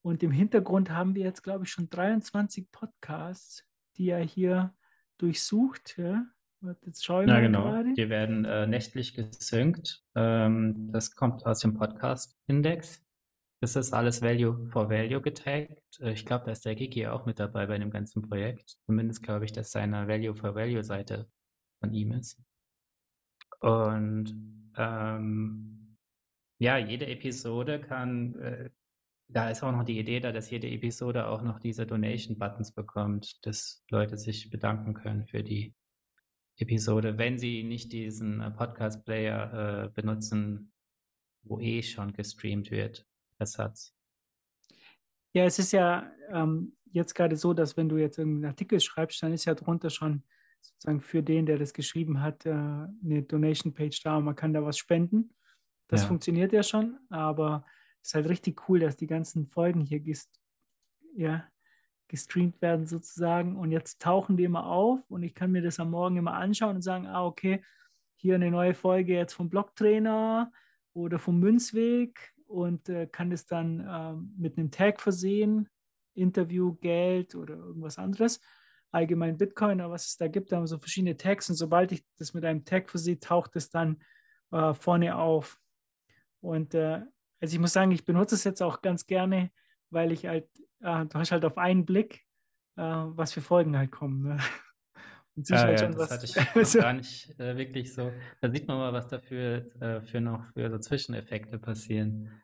Und 0.02 0.22
im 0.22 0.30
Hintergrund 0.30 0.90
haben 0.90 1.16
wir 1.16 1.24
jetzt, 1.24 1.42
glaube 1.42 1.64
ich, 1.64 1.70
schon 1.70 1.90
23 1.90 2.70
Podcasts, 2.70 3.64
die 3.96 4.10
er 4.10 4.22
hier 4.22 4.72
durchsucht. 5.18 5.96
Ja? 5.98 6.26
Jetzt 6.84 7.04
schaue 7.04 7.24
ich 7.24 7.28
ja, 7.28 7.34
mal 7.34 7.42
genau. 7.42 7.64
gerade. 7.64 7.94
Die 7.94 8.08
werden 8.08 8.44
äh, 8.44 8.66
nächtlich 8.66 9.14
gesynkt. 9.14 10.04
Ähm, 10.14 10.90
das 10.92 11.14
kommt 11.14 11.44
aus 11.46 11.60
dem 11.60 11.74
Podcast-Index. 11.74 13.02
Das 13.60 13.74
ist 13.76 13.92
alles 13.92 14.22
Value 14.22 14.68
for 14.70 14.90
Value 14.90 15.20
getaggt. 15.20 16.00
Äh, 16.00 16.12
Ich 16.12 16.26
glaube, 16.26 16.44
da 16.46 16.52
ist 16.52 16.64
der 16.64 16.74
Gigi 16.74 17.06
auch 17.06 17.26
mit 17.26 17.38
dabei 17.38 17.66
bei 17.66 17.78
dem 17.78 17.90
ganzen 17.90 18.22
Projekt. 18.22 18.76
Zumindest 18.86 19.22
glaube 19.22 19.44
ich, 19.44 19.52
dass 19.52 19.72
seine 19.72 20.08
Value 20.08 20.34
for 20.34 20.54
Value 20.54 20.84
Seite 20.84 21.28
von 21.80 21.92
ihm 21.92 22.12
ist. 22.12 22.42
Und 23.60 24.34
ähm, 24.76 25.96
ja, 26.58 26.78
jede 26.78 27.06
Episode 27.06 27.80
kann, 27.80 28.34
äh, 28.36 28.70
da 29.28 29.50
ist 29.50 29.62
auch 29.62 29.72
noch 29.72 29.84
die 29.84 29.98
Idee 29.98 30.20
da, 30.20 30.32
dass 30.32 30.50
jede 30.50 30.68
Episode 30.68 31.26
auch 31.28 31.42
noch 31.42 31.58
diese 31.58 31.86
Donation-Buttons 31.86 32.72
bekommt, 32.72 33.44
dass 33.44 33.84
Leute 33.90 34.16
sich 34.16 34.50
bedanken 34.50 34.94
können 34.94 35.26
für 35.26 35.42
die 35.42 35.74
Episode, 36.58 37.18
wenn 37.18 37.38
sie 37.38 37.64
nicht 37.64 37.92
diesen 37.92 38.40
äh, 38.40 38.50
Podcast-Player 38.50 39.84
äh, 39.84 39.88
benutzen, 39.90 40.72
wo 41.42 41.60
eh 41.60 41.82
schon 41.82 42.12
gestreamt 42.12 42.70
wird. 42.70 43.06
Ersatz. 43.38 43.94
Ja, 45.34 45.44
es 45.44 45.58
ist 45.58 45.72
ja 45.72 46.10
ähm, 46.30 46.76
jetzt 46.92 47.14
gerade 47.14 47.36
so, 47.36 47.52
dass 47.52 47.76
wenn 47.76 47.88
du 47.88 47.98
jetzt 47.98 48.16
irgendeinen 48.18 48.46
Artikel 48.52 48.80
schreibst, 48.80 49.22
dann 49.22 49.32
ist 49.32 49.44
ja 49.44 49.54
drunter 49.54 49.90
schon 49.90 50.22
sozusagen 50.62 51.02
für 51.02 51.22
den, 51.22 51.44
der 51.44 51.58
das 51.58 51.74
geschrieben 51.74 52.22
hat, 52.22 52.46
äh, 52.46 52.50
eine 52.50 53.22
Donation-Page 53.22 54.02
da 54.02 54.16
und 54.16 54.24
man 54.24 54.34
kann 54.36 54.54
da 54.54 54.64
was 54.64 54.78
spenden. 54.78 55.34
Das 55.88 56.02
Ja. 56.02 56.08
funktioniert 56.08 56.52
ja 56.52 56.62
schon, 56.62 56.98
aber 57.10 57.66
ist 58.02 58.14
halt 58.14 58.28
richtig 58.28 58.68
cool, 58.68 58.80
dass 58.80 58.96
die 58.96 59.06
ganzen 59.06 59.46
Folgen 59.46 59.80
hier 59.80 60.00
gest 60.00 60.40
ja, 61.16 61.46
gestreamt 62.08 62.60
werden 62.62 62.86
sozusagen 62.86 63.56
und 63.56 63.72
jetzt 63.72 64.00
tauchen 64.00 64.36
die 64.36 64.44
immer 64.44 64.66
auf 64.66 65.00
und 65.10 65.22
ich 65.22 65.34
kann 65.34 65.50
mir 65.50 65.62
das 65.62 65.80
am 65.80 65.90
Morgen 65.90 66.16
immer 66.16 66.34
anschauen 66.34 66.76
und 66.76 66.82
sagen, 66.82 67.06
ah, 67.06 67.24
okay, 67.24 67.62
hier 68.16 68.36
eine 68.36 68.50
neue 68.50 68.74
Folge 68.74 69.14
jetzt 69.14 69.34
vom 69.34 69.48
Blocktrainer 69.48 70.52
oder 70.92 71.18
vom 71.18 71.38
Münzweg 71.40 72.32
und 72.46 72.88
äh, 72.88 73.06
kann 73.06 73.30
das 73.30 73.46
dann 73.46 73.86
ähm, 73.88 74.34
mit 74.38 74.56
einem 74.56 74.70
Tag 74.70 75.00
versehen, 75.00 75.68
Interview, 76.14 76.74
Geld 76.76 77.34
oder 77.34 77.56
irgendwas 77.56 77.98
anderes. 77.98 78.40
Allgemein 78.92 79.36
Bitcoin, 79.36 79.80
aber 79.80 79.94
was 79.94 80.06
es 80.06 80.16
da 80.16 80.28
gibt, 80.28 80.52
da 80.52 80.56
haben 80.56 80.66
so 80.66 80.78
verschiedene 80.78 81.16
Tags 81.16 81.50
und 81.50 81.56
sobald 81.56 81.92
ich 81.92 82.04
das 82.18 82.32
mit 82.34 82.44
einem 82.44 82.64
Tag 82.64 82.88
versehe, 82.88 83.18
taucht 83.18 83.56
es 83.56 83.68
dann 83.68 84.00
äh, 84.52 84.72
vorne 84.74 85.16
auf. 85.16 85.60
Und 86.40 86.74
äh, 86.74 87.02
also 87.40 87.54
ich 87.54 87.60
muss 87.60 87.72
sagen, 87.72 87.90
ich 87.92 88.04
benutze 88.04 88.34
es 88.34 88.44
jetzt 88.44 88.62
auch 88.62 88.82
ganz 88.82 89.06
gerne, 89.06 89.50
weil 89.90 90.12
ich 90.12 90.26
halt, 90.26 90.48
äh, 90.80 91.04
du 91.06 91.18
hast 91.18 91.32
halt 91.32 91.44
auf 91.44 91.58
einen 91.58 91.84
Blick, 91.86 92.26
äh, 92.76 92.82
was 92.82 93.32
für 93.32 93.40
Folgen 93.42 93.76
halt 93.76 93.90
kommen. 93.92 94.22
Ne? 94.22 94.38
Und 95.36 95.50
Ja, 95.50 95.64
halt 95.66 95.80
ja, 95.80 95.88
das 95.88 95.98
was. 95.98 96.10
hatte 96.10 96.24
ich 96.26 96.34
also, 96.54 96.80
gar 96.80 96.92
nicht 96.92 97.38
äh, 97.38 97.56
wirklich 97.56 97.92
so. 97.94 98.12
Da 98.40 98.50
sieht 98.50 98.66
man 98.68 98.78
mal, 98.78 98.92
was 98.92 99.08
dafür 99.08 99.70
äh, 99.80 100.00
für 100.00 100.20
noch 100.20 100.44
für 100.54 100.70
so 100.70 100.78
Zwischeneffekte 100.78 101.58
passieren. 101.58 102.42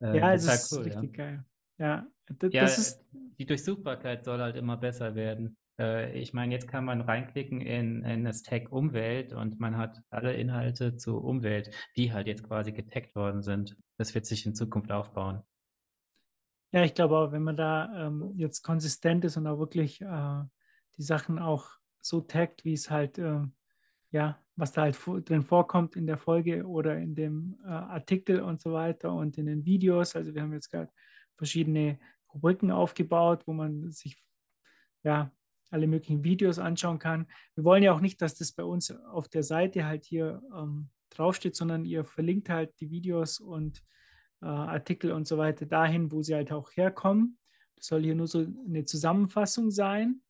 Äh, 0.00 0.18
ja, 0.18 0.32
total 0.32 0.34
ist 0.34 0.72
cool, 0.72 0.86
ja. 0.88 0.92
richtig 0.92 1.14
geil. 1.14 1.44
Ja, 1.78 2.06
d- 2.28 2.50
Ja, 2.52 2.64
das 2.64 2.78
ist, 2.78 3.00
die 3.38 3.46
Durchsuchbarkeit 3.46 4.24
soll 4.24 4.40
halt 4.40 4.56
immer 4.56 4.76
besser 4.76 5.14
werden. 5.14 5.56
Äh, 5.78 6.18
ich 6.18 6.32
meine, 6.32 6.54
jetzt 6.54 6.68
kann 6.68 6.84
man 6.84 7.00
reinklicken 7.00 7.60
in, 7.60 8.04
in 8.04 8.24
das 8.24 8.42
Tag 8.42 8.72
Umwelt 8.72 9.32
und 9.32 9.60
man 9.60 9.76
hat 9.76 10.02
alle 10.10 10.34
Inhalte 10.34 10.96
zu 10.96 11.18
Umwelt, 11.18 11.70
die 11.96 12.12
halt 12.12 12.26
jetzt 12.26 12.44
quasi 12.44 12.72
getaggt 12.72 13.14
worden 13.14 13.42
sind. 13.42 13.76
Das 13.96 14.14
wird 14.14 14.26
sich 14.26 14.46
in 14.46 14.54
Zukunft 14.54 14.90
aufbauen. 14.90 15.42
ja, 16.72 16.84
ich 16.84 16.94
glaube 16.94 17.16
auch, 17.16 17.32
wenn 17.32 17.42
man 17.42 17.56
da 17.56 18.06
ähm, 18.06 18.32
jetzt 18.36 18.62
konsistent 18.62 19.24
ist 19.24 19.36
und 19.36 19.46
auch 19.46 19.58
wirklich 19.58 20.00
äh, 20.00 20.42
die 20.96 21.02
Sachen 21.02 21.38
auch 21.38 21.70
so 22.00 22.20
taggt, 22.20 22.64
wie 22.64 22.74
es 22.74 22.90
halt, 22.90 23.18
äh, 23.18 23.40
ja, 24.10 24.38
was 24.56 24.72
da 24.72 24.82
halt 24.82 24.98
drin 25.28 25.42
vorkommt 25.42 25.96
in 25.96 26.06
der 26.06 26.18
Folge 26.18 26.66
oder 26.66 26.96
in 26.98 27.14
dem 27.14 27.58
äh, 27.64 27.68
Artikel 27.68 28.40
und 28.40 28.60
so 28.60 28.72
weiter 28.72 29.12
und 29.12 29.36
in 29.38 29.46
den 29.46 29.64
Videos. 29.64 30.16
Also 30.16 30.34
wir 30.34 30.42
haben 30.42 30.52
jetzt 30.52 30.70
gerade 30.70 30.90
verschiedene 31.34 31.98
Rubriken 32.32 32.70
aufgebaut, 32.70 33.42
wo 33.46 33.52
man 33.52 33.90
sich 33.90 34.22
ja 35.02 35.30
alle 35.70 35.86
möglichen 35.86 36.24
Videos 36.24 36.58
anschauen 36.58 36.98
kann. 36.98 37.26
Wir 37.54 37.64
wollen 37.64 37.82
ja 37.82 37.92
auch 37.92 38.00
nicht, 38.00 38.22
dass 38.22 38.34
das 38.34 38.52
bei 38.52 38.64
uns 38.64 38.90
auf 38.90 39.28
der 39.28 39.42
Seite 39.42 39.86
halt 39.86 40.04
hier 40.04 40.42
ähm, 40.54 40.90
draufsteht, 41.10 41.56
sondern 41.56 41.84
ihr 41.84 42.04
verlinkt 42.04 42.48
halt 42.48 42.78
die 42.80 42.90
Videos 42.90 43.40
und 43.40 43.82
äh, 44.42 44.46
Artikel 44.46 45.12
und 45.12 45.26
so 45.26 45.38
weiter 45.38 45.66
dahin, 45.66 46.12
wo 46.12 46.22
sie 46.22 46.34
halt 46.34 46.52
auch 46.52 46.70
herkommen. 46.72 47.38
Das 47.76 47.86
soll 47.86 48.02
hier 48.02 48.14
nur 48.14 48.26
so 48.26 48.46
eine 48.66 48.84
Zusammenfassung 48.84 49.70
sein. 49.70 50.22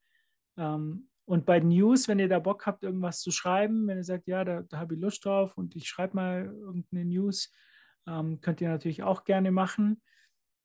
Ähm, 0.56 1.08
und 1.24 1.44
bei 1.44 1.58
News, 1.58 2.06
wenn 2.06 2.20
ihr 2.20 2.28
da 2.28 2.38
Bock 2.38 2.66
habt, 2.66 2.84
irgendwas 2.84 3.20
zu 3.20 3.32
schreiben, 3.32 3.86
wenn 3.88 3.98
ihr 3.98 4.04
sagt, 4.04 4.28
ja, 4.28 4.44
da, 4.44 4.62
da 4.62 4.78
habe 4.78 4.94
ich 4.94 5.00
Lust 5.00 5.24
drauf 5.24 5.56
und 5.58 5.74
ich 5.74 5.88
schreibe 5.88 6.16
mal 6.16 6.44
irgendeine 6.44 7.04
News, 7.04 7.52
ähm, 8.06 8.40
könnt 8.40 8.60
ihr 8.60 8.68
natürlich 8.68 9.02
auch 9.02 9.24
gerne 9.24 9.50
machen. 9.50 10.00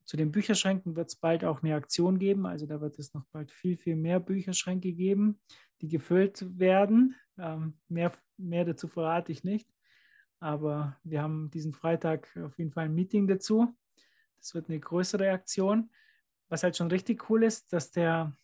Zu 0.04 0.16
den 0.16 0.32
Bücherschränken 0.32 0.96
wird 0.96 1.08
es 1.08 1.16
bald 1.16 1.44
auch 1.44 1.62
eine 1.62 1.74
Aktion 1.74 2.18
geben. 2.18 2.46
Also 2.46 2.66
da 2.66 2.80
wird 2.80 2.98
es 2.98 3.14
noch 3.14 3.24
bald 3.32 3.50
viel, 3.50 3.76
viel 3.76 3.96
mehr 3.96 4.20
Bücherschränke 4.20 4.92
geben, 4.92 5.40
die 5.80 5.88
gefüllt 5.88 6.58
werden. 6.58 7.16
Ähm, 7.38 7.74
mehr, 7.88 8.12
mehr 8.36 8.64
dazu 8.64 8.88
verrate 8.88 9.32
ich 9.32 9.44
nicht. 9.44 9.68
Aber 10.40 10.98
wir 11.04 11.22
haben 11.22 11.50
diesen 11.50 11.72
Freitag 11.72 12.36
auf 12.36 12.58
jeden 12.58 12.72
Fall 12.72 12.86
ein 12.86 12.94
Meeting 12.94 13.28
dazu. 13.28 13.76
Das 14.38 14.54
wird 14.54 14.68
eine 14.68 14.80
größere 14.80 15.30
Aktion. 15.30 15.90
Was 16.48 16.64
halt 16.64 16.76
schon 16.76 16.90
richtig 16.90 17.30
cool 17.30 17.44
ist, 17.44 17.72
dass 17.72 17.92
der 17.92 18.36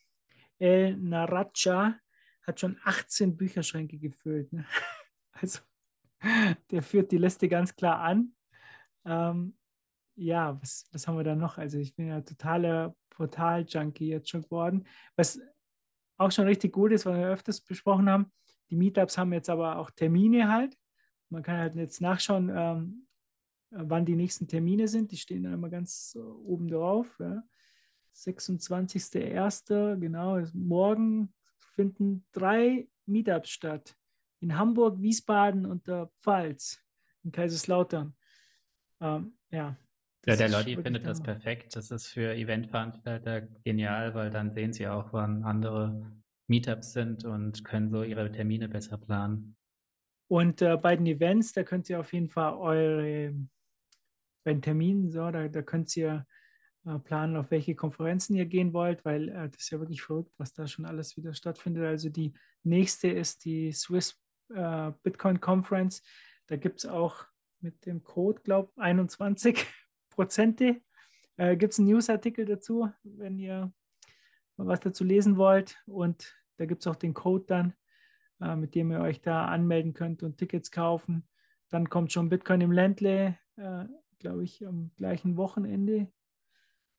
El 0.59 0.97
Naracha 0.97 1.99
hat 2.43 2.61
schon 2.61 2.79
18 2.85 3.37
Bücherschränke 3.37 3.99
gefüllt. 3.99 4.53
Ne? 4.53 4.65
Also 5.41 5.61
der 6.73 6.83
führt 6.83 7.13
die 7.13 7.19
Liste 7.19 7.49
ganz 7.49 7.77
klar 7.77 8.01
an. 8.01 8.35
Ähm, 9.05 9.58
ja, 10.19 10.61
was, 10.61 10.87
was 10.93 11.07
haben 11.07 11.17
wir 11.17 11.25
da 11.25 11.35
noch? 11.35 11.59
Also 11.59 11.79
ich 11.79 11.95
bin 11.95 12.09
ja 12.09 12.21
totaler 12.21 12.95
Portal-Junkie 13.11 14.09
jetzt 14.09 14.29
schon 14.31 14.43
geworden. 14.43 14.87
Was 15.17 15.41
auch 16.17 16.33
schon 16.33 16.47
richtig 16.47 16.73
gut 16.73 16.93
ist, 16.93 17.07
was 17.07 17.17
wir 17.17 17.29
öfters 17.29 17.61
besprochen 17.61 18.11
haben, 18.11 18.33
die 18.71 18.77
Meetups 18.77 19.17
haben 19.17 19.33
jetzt 19.33 19.49
aber 19.49 19.79
auch 19.79 19.91
Termine 19.91 20.51
halt. 20.51 20.77
Man 21.31 21.43
kann 21.43 21.59
halt 21.59 21.75
jetzt 21.75 22.01
nachschauen, 22.01 22.51
ähm, 22.55 23.07
wann 23.71 24.05
die 24.05 24.17
nächsten 24.17 24.49
Termine 24.49 24.89
sind. 24.89 25.13
Die 25.13 25.17
stehen 25.17 25.45
dann 25.45 25.53
immer 25.55 25.71
ganz 25.71 26.17
oben 26.45 26.69
drauf. 26.69 27.17
Ja. 27.19 27.43
26.01. 28.15 29.97
genau, 29.97 30.43
morgen 30.53 31.33
finden 31.75 32.27
drei 32.33 32.89
Meetups 33.07 33.51
statt. 33.51 33.95
In 34.41 34.59
Hamburg, 34.59 35.01
Wiesbaden 35.01 35.67
und 35.67 35.87
der 35.87 36.11
Pfalz, 36.21 36.81
in 37.23 37.31
Kaiserslautern. 37.31 38.17
Ähm, 39.01 39.37
ja, 39.51 39.77
Ja, 40.29 40.37
der 40.37 40.51
wirklich 40.51 40.79
findet 40.79 41.07
das 41.07 41.23
perfekt. 41.23 41.75
Das 41.75 41.91
ist 41.91 42.09
für 42.09 42.35
Eventveranstalter 42.35 43.43
genial, 43.65 44.15
weil 44.15 44.31
dann 44.31 44.53
sehen 44.53 44.75
sie 44.75 44.87
auch, 44.87 45.13
wann 45.13 45.43
andere 45.45 46.13
Meetups 46.49 46.93
sind 46.93 47.25
und 47.25 47.65
können 47.65 47.91
so 47.91 48.03
ihre 48.03 48.31
Termine 48.31 48.69
besser 48.69 48.99
planen. 48.99 49.57
Und 50.29 50.61
äh, 50.61 50.77
bei 50.77 50.97
den 50.97 51.07
Events, 51.07 51.53
da 51.53 51.63
könnt 51.63 51.89
ihr 51.89 51.99
auf 51.99 52.13
jeden 52.13 52.29
Fall 52.29 52.53
eure, 52.55 53.35
bei 54.45 54.53
den 54.53 54.61
Terminen, 54.61 55.11
so, 55.11 55.31
da, 55.31 55.49
da 55.49 55.63
könnt 55.63 55.97
ihr 55.97 56.27
äh, 56.85 56.99
planen, 56.99 57.37
auf 57.37 57.51
welche 57.51 57.75
Konferenzen 57.75 58.37
ihr 58.37 58.45
gehen 58.45 58.75
wollt, 58.75 59.07
weil 59.07 59.31
äh, 59.31 59.49
das 59.49 59.63
ist 59.63 59.71
ja 59.71 59.81
wirklich 59.81 60.03
verrückt, 60.03 60.35
was 60.37 60.53
da 60.53 60.67
schon 60.67 60.85
alles 60.85 61.17
wieder 61.17 61.33
stattfindet. 61.33 61.85
Also 61.85 62.11
die 62.11 62.35
nächste 62.65 63.09
ist 63.09 63.47
die 63.47 63.73
Swiss 63.73 64.21
äh, 64.55 64.93
Bitcoin 65.03 65.41
Conference. 65.41 66.03
Da 66.49 66.57
gibt 66.57 66.81
es 66.81 66.87
auch 66.87 67.25
mit 67.61 67.87
dem 67.87 68.03
Code, 68.05 68.43
glaube 68.43 68.71
ich, 68.75 68.83
21 68.83 69.67
Prozente. 70.19 70.81
Äh, 71.37 71.57
gibt 71.57 71.73
es 71.73 71.79
einen 71.79 71.89
Newsartikel 71.89 72.45
dazu, 72.45 72.91
wenn 73.05 73.39
ihr 73.39 73.73
was 74.57 74.81
dazu 74.81 75.05
lesen 75.05 75.37
wollt. 75.37 75.77
Und 75.87 76.35
da 76.57 76.67
gibt 76.67 76.83
es 76.83 76.87
auch 76.89 76.97
den 76.97 77.15
Code 77.15 77.45
dann 77.47 77.75
äh, 78.41 78.57
mit 78.57 78.75
dem 78.75 78.91
ihr 78.91 79.01
euch 79.01 79.21
da 79.21 79.47
anmelden 79.47 79.95
könnt 79.95 80.23
und 80.23 80.39
Tickets 80.39 80.71
kaufen. 80.71 81.27
Dann 81.71 81.89
kommt 81.89 82.13
schon 82.13 82.29
Bitcoin 82.29 82.61
im 82.61 82.73
Ländle, 82.73 83.37
äh, 83.57 83.85
glaube 84.19 84.45
ich, 84.45 84.67
am 84.67 84.91
gleichen 84.97 85.37
Wochenende, 85.37 86.11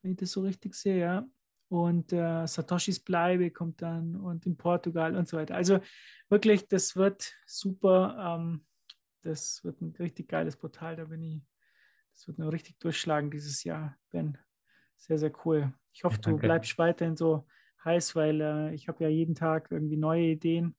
wenn 0.01 0.11
ich 0.11 0.17
das 0.17 0.31
so 0.31 0.41
richtig 0.41 0.75
sehe, 0.75 0.99
ja. 0.99 1.27
Und 1.69 2.13
äh, 2.13 2.47
Satoshis 2.47 2.99
Bleibe 2.99 3.51
kommt 3.51 3.81
dann 3.83 4.15
und 4.15 4.47
in 4.47 4.57
Portugal 4.57 5.15
und 5.15 5.27
so 5.27 5.37
weiter. 5.37 5.55
Also 5.55 5.79
wirklich, 6.27 6.67
das 6.67 6.95
wird 6.95 7.35
super. 7.45 8.37
Ähm, 8.39 8.65
das 9.21 9.63
wird 9.63 9.79
ein 9.81 9.93
richtig 9.99 10.29
geiles 10.29 10.57
Portal. 10.57 10.95
Da 10.95 11.05
bin 11.05 11.21
ich, 11.21 11.41
das 12.19 12.27
wird 12.27 12.37
noch 12.37 12.51
richtig 12.51 12.77
durchschlagen 12.79 13.31
dieses 13.31 13.63
Jahr, 13.63 13.97
Ben. 14.11 14.37
Sehr, 14.97 15.17
sehr 15.17 15.31
cool. 15.45 15.71
Ich 15.93 16.03
hoffe, 16.03 16.19
Ja, 16.25 16.31
du 16.31 16.37
bleibst 16.37 16.77
weiterhin 16.77 17.15
so 17.15 17.45
heiß, 17.85 18.13
weil 18.17 18.41
äh, 18.41 18.73
ich 18.75 18.89
habe 18.89 19.05
ja 19.05 19.09
jeden 19.09 19.35
Tag 19.35 19.71
irgendwie 19.71 19.95
neue 19.95 20.25
Ideen. 20.31 20.75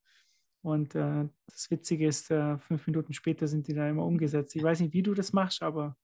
Und 0.60 0.94
äh, 0.94 1.26
das 1.46 1.70
Witzige 1.70 2.06
ist, 2.06 2.30
äh, 2.30 2.58
fünf 2.58 2.86
Minuten 2.86 3.14
später 3.14 3.48
sind 3.48 3.66
die 3.68 3.72
dann 3.72 3.88
immer 3.88 4.04
umgesetzt. 4.04 4.54
Ich 4.54 4.62
weiß 4.62 4.80
nicht, 4.80 4.92
wie 4.92 5.02
du 5.02 5.14
das 5.14 5.32
machst, 5.32 5.62
aber 5.62 5.96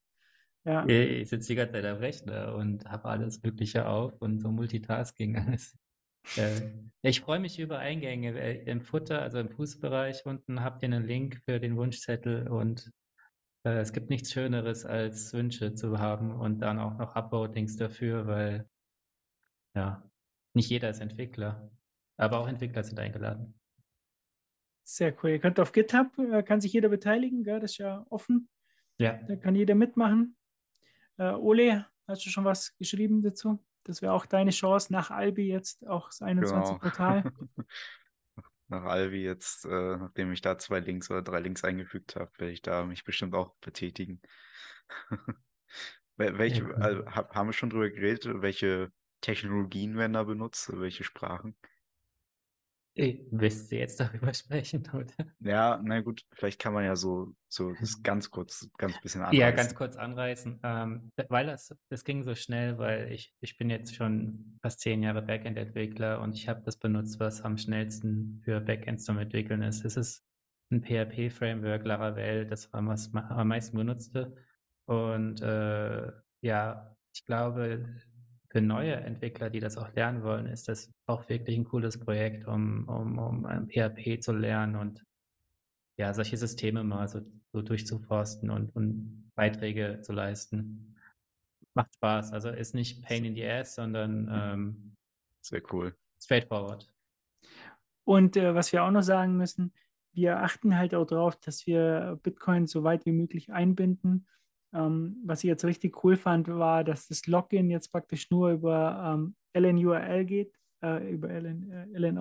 ja, 0.64 0.86
Ich 0.86 1.28
sitze 1.28 1.48
die 1.48 1.54
ganze 1.54 1.74
Zeit 1.74 1.84
am 1.84 1.98
Rechner 1.98 2.54
und 2.54 2.86
habe 2.86 3.04
alles 3.04 3.42
Mögliche 3.42 3.86
auf 3.86 4.14
und 4.22 4.40
so 4.40 4.50
Multitasking 4.50 5.36
alles. 5.36 5.76
Äh, 6.36 6.72
ich 7.02 7.20
freue 7.20 7.38
mich 7.38 7.60
über 7.60 7.78
Eingänge. 7.78 8.36
Im 8.62 8.80
Futter, 8.80 9.22
also 9.22 9.38
im 9.38 9.48
Fußbereich 9.48 10.26
unten 10.26 10.60
habt 10.60 10.82
ihr 10.82 10.88
einen 10.88 11.06
Link 11.06 11.40
für 11.44 11.60
den 11.60 11.76
Wunschzettel 11.76 12.48
und 12.48 12.90
äh, 13.66 13.80
es 13.80 13.92
gibt 13.92 14.08
nichts 14.10 14.32
Schöneres, 14.32 14.84
als 14.86 15.32
Wünsche 15.32 15.74
zu 15.74 15.98
haben 15.98 16.32
und 16.32 16.60
dann 16.60 16.78
auch 16.78 16.96
noch 16.98 17.14
Upvotings 17.16 17.76
dafür, 17.76 18.26
weil 18.26 18.68
ja, 19.74 20.08
nicht 20.54 20.70
jeder 20.70 20.88
ist 20.90 21.00
Entwickler, 21.00 21.70
aber 22.16 22.38
auch 22.38 22.48
Entwickler 22.48 22.82
sind 22.82 22.98
eingeladen. 22.98 23.58
sehr 24.84 25.14
cool. 25.22 25.30
Ihr 25.30 25.38
könnt 25.40 25.60
auf 25.60 25.72
GitHub, 25.72 26.16
äh, 26.18 26.42
kann 26.42 26.60
sich 26.60 26.72
jeder 26.72 26.88
beteiligen, 26.88 27.42
gell? 27.44 27.60
das 27.60 27.72
ist 27.72 27.78
ja 27.78 28.06
offen. 28.08 28.48
Ja, 28.98 29.14
Da 29.28 29.36
kann 29.36 29.54
jeder 29.54 29.74
mitmachen. 29.74 30.36
Äh, 31.18 31.32
Ole, 31.32 31.86
hast 32.06 32.24
du 32.24 32.30
schon 32.30 32.44
was 32.44 32.74
geschrieben 32.78 33.22
dazu? 33.22 33.62
Das 33.84 34.00
wäre 34.00 34.12
auch 34.12 34.26
deine 34.26 34.50
Chance 34.52 34.92
nach 34.92 35.10
Albi 35.10 35.48
jetzt 35.48 35.86
auch 35.86 36.08
das 36.08 36.22
21 36.22 36.68
Genau. 36.68 36.78
Portal. 36.78 37.32
Nach 38.68 38.82
Alvi 38.84 39.22
jetzt, 39.22 39.64
äh, 39.64 39.68
nachdem 39.96 40.32
ich 40.32 40.40
da 40.40 40.58
zwei 40.58 40.80
Links 40.80 41.10
oder 41.10 41.22
drei 41.22 41.40
Links 41.40 41.62
eingefügt 41.64 42.16
habe, 42.16 42.30
werde 42.38 42.52
ich 42.52 42.62
da 42.62 42.84
mich 42.84 43.04
bestimmt 43.04 43.34
auch 43.34 43.54
betätigen. 43.60 44.20
Wel- 46.16 46.38
Welche, 46.38 46.62
Ja, 46.68 47.14
hab, 47.14 47.34
haben 47.34 47.48
wir 47.48 47.52
schon 47.52 47.70
drüber 47.70 47.90
geredet, 47.90 48.26
welche 48.42 48.92
Technologien 49.20 49.96
werden 49.96 50.14
da 50.14 50.24
benutzt, 50.24 50.70
welche 50.78 51.04
Sprachen? 51.04 51.56
Ich 52.98 53.20
wüsste 53.30 53.76
jetzt 53.76 54.00
darüber 54.00 54.32
sprechen, 54.34 54.82
oder? 54.92 55.26
Ja, 55.40 55.78
na 55.84 56.00
gut, 56.00 56.24
vielleicht 56.32 56.58
kann 56.60 56.72
man 56.72 56.84
ja 56.84 56.96
so, 56.96 57.34
so 57.48 57.74
ganz 58.02 58.30
kurz, 58.30 58.68
ganz 58.78 58.98
bisschen 59.00 59.22
Ja, 59.30 59.50
anreißen. 59.50 59.56
ganz 59.56 59.74
kurz 59.74 59.96
anreißen, 59.96 60.60
ähm, 60.62 61.10
weil 61.28 61.46
das, 61.46 61.74
das 61.90 62.04
ging 62.04 62.22
so 62.22 62.34
schnell, 62.34 62.78
weil 62.78 63.12
ich, 63.12 63.34
ich 63.40 63.58
bin 63.58 63.68
jetzt 63.70 63.94
schon 63.94 64.58
fast 64.62 64.80
zehn 64.80 65.02
Jahre 65.02 65.20
Backend-Entwickler 65.22 66.20
und 66.20 66.34
ich 66.34 66.48
habe 66.48 66.62
das 66.64 66.78
benutzt, 66.78 67.20
was 67.20 67.42
am 67.42 67.58
schnellsten 67.58 68.40
für 68.44 68.60
Backends 68.60 69.04
zum 69.04 69.18
Entwickeln 69.18 69.62
ist. 69.62 69.84
Es 69.84 69.96
ist 69.96 70.24
ein 70.70 70.82
PHP-Framework, 70.82 71.84
Laravel, 71.84 72.46
das 72.46 72.72
war 72.72 72.84
was 72.86 73.12
am 73.14 73.48
meisten 73.48 73.76
benutzte. 73.76 74.34
Und 74.86 75.42
äh, 75.42 76.12
ja, 76.40 76.96
ich 77.14 77.24
glaube, 77.26 77.84
für 78.56 78.62
neue 78.62 78.94
Entwickler, 78.94 79.50
die 79.50 79.60
das 79.60 79.76
auch 79.76 79.92
lernen 79.92 80.22
wollen, 80.22 80.46
ist 80.46 80.66
das 80.66 80.90
auch 81.04 81.28
wirklich 81.28 81.58
ein 81.58 81.66
cooles 81.66 82.00
Projekt, 82.00 82.46
um, 82.46 82.88
um, 82.88 83.18
um 83.18 83.44
ein 83.44 83.68
PHP 83.68 84.22
zu 84.22 84.32
lernen 84.32 84.76
und 84.76 85.04
ja, 86.00 86.14
solche 86.14 86.38
Systeme 86.38 86.82
mal 86.82 87.06
so, 87.06 87.20
so 87.52 87.60
durchzuforsten 87.60 88.48
und, 88.48 88.74
und 88.74 89.30
Beiträge 89.34 90.00
zu 90.00 90.14
leisten. 90.14 90.96
Macht 91.74 91.94
Spaß. 91.96 92.32
Also 92.32 92.48
ist 92.48 92.74
nicht 92.74 93.02
Pain 93.02 93.26
in 93.26 93.34
the 93.34 93.46
Ass, 93.46 93.74
sondern 93.74 94.26
ähm, 94.32 94.96
Sehr 95.42 95.60
cool. 95.74 95.94
straightforward. 96.18 96.90
Und 98.04 98.38
äh, 98.38 98.54
was 98.54 98.72
wir 98.72 98.84
auch 98.84 98.90
noch 98.90 99.02
sagen 99.02 99.36
müssen, 99.36 99.74
wir 100.14 100.38
achten 100.38 100.78
halt 100.78 100.94
auch 100.94 101.04
darauf, 101.04 101.36
dass 101.36 101.66
wir 101.66 102.18
Bitcoin 102.22 102.66
so 102.66 102.84
weit 102.84 103.04
wie 103.04 103.12
möglich 103.12 103.52
einbinden. 103.52 104.26
Ähm, 104.76 105.16
was 105.24 105.42
ich 105.42 105.48
jetzt 105.48 105.64
richtig 105.64 106.04
cool 106.04 106.16
fand, 106.16 106.48
war, 106.48 106.84
dass 106.84 107.08
das 107.08 107.26
Login 107.26 107.70
jetzt 107.70 107.88
praktisch 107.88 108.30
nur 108.30 108.50
über 108.50 109.14
ähm, 109.14 109.34
LNURL 109.54 110.24
geht, 110.26 110.52
äh, 110.82 111.10
über 111.10 111.30
LN, 111.30 111.70
äh, 111.70 111.98
LN 111.98 112.18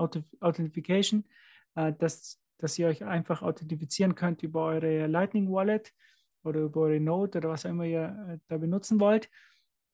äh, 1.75 1.93
dass, 1.99 2.41
dass 2.57 2.79
ihr 2.79 2.87
euch 2.87 3.03
einfach 3.03 3.41
authentifizieren 3.41 4.15
könnt 4.15 4.41
über 4.41 4.63
eure 4.63 5.07
Lightning 5.07 5.51
Wallet 5.51 5.93
oder 6.43 6.61
über 6.61 6.81
eure 6.81 7.01
Node 7.01 7.39
oder 7.39 7.49
was 7.49 7.65
auch 7.65 7.71
immer 7.71 7.85
ihr 7.85 8.15
äh, 8.29 8.37
da 8.47 8.57
benutzen 8.57 9.01
wollt. 9.01 9.29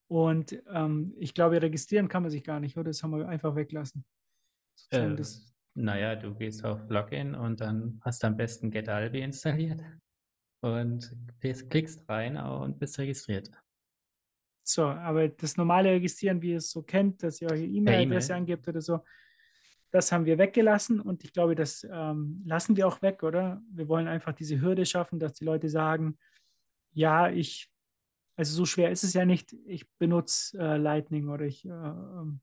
Und 0.07 0.61
ähm, 0.71 1.15
ich 1.17 1.33
glaube, 1.33 1.61
registrieren 1.61 2.09
kann 2.09 2.21
man 2.21 2.31
sich 2.31 2.43
gar 2.43 2.59
nicht, 2.59 2.77
oder? 2.77 2.91
Das 2.91 3.01
haben 3.01 3.17
wir 3.17 3.27
einfach 3.27 3.55
weglassen. 3.55 4.05
Äh, 4.91 5.15
Naja, 5.73 6.15
du 6.15 6.35
gehst 6.35 6.63
auf 6.63 6.89
Login 6.89 7.33
und 7.33 7.61
dann 7.61 7.99
hast 8.01 8.21
du 8.21 8.27
am 8.27 8.35
besten 8.35 8.69
GetAlbi 8.69 9.21
installiert 9.21 9.81
und 10.61 11.11
klickst- 11.41 12.07
rein 12.07 12.37
und 12.37 12.79
bist 12.79 12.97
registriert. 12.99 13.49
So, 14.63 14.85
aber 14.85 15.27
das 15.27 15.57
normale 15.57 15.89
Registrieren, 15.89 16.41
wie 16.41 16.51
ihr 16.51 16.57
es 16.57 16.71
so 16.71 16.83
kennt, 16.83 17.23
dass 17.23 17.41
ihr 17.41 17.49
eure 17.49 17.63
E-Mail-Adresse 17.63 18.31
E-Mail. 18.33 18.41
angebt 18.41 18.67
oder 18.67 18.81
so, 18.81 19.03
das 19.89 20.11
haben 20.11 20.25
wir 20.25 20.37
weggelassen 20.37 21.01
und 21.01 21.23
ich 21.23 21.33
glaube, 21.33 21.55
das 21.55 21.85
ähm, 21.91 22.41
lassen 22.45 22.77
wir 22.77 22.87
auch 22.87 23.01
weg, 23.01 23.23
oder? 23.23 23.61
Wir 23.71 23.89
wollen 23.89 24.07
einfach 24.07 24.33
diese 24.33 24.61
Hürde 24.61 24.85
schaffen, 24.85 25.19
dass 25.19 25.33
die 25.33 25.43
Leute 25.45 25.67
sagen, 25.67 26.17
ja, 26.93 27.29
ich, 27.29 27.69
also 28.37 28.55
so 28.55 28.65
schwer 28.65 28.91
ist 28.91 29.03
es 29.03 29.13
ja 29.13 29.25
nicht, 29.25 29.53
ich 29.65 29.89
benutze 29.97 30.57
äh, 30.57 30.77
Lightning 30.77 31.27
oder 31.27 31.45
ich 31.45 31.65
äh, 31.65 31.69
ähm, 31.69 32.39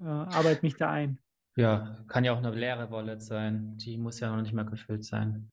äh, 0.00 0.04
arbeite 0.04 0.62
mich 0.62 0.76
da 0.76 0.90
ein. 0.90 1.18
Ja, 1.56 2.02
kann 2.08 2.24
ja 2.24 2.32
auch 2.32 2.38
eine 2.38 2.52
leere 2.52 2.90
Wallet 2.90 3.22
sein. 3.22 3.76
Die 3.76 3.98
muss 3.98 4.20
ja 4.20 4.34
noch 4.34 4.40
nicht 4.40 4.54
mal 4.54 4.64
gefüllt 4.64 5.04
sein. 5.04 5.50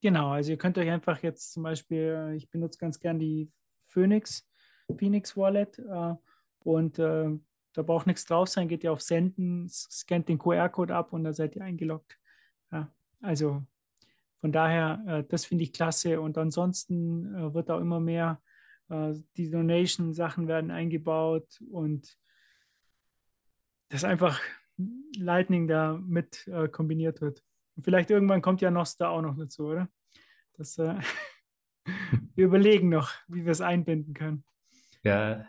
Genau, 0.00 0.30
also 0.30 0.50
ihr 0.50 0.58
könnt 0.58 0.78
euch 0.78 0.90
einfach 0.90 1.22
jetzt 1.22 1.52
zum 1.52 1.64
Beispiel, 1.64 2.16
äh, 2.16 2.36
ich 2.36 2.50
benutze 2.50 2.78
ganz 2.78 3.00
gern 3.00 3.18
die 3.18 3.50
Phoenix, 3.88 4.48
Phoenix 4.96 5.36
Wallet 5.36 5.78
äh, 5.78 6.14
und 6.60 6.98
äh, 6.98 7.30
da 7.72 7.82
braucht 7.82 8.06
nichts 8.06 8.24
drauf 8.24 8.48
sein, 8.48 8.68
geht 8.68 8.84
ihr 8.84 8.92
auf 8.92 9.02
Senden, 9.02 9.68
scannt 9.68 10.28
den 10.28 10.38
QR-Code 10.38 10.94
ab 10.94 11.12
und 11.12 11.24
dann 11.24 11.34
seid 11.34 11.56
ihr 11.56 11.62
eingeloggt. 11.62 12.18
Ja, 12.72 12.92
also 13.20 13.62
von 14.40 14.52
daher, 14.52 15.02
äh, 15.06 15.24
das 15.28 15.44
finde 15.44 15.64
ich 15.64 15.72
klasse 15.72 16.20
und 16.20 16.38
ansonsten 16.38 17.34
äh, 17.34 17.54
wird 17.54 17.70
auch 17.70 17.80
immer 17.80 18.00
mehr, 18.00 18.40
äh, 18.88 19.14
die 19.36 19.50
Donation-Sachen 19.50 20.46
werden 20.48 20.70
eingebaut 20.70 21.62
und 21.70 22.16
dass 23.88 24.04
einfach 24.04 24.40
Lightning 25.16 25.66
da 25.66 25.94
mit 25.94 26.48
kombiniert 26.72 27.22
wird. 27.22 27.42
Und 27.78 27.84
vielleicht 27.84 28.10
irgendwann 28.10 28.42
kommt 28.42 28.60
ja 28.60 28.72
Nostra 28.72 29.08
auch 29.10 29.22
noch 29.22 29.36
dazu, 29.38 29.66
oder? 29.68 29.88
Das, 30.54 30.76
äh, 30.78 30.98
wir 32.34 32.44
überlegen 32.46 32.88
noch, 32.88 33.12
wie 33.28 33.44
wir 33.44 33.52
es 33.52 33.60
einbinden 33.60 34.14
können. 34.14 34.44
Ja, 35.04 35.46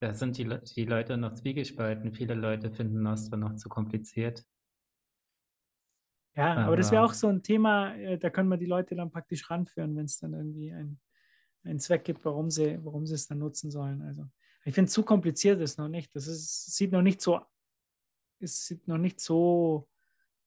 da 0.00 0.12
sind 0.12 0.36
die, 0.36 0.44
Le- 0.44 0.60
die 0.60 0.84
Leute 0.84 1.16
noch 1.16 1.32
zwiegespalten. 1.32 2.12
Viele 2.12 2.34
Leute 2.34 2.70
finden 2.70 3.00
Nostra 3.02 3.38
noch 3.38 3.56
zu 3.56 3.70
kompliziert. 3.70 4.44
Ja, 6.36 6.56
aber 6.56 6.76
das 6.76 6.90
wäre 6.90 7.00
Aber- 7.02 7.10
auch 7.10 7.14
so 7.14 7.28
ein 7.28 7.42
Thema, 7.42 7.94
äh, 7.94 8.18
da 8.18 8.28
können 8.28 8.50
wir 8.50 8.58
die 8.58 8.66
Leute 8.66 8.94
dann 8.94 9.10
praktisch 9.10 9.50
ranführen, 9.50 9.96
wenn 9.96 10.04
es 10.04 10.18
dann 10.18 10.34
irgendwie 10.34 10.72
ein, 10.74 11.00
einen 11.64 11.80
Zweck 11.80 12.04
gibt, 12.04 12.22
warum 12.26 12.50
sie, 12.50 12.78
warum 12.84 13.06
sie 13.06 13.14
es 13.14 13.26
dann 13.28 13.38
nutzen 13.38 13.70
sollen. 13.70 14.02
Also 14.02 14.28
ich 14.66 14.74
finde, 14.74 14.90
zu 14.90 15.04
kompliziert 15.04 15.58
ist 15.62 15.78
noch 15.78 15.88
nicht. 15.88 16.14
Das 16.14 16.26
ist, 16.26 16.74
sieht 16.76 16.92
noch 16.92 17.00
nicht 17.02 17.22
so, 17.22 17.40
es 18.40 18.66
sieht 18.66 18.86
noch 18.88 18.98
nicht 18.98 19.20
so 19.20 19.88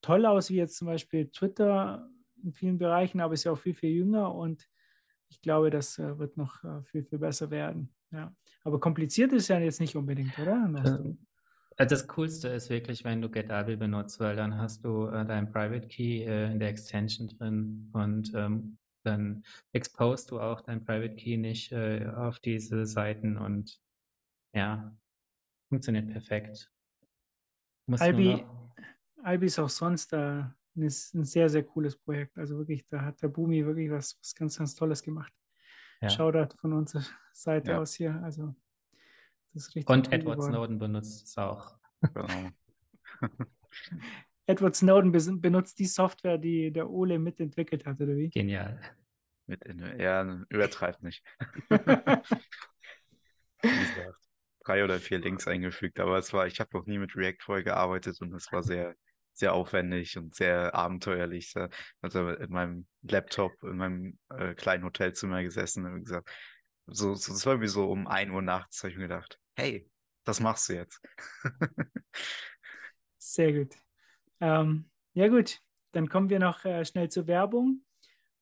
toll 0.06 0.26
aus 0.26 0.50
wie 0.50 0.56
jetzt 0.56 0.78
zum 0.78 0.88
Beispiel 0.88 1.30
Twitter 1.30 2.08
in 2.44 2.54
vielen 2.54 2.78
Bereichen, 2.78 3.22
aber 3.22 3.34
ist 3.34 3.44
ja 3.44 3.52
auch 3.52 3.58
viel, 3.58 3.74
viel 3.74 3.90
jünger 3.92 4.34
und 4.34 4.70
ich 5.30 5.42
glaube, 5.42 5.72
das 5.72 5.98
äh, 5.98 6.20
wird 6.20 6.38
noch 6.38 6.64
äh, 6.64 6.84
viel, 6.84 7.04
viel 7.04 7.18
besser 7.18 7.50
werden. 7.50 7.90
Ja. 8.12 8.34
Aber 8.64 8.80
kompliziert 8.80 9.34
ist 9.34 9.48
ja 9.48 9.60
jetzt 9.60 9.80
nicht 9.80 9.96
unbedingt, 9.96 10.38
oder? 10.38 10.70
Also 10.76 11.16
das 11.78 12.08
Coolste 12.08 12.50
ist 12.50 12.70
wirklich, 12.70 13.04
wenn 13.04 13.22
du 13.22 13.30
GetAlbi 13.30 13.76
benutzt, 13.76 14.20
weil 14.20 14.36
dann 14.36 14.58
hast 14.58 14.86
du 14.86 15.08
äh, 15.08 15.26
deinen 15.26 15.52
Private 15.52 15.88
Key 15.88 16.24
äh, 16.24 16.52
in 16.52 16.60
der 16.60 16.70
Extension 16.70 17.28
drin 17.28 17.90
und 17.94 18.32
ähm, 18.36 18.78
dann 19.04 19.44
exposed 19.74 20.32
du 20.32 20.40
auch 20.40 20.62
deinen 20.62 20.86
Private 20.86 21.16
Key 21.16 21.38
nicht 21.38 21.72
äh, 21.72 22.08
auf 22.16 22.40
diese 22.40 22.86
Seiten 22.86 23.38
und 23.38 23.82
ja, 24.54 24.96
funktioniert 25.70 26.10
perfekt. 26.12 26.72
Albi, 27.92 28.38
noch- 28.38 28.65
Albi 29.26 29.48
ist 29.48 29.58
auch 29.60 29.70
sonst 29.70 30.14
äh, 30.14 30.18
ein, 30.18 30.54
ein 30.76 30.90
sehr, 30.90 31.50
sehr 31.50 31.64
cooles 31.64 31.98
Projekt. 31.98 32.38
Also 32.38 32.58
wirklich, 32.58 32.86
da 32.88 33.02
hat 33.02 33.22
der 33.22 33.28
Bumi 33.30 33.66
wirklich 33.66 33.90
was, 33.90 34.18
was 34.22 34.36
ganz, 34.36 34.58
ganz 34.58 34.76
Tolles 34.76 35.02
gemacht. 35.02 35.34
ja. 36.02 36.10
Shoutout 36.10 36.56
von 36.60 36.74
unserer 36.74 37.04
Seite 37.34 37.72
Ja. 37.72 37.80
aus 37.80 37.96
hier. 37.96 38.22
Also 38.24 38.56
das 39.54 39.64
ist 39.68 39.76
richtig 39.76 39.90
Und 39.90 40.08
cool 40.08 40.14
Edward 40.14 40.38
geworden. 40.38 40.54
Snowden 40.54 40.80
benutzt 40.80 41.28
es 41.28 41.38
auch. 41.38 41.76
Genau. 42.14 42.50
Edward 44.48 44.76
Snowden 44.76 45.12
benutzt 45.42 45.80
die 45.80 45.86
Software, 45.88 46.38
die 46.38 46.72
der 46.72 46.88
Ole 46.90 47.18
mitentwickelt 47.18 47.86
hat, 47.88 48.00
oder 48.00 48.16
wie? 48.16 48.30
Genial. 48.30 48.80
Mit 49.48 49.64
in, 49.66 49.80
ja, 50.00 50.44
übertreibt 50.50 51.02
nicht. 51.02 51.24
Wie 53.62 53.70
gesagt, 53.70 54.20
drei 54.64 54.84
oder 54.84 55.00
vier 55.00 55.20
Links 55.20 55.48
eingefügt, 55.48 56.00
aber 56.00 56.18
es 56.20 56.32
war, 56.34 56.46
ich 56.48 56.60
habe 56.60 56.70
noch 56.78 56.86
nie 56.86 57.00
mit 57.00 57.16
React 57.16 57.38
vorher 57.42 57.64
gearbeitet 57.64 58.22
und 58.22 58.34
es 58.34 58.52
war 58.52 58.62
sehr, 58.64 58.96
sehr 59.38 59.54
aufwendig 59.54 60.18
und 60.18 60.36
sehr 60.36 60.74
abenteuerlich. 60.76 61.54
Da- 61.54 61.70
Also 62.02 62.30
in 62.30 62.52
meinem 62.52 62.88
Laptop, 63.04 63.52
in 63.64 63.78
meinem 63.78 64.20
äh, 64.30 64.54
kleinen 64.56 64.84
Hotelzimmer 64.84 65.44
gesessen 65.44 65.86
und 65.86 66.04
gesagt, 66.06 66.30
so, 66.88 67.16
so, 67.16 67.34
das 67.34 67.46
war 67.46 67.62
wie 67.62 67.68
so 67.68 67.90
um 67.90 68.08
1 68.08 68.32
Uhr 68.32 68.42
nachts, 68.42 68.84
habe 68.84 68.92
ich 68.92 68.98
mir 68.98 69.08
gedacht, 69.08 69.40
hey, 69.56 69.90
das 70.24 70.40
machst 70.40 70.70
du 70.70 70.74
jetzt. 70.74 71.02
Sehr 73.18 73.54
gut. 73.54 73.74
Ähm, 74.40 74.90
ja 75.14 75.28
gut, 75.28 75.62
dann 75.92 76.10
kommen 76.10 76.30
wir 76.30 76.40
noch 76.40 76.66
äh, 76.66 76.86
schnell 76.86 77.10
zur 77.10 77.28
Werbung. 77.28 77.82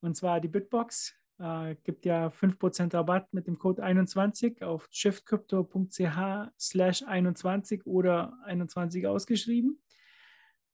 Und 0.01 0.15
zwar 0.15 0.41
die 0.41 0.47
Bitbox 0.49 1.13
äh, 1.39 1.75
gibt 1.83 2.05
ja 2.05 2.29
5% 2.29 2.93
Rabatt 2.93 3.33
mit 3.33 3.47
dem 3.47 3.57
Code 3.57 3.83
21 3.83 4.61
auf 4.63 4.87
shiftcrypto.ch 4.91 6.51
slash 6.59 7.03
21 7.03 7.85
oder 7.85 8.37
21 8.43 9.07
ausgeschrieben. 9.07 9.81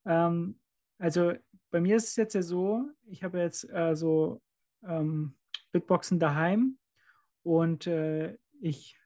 Ähm, 0.09 0.59
also 0.97 1.33
bei 1.71 1.79
mir 1.79 1.95
ist 1.95 2.09
es 2.09 2.15
jetzt 2.15 2.33
ja 2.33 2.41
so, 2.41 2.89
ich 3.05 3.23
habe 3.23 3.39
jetzt 3.39 3.69
äh, 3.69 3.95
so 3.95 4.41
ähm, 4.83 5.37
Bitboxen 5.71 6.19
daheim 6.19 6.77
und 7.43 7.87
äh, 7.87 8.35
ich 8.59 8.97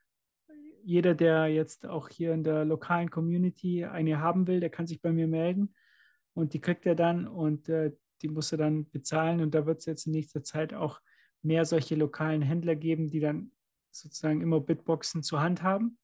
jeder, 0.85 1.15
der 1.15 1.47
jetzt 1.47 1.85
auch 1.85 2.09
hier 2.09 2.33
in 2.33 2.43
der 2.43 2.65
lokalen 2.65 3.09
Community 3.09 3.85
eine 3.85 4.19
haben 4.19 4.47
will, 4.47 4.59
der 4.59 4.69
kann 4.69 4.87
sich 4.87 5.01
bei 5.01 5.13
mir 5.13 5.27
melden 5.27 5.73
und 6.33 6.53
die 6.53 6.59
kriegt 6.59 6.85
er 6.85 6.95
dann 6.95 7.27
und 7.27 7.69
äh, 7.69 7.93
die 8.21 8.27
muss 8.27 8.51
er 8.51 8.57
dann 8.57 8.89
bezahlen 8.89 9.41
und 9.41 9.53
da 9.53 9.65
wird 9.65 9.79
es 9.79 9.85
jetzt 9.85 10.07
in 10.07 10.13
nächster 10.13 10.43
Zeit 10.43 10.73
auch 10.73 10.99
mehr 11.41 11.65
solche 11.65 11.95
lokalen 11.95 12.41
Händler 12.41 12.75
geben, 12.75 13.09
die 13.09 13.19
dann 13.19 13.51
sozusagen 13.91 14.41
immer 14.41 14.59
Bitboxen 14.59 15.23
zur 15.23 15.41
Hand 15.41 15.61
haben. 15.61 15.97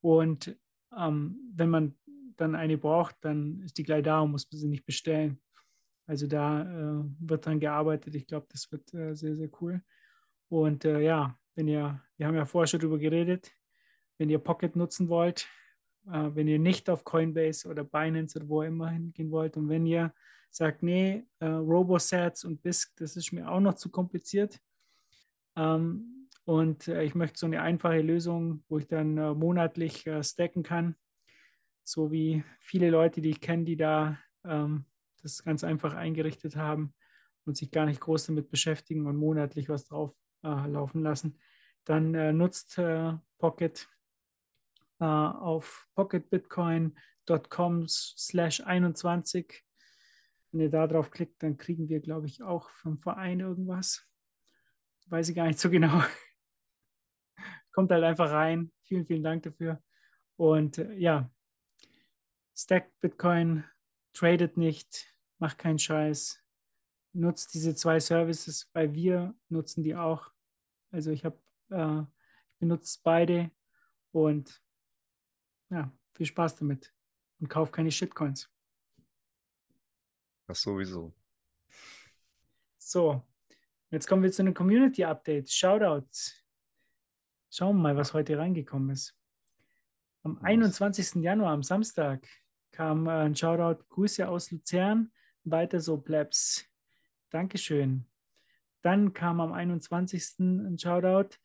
Und 0.00 0.56
ähm, 0.96 1.52
wenn 1.54 1.70
man 1.70 1.94
dann 2.42 2.54
eine 2.54 2.76
braucht, 2.76 3.16
dann 3.22 3.62
ist 3.62 3.78
die 3.78 3.84
gleich 3.84 4.02
da 4.02 4.20
und 4.20 4.32
muss 4.32 4.50
man 4.50 4.60
sie 4.60 4.68
nicht 4.68 4.84
bestellen. 4.84 5.40
Also 6.06 6.26
da 6.26 6.62
äh, 6.62 7.04
wird 7.20 7.46
dann 7.46 7.60
gearbeitet. 7.60 8.14
Ich 8.14 8.26
glaube, 8.26 8.46
das 8.50 8.70
wird 8.70 8.92
äh, 8.92 9.14
sehr, 9.14 9.36
sehr 9.36 9.48
cool. 9.60 9.82
Und 10.48 10.84
äh, 10.84 11.00
ja, 11.00 11.38
wenn 11.54 11.68
ihr, 11.68 12.00
wir 12.16 12.26
haben 12.26 12.34
ja 12.34 12.44
vorher 12.44 12.66
schon 12.66 12.80
drüber 12.80 12.98
geredet, 12.98 13.50
wenn 14.18 14.28
ihr 14.28 14.38
Pocket 14.38 14.76
nutzen 14.76 15.08
wollt, 15.08 15.48
äh, 16.06 16.30
wenn 16.34 16.48
ihr 16.48 16.58
nicht 16.58 16.90
auf 16.90 17.04
Coinbase 17.04 17.68
oder 17.68 17.84
Binance 17.84 18.38
oder 18.38 18.48
wo 18.48 18.62
immer 18.62 18.90
hingehen 18.90 19.30
wollt. 19.30 19.56
Und 19.56 19.68
wenn 19.68 19.86
ihr 19.86 20.12
sagt, 20.50 20.82
nee, 20.82 21.24
äh, 21.38 21.46
Robosats 21.46 22.44
und 22.44 22.62
BISC, 22.62 22.94
das 22.96 23.16
ist 23.16 23.32
mir 23.32 23.50
auch 23.50 23.60
noch 23.60 23.74
zu 23.74 23.90
kompliziert. 23.90 24.60
Ähm, 25.56 26.28
und 26.44 26.88
äh, 26.88 27.04
ich 27.04 27.14
möchte 27.14 27.38
so 27.38 27.46
eine 27.46 27.62
einfache 27.62 28.02
Lösung, 28.02 28.64
wo 28.68 28.78
ich 28.78 28.88
dann 28.88 29.14
monatlich 29.38 30.08
stacken 30.22 30.62
kann. 30.62 30.96
So 31.84 32.12
wie 32.12 32.44
viele 32.60 32.90
Leute, 32.90 33.20
die 33.20 33.30
ich 33.30 33.40
kenne, 33.40 33.64
die 33.64 33.76
da 33.76 34.18
ähm, 34.44 34.84
das 35.22 35.42
ganz 35.42 35.64
einfach 35.64 35.94
eingerichtet 35.94 36.56
haben 36.56 36.94
und 37.44 37.56
sich 37.56 37.70
gar 37.70 37.86
nicht 37.86 38.00
groß 38.00 38.26
damit 38.26 38.50
beschäftigen 38.50 39.06
und 39.06 39.16
monatlich 39.16 39.68
was 39.68 39.86
drauf 39.86 40.14
äh, 40.42 40.66
laufen 40.68 41.02
lassen. 41.02 41.38
Dann 41.84 42.14
äh, 42.14 42.32
nutzt 42.32 42.78
äh, 42.78 43.12
Pocket 43.38 43.88
auf 44.98 45.88
pocketbitcoin.com 45.96 47.88
slash 47.88 48.60
21. 48.60 49.64
Wenn 50.52 50.60
ihr 50.60 50.70
da 50.70 50.86
drauf 50.86 51.10
klickt, 51.10 51.42
dann 51.42 51.56
kriegen 51.56 51.88
wir, 51.88 51.98
glaube 51.98 52.28
ich, 52.28 52.40
auch 52.44 52.70
vom 52.70 53.00
Verein 53.00 53.40
irgendwas. 53.40 54.06
Weiß 55.06 55.28
ich 55.28 55.34
gar 55.34 55.48
nicht 55.48 55.58
so 55.58 55.70
genau. 55.70 56.02
Kommt 57.72 57.90
halt 57.90 58.04
einfach 58.04 58.30
rein. 58.30 58.70
Vielen, 58.84 59.04
vielen 59.04 59.24
Dank 59.24 59.42
dafür. 59.42 59.82
Und 60.36 60.78
äh, 60.78 60.92
ja, 60.94 61.28
Stack 62.54 62.90
Bitcoin, 63.00 63.64
tradet 64.12 64.56
nicht, 64.56 65.06
macht 65.38 65.58
keinen 65.58 65.78
Scheiß, 65.78 66.42
nutzt 67.12 67.54
diese 67.54 67.74
zwei 67.74 68.00
Services, 68.00 68.70
weil 68.72 68.92
wir 68.94 69.34
nutzen 69.48 69.82
die 69.82 69.96
auch. 69.96 70.30
Also 70.90 71.10
ich 71.10 71.24
habe, 71.24 71.38
äh, 71.70 72.02
ich 72.02 72.58
benutze 72.58 72.98
beide 73.02 73.50
und 74.12 74.62
ja, 75.70 75.90
viel 76.14 76.26
Spaß 76.26 76.56
damit 76.56 76.94
und 77.40 77.48
kauf 77.48 77.72
keine 77.72 77.90
Shitcoins. 77.90 78.50
Das 80.46 80.60
sowieso. 80.60 81.14
So, 82.78 83.22
jetzt 83.90 84.06
kommen 84.06 84.22
wir 84.22 84.32
zu 84.32 84.42
einem 84.42 84.54
Community 84.54 85.04
Update. 85.04 85.50
Shoutouts. 85.50 86.44
Schauen 87.50 87.76
wir 87.76 87.82
mal, 87.82 87.96
was 87.96 88.12
heute 88.12 88.36
reingekommen 88.36 88.90
ist. 88.90 89.16
Am 90.24 90.38
21. 90.38 91.22
Januar, 91.22 91.52
am 91.52 91.62
Samstag, 91.62 92.28
kam 92.72 93.06
äh, 93.06 93.10
ein 93.10 93.36
Shoutout. 93.36 93.84
Grüße 93.90 94.28
aus 94.28 94.50
Luzern. 94.50 95.12
Weiter 95.44 95.80
so, 95.80 95.98
Plebs. 95.98 96.66
Dankeschön. 97.30 98.06
Dann 98.82 99.12
kam 99.12 99.40
am 99.40 99.52
21. 99.52 100.38
ein 100.40 100.78
Shoutout 100.78 101.36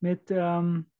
mit, 0.00 0.30
ähm, 0.30 0.90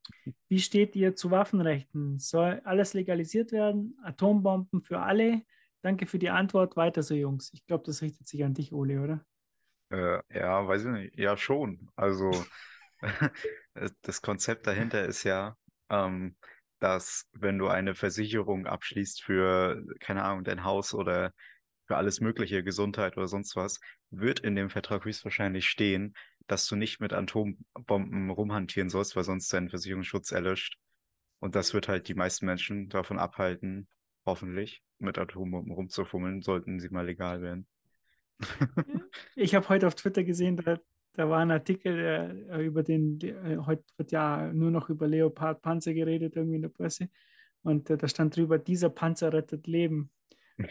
wie 0.49 0.61
steht 0.61 0.97
ihr 0.97 1.15
zu 1.15 1.31
Waffenrechten? 1.31 2.19
Soll 2.19 2.63
alles 2.65 2.95
legalisiert 2.95 3.53
werden? 3.53 3.99
Atombomben 4.03 4.83
für 4.83 5.01
alle? 5.01 5.43
Danke 5.83 6.07
für 6.07 6.19
die 6.19 6.31
Antwort. 6.31 6.77
Weiter 6.77 7.03
so, 7.03 7.15
Jungs. 7.15 7.53
Ich 7.53 7.67
glaube, 7.67 7.85
das 7.85 8.03
richtet 8.03 8.29
sich 8.29 8.45
an 8.45 8.55
dich, 8.55 8.73
Ole, 8.73 9.01
oder? 9.01 9.27
Äh, 9.91 10.23
ja, 10.39 10.67
weiß 10.67 10.85
ich 10.85 10.91
nicht. 10.91 11.19
Ja, 11.19 11.37
schon. 11.37 11.91
Also 11.97 12.31
das 14.03 14.23
Konzept 14.23 14.67
dahinter 14.67 15.05
ist 15.05 15.25
ja, 15.25 15.57
ähm, 15.91 16.37
dass 16.83 17.29
wenn 17.33 17.59
du 17.59 17.69
eine 17.69 17.95
Versicherung 17.95 18.67
abschließt 18.67 19.23
für, 19.23 19.85
keine 20.01 20.25
Ahnung, 20.25 20.43
dein 20.43 20.65
Haus 20.65 20.95
oder 20.95 21.33
für 21.87 21.97
alles 21.97 22.21
Mögliche, 22.21 22.65
Gesundheit 22.65 23.17
oder 23.17 23.29
sonst 23.29 23.55
was, 23.55 23.79
wird 24.11 24.41
in 24.41 24.57
dem 24.57 24.69
Vertrag 24.69 25.05
höchstwahrscheinlich 25.05 25.69
stehen, 25.69 26.15
dass 26.49 26.67
du 26.67 26.75
nicht 26.75 27.01
mit 27.01 27.13
Atombomben 27.13 28.31
rumhantieren 28.31 28.91
sollst, 28.91 29.15
weil 29.15 29.23
sonst 29.23 29.53
dein 29.53 29.69
Versicherungsschutz 29.69 30.33
erlöscht. 30.33 30.77
Und 31.39 31.55
das 31.55 31.73
wird 31.73 31.87
halt 31.87 32.09
die 32.09 32.15
meisten 32.15 32.47
Menschen 32.47 32.89
davon 32.89 33.21
abhalten, 33.21 33.89
hoffentlich, 34.27 34.83
mit 34.99 35.19
Atombomben 35.19 35.73
rumzufummeln, 35.73 36.43
sollten 36.43 36.81
sie 36.81 36.89
mal 36.89 37.07
legal 37.07 37.43
werden. 37.43 37.69
ich 39.37 39.55
habe 39.55 39.69
heute 39.69 39.87
auf 39.87 39.95
Twitter 39.95 40.25
gesehen, 40.25 40.57
da, 40.57 40.81
da 41.15 41.29
war 41.29 41.41
ein 41.41 41.51
Artikel 41.51 41.97
der, 41.97 42.59
äh, 42.59 42.65
über 42.65 42.83
den, 42.83 43.19
der, 43.19 43.45
äh, 43.45 43.57
heute 43.59 43.85
wird 43.97 44.13
ja 44.13 44.53
nur 44.53 44.71
noch 44.71 44.89
über 44.89 45.07
Leopard-Panzer 45.07 45.95
geredet, 45.95 46.37
irgendwie 46.37 46.57
in 46.57 46.63
der 46.63 46.69
Presse. 46.69 47.09
Und 47.63 47.91
äh, 47.91 47.97
da 47.97 48.09
stand 48.09 48.37
drüber, 48.37 48.59
dieser 48.59 48.91
Panzer 48.91 49.33
rettet 49.33 49.67
Leben. 49.67 50.11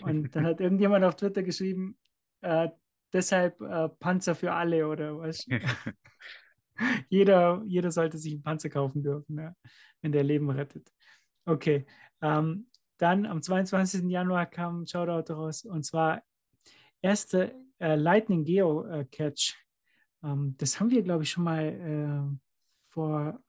Und 0.02 0.36
dann 0.36 0.46
hat 0.46 0.60
irgendjemand 0.62 1.06
auf 1.06 1.16
Twitter 1.16 1.44
geschrieben, 1.44 1.98
äh, 2.42 2.70
deshalb 3.14 3.62
äh, 3.62 3.90
Panzer 3.90 4.36
für 4.36 4.54
alle 4.54 4.88
oder 4.88 5.18
was. 5.20 5.46
jeder, 7.10 7.64
jeder 7.66 7.92
sollte 7.92 8.18
sich 8.18 8.34
einen 8.34 8.44
Panzer 8.44 8.70
kaufen 8.70 9.04
dürfen, 9.04 9.38
ja, 9.38 9.56
wenn 10.02 10.12
der 10.12 10.24
Leben 10.24 10.50
rettet. 10.50 10.92
Okay. 11.46 11.86
Ähm, 12.22 12.68
dann 12.98 13.26
am 13.26 13.42
22. 13.42 14.10
Januar 14.10 14.46
kam 14.46 14.82
ein 14.82 14.88
Shoutout 14.88 15.34
raus 15.34 15.66
und 15.66 15.84
zwar 15.84 16.22
erste 17.02 17.56
äh, 17.80 17.96
Lightning 17.96 18.44
Geo 18.44 18.86
äh, 18.86 19.06
Catch. 19.06 19.56
Ähm, 20.24 20.56
das 20.58 20.80
haben 20.80 20.92
wir, 20.92 21.02
glaube 21.04 21.24
ich, 21.24 21.32
schon 21.32 21.44
mal 21.44 21.64
äh, 21.64 22.22
vor 22.90 23.42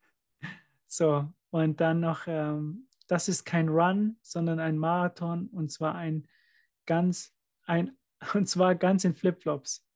So, 0.92 1.32
und 1.50 1.80
dann 1.80 2.00
noch, 2.00 2.26
ähm, 2.26 2.88
das 3.06 3.28
ist 3.28 3.44
kein 3.44 3.68
Run, 3.68 4.18
sondern 4.22 4.58
ein 4.58 4.76
Marathon 4.76 5.46
und 5.46 5.70
zwar 5.70 5.94
ein 5.94 6.26
ganz, 6.84 7.32
ein, 7.64 7.96
und 8.34 8.48
zwar 8.48 8.74
ganz 8.74 9.04
in 9.04 9.14
Flipflops. 9.14 9.86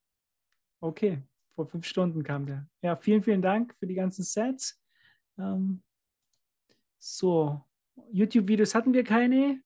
Okay, 0.81 1.21
vor 1.55 1.67
fünf 1.67 1.87
Stunden 1.87 2.23
kam 2.23 2.47
der. 2.47 2.69
Ja, 2.83 2.97
vielen, 2.97 3.23
vielen 3.23 3.43
Dank 3.43 3.75
für 3.79 3.87
die 3.87 3.95
ganzen 3.95 4.25
Sets. 4.25 4.81
Ähm, 5.39 5.83
so, 6.99 7.61
YouTube-Videos 8.11 8.75
hatten 8.75 8.93
wir 8.93 9.05
keine. 9.05 9.63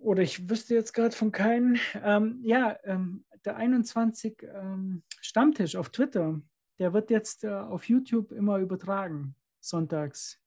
Oder 0.00 0.22
ich 0.22 0.48
wüsste 0.48 0.74
jetzt 0.74 0.92
gerade 0.92 1.14
von 1.14 1.32
keinen. 1.32 1.78
Ähm, 1.94 2.40
ja, 2.44 2.76
ähm, 2.84 3.24
der 3.44 3.56
21 3.56 4.42
ähm, 4.42 5.02
Stammtisch 5.20 5.76
auf 5.76 5.90
Twitter, 5.90 6.40
der 6.78 6.92
wird 6.92 7.10
jetzt 7.10 7.44
äh, 7.44 7.50
auf 7.50 7.88
YouTube 7.88 8.32
immer 8.32 8.58
übertragen 8.58 9.34
sonntags. 9.60 10.38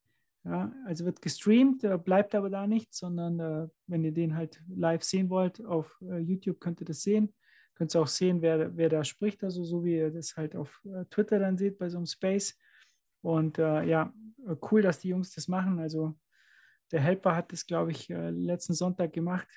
Ja, 0.43 0.71
also 0.85 1.05
wird 1.05 1.23
gestreamt, 1.23 1.83
bleibt 2.03 2.35
aber 2.35 2.51
da 2.51 2.67
nicht, 2.67 2.93
sondern 2.93 3.39
äh, 3.39 3.67
wenn 3.87 4.03
ihr 4.03 4.11
den 4.11 4.35
halt 4.35 4.61
live 4.67 5.03
sehen 5.03 5.29
wollt, 5.31 5.65
auf 5.65 5.99
äh, 6.01 6.19
YouTube 6.19 6.59
könnt 6.59 6.81
ihr 6.81 6.85
das 6.85 7.01
sehen. 7.01 7.33
Könnt 7.75 7.95
ihr 7.95 8.01
auch 8.01 8.07
sehen, 8.07 8.41
wer, 8.41 8.75
wer 8.75 8.89
da 8.89 9.03
spricht, 9.03 9.43
also 9.43 9.63
so 9.63 9.83
wie 9.83 9.97
ihr 9.97 10.11
das 10.11 10.35
halt 10.37 10.55
auf 10.55 10.81
äh, 10.85 11.05
Twitter 11.05 11.39
dann 11.39 11.57
seht 11.57 11.77
bei 11.77 11.89
so 11.89 11.97
einem 11.97 12.05
Space. 12.05 12.57
Und 13.21 13.57
äh, 13.59 13.83
ja, 13.83 14.13
cool, 14.71 14.81
dass 14.81 14.99
die 14.99 15.09
Jungs 15.09 15.33
das 15.33 15.47
machen. 15.47 15.79
Also 15.79 16.15
der 16.91 17.01
Helper 17.01 17.35
hat 17.35 17.51
das, 17.51 17.65
glaube 17.65 17.91
ich, 17.91 18.09
äh, 18.09 18.29
letzten 18.29 18.73
Sonntag 18.73 19.13
gemacht. 19.13 19.47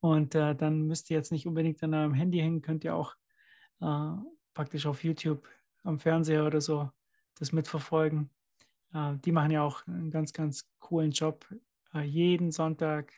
Und 0.00 0.34
äh, 0.34 0.54
dann 0.54 0.82
müsst 0.86 1.10
ihr 1.10 1.16
jetzt 1.16 1.32
nicht 1.32 1.46
unbedingt 1.46 1.82
an 1.82 1.94
eurem 1.94 2.14
Handy 2.14 2.38
hängen, 2.38 2.62
könnt 2.62 2.84
ihr 2.84 2.94
auch 2.94 3.16
praktisch 4.54 4.86
auf 4.86 5.02
YouTube 5.02 5.48
am 5.82 5.98
Fernseher 5.98 6.46
oder 6.46 6.60
so 6.60 6.88
das 7.38 7.52
mitverfolgen. 7.52 8.30
Äh, 8.94 9.16
die 9.24 9.32
machen 9.32 9.50
ja 9.50 9.62
auch 9.62 9.86
einen 9.86 10.10
ganz, 10.10 10.32
ganz 10.32 10.68
coolen 10.78 11.10
Job. 11.10 11.46
Äh, 11.94 12.02
jeden 12.02 12.52
Sonntag 12.52 13.12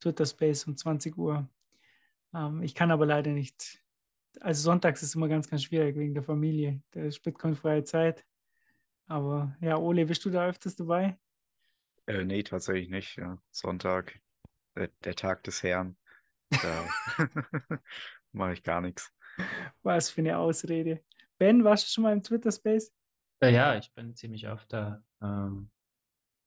Twitter 0.00 0.26
Space 0.26 0.66
um 0.66 0.76
20 0.76 1.16
Uhr. 1.16 1.48
Ähm, 2.34 2.62
ich 2.62 2.74
kann 2.74 2.90
aber 2.90 3.06
leider 3.06 3.30
nicht. 3.30 3.82
Also 4.40 4.62
sonntags 4.62 5.02
ist 5.02 5.14
immer 5.14 5.28
ganz, 5.28 5.48
ganz 5.48 5.64
schwierig 5.64 5.96
wegen 5.96 6.14
der 6.14 6.22
Familie. 6.22 6.82
Da 6.92 7.02
ist 7.02 7.22
Bitcoin-freie 7.22 7.84
Zeit. 7.84 8.24
Aber 9.06 9.56
ja, 9.60 9.76
Ole, 9.76 10.06
bist 10.06 10.24
du 10.24 10.30
da 10.30 10.46
öfters 10.46 10.76
dabei? 10.76 11.18
Äh, 12.06 12.24
nee, 12.24 12.42
tatsächlich 12.42 12.88
nicht. 12.88 13.16
Ja. 13.16 13.38
Sonntag, 13.50 14.20
der, 14.76 14.88
der 15.04 15.14
Tag 15.14 15.42
des 15.44 15.62
Herrn. 15.62 15.96
Da 16.50 16.86
mache 18.32 18.52
ich 18.52 18.62
gar 18.62 18.80
nichts. 18.80 19.12
Was 19.82 20.10
für 20.10 20.20
eine 20.20 20.38
Ausrede. 20.38 21.02
Ben, 21.38 21.64
warst 21.64 21.86
du 21.86 21.90
schon 21.90 22.04
mal 22.04 22.12
im 22.12 22.22
Twitter-Space? 22.22 22.92
Äh, 23.40 23.52
ja, 23.52 23.76
ich 23.76 23.92
bin 23.94 24.14
ziemlich 24.14 24.48
oft 24.48 24.72
da. 24.72 25.02
Ähm, 25.22 25.70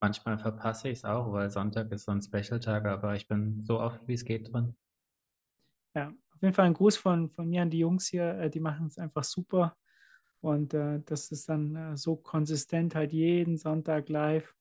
manchmal 0.01 0.37
verpasse 0.37 0.89
ich 0.89 0.99
es 0.99 1.05
auch, 1.05 1.31
weil 1.31 1.49
Sonntag 1.49 1.91
ist 1.91 2.05
so 2.05 2.11
ein 2.11 2.21
Special-Tag, 2.21 2.85
aber 2.85 3.15
ich 3.15 3.27
bin 3.27 3.63
so 3.63 3.79
oft, 3.79 4.05
wie 4.07 4.13
es 4.13 4.25
geht 4.25 4.51
drin. 4.51 4.75
Ja, 5.93 6.07
auf 6.33 6.41
jeden 6.41 6.53
Fall 6.53 6.65
ein 6.65 6.73
Gruß 6.73 6.97
von, 6.97 7.29
von 7.29 7.49
mir 7.49 7.61
an 7.61 7.69
die 7.69 7.79
Jungs 7.79 8.07
hier. 8.07 8.39
Äh, 8.39 8.49
die 8.49 8.59
machen 8.59 8.87
es 8.87 8.97
einfach 8.97 9.23
super. 9.23 9.77
Und 10.39 10.73
äh, 10.73 11.01
das 11.05 11.31
ist 11.31 11.49
dann 11.49 11.75
äh, 11.75 11.97
so 11.97 12.15
konsistent 12.15 12.95
halt 12.95 13.13
jeden 13.13 13.57
Sonntag 13.57 14.09
live. 14.09 14.55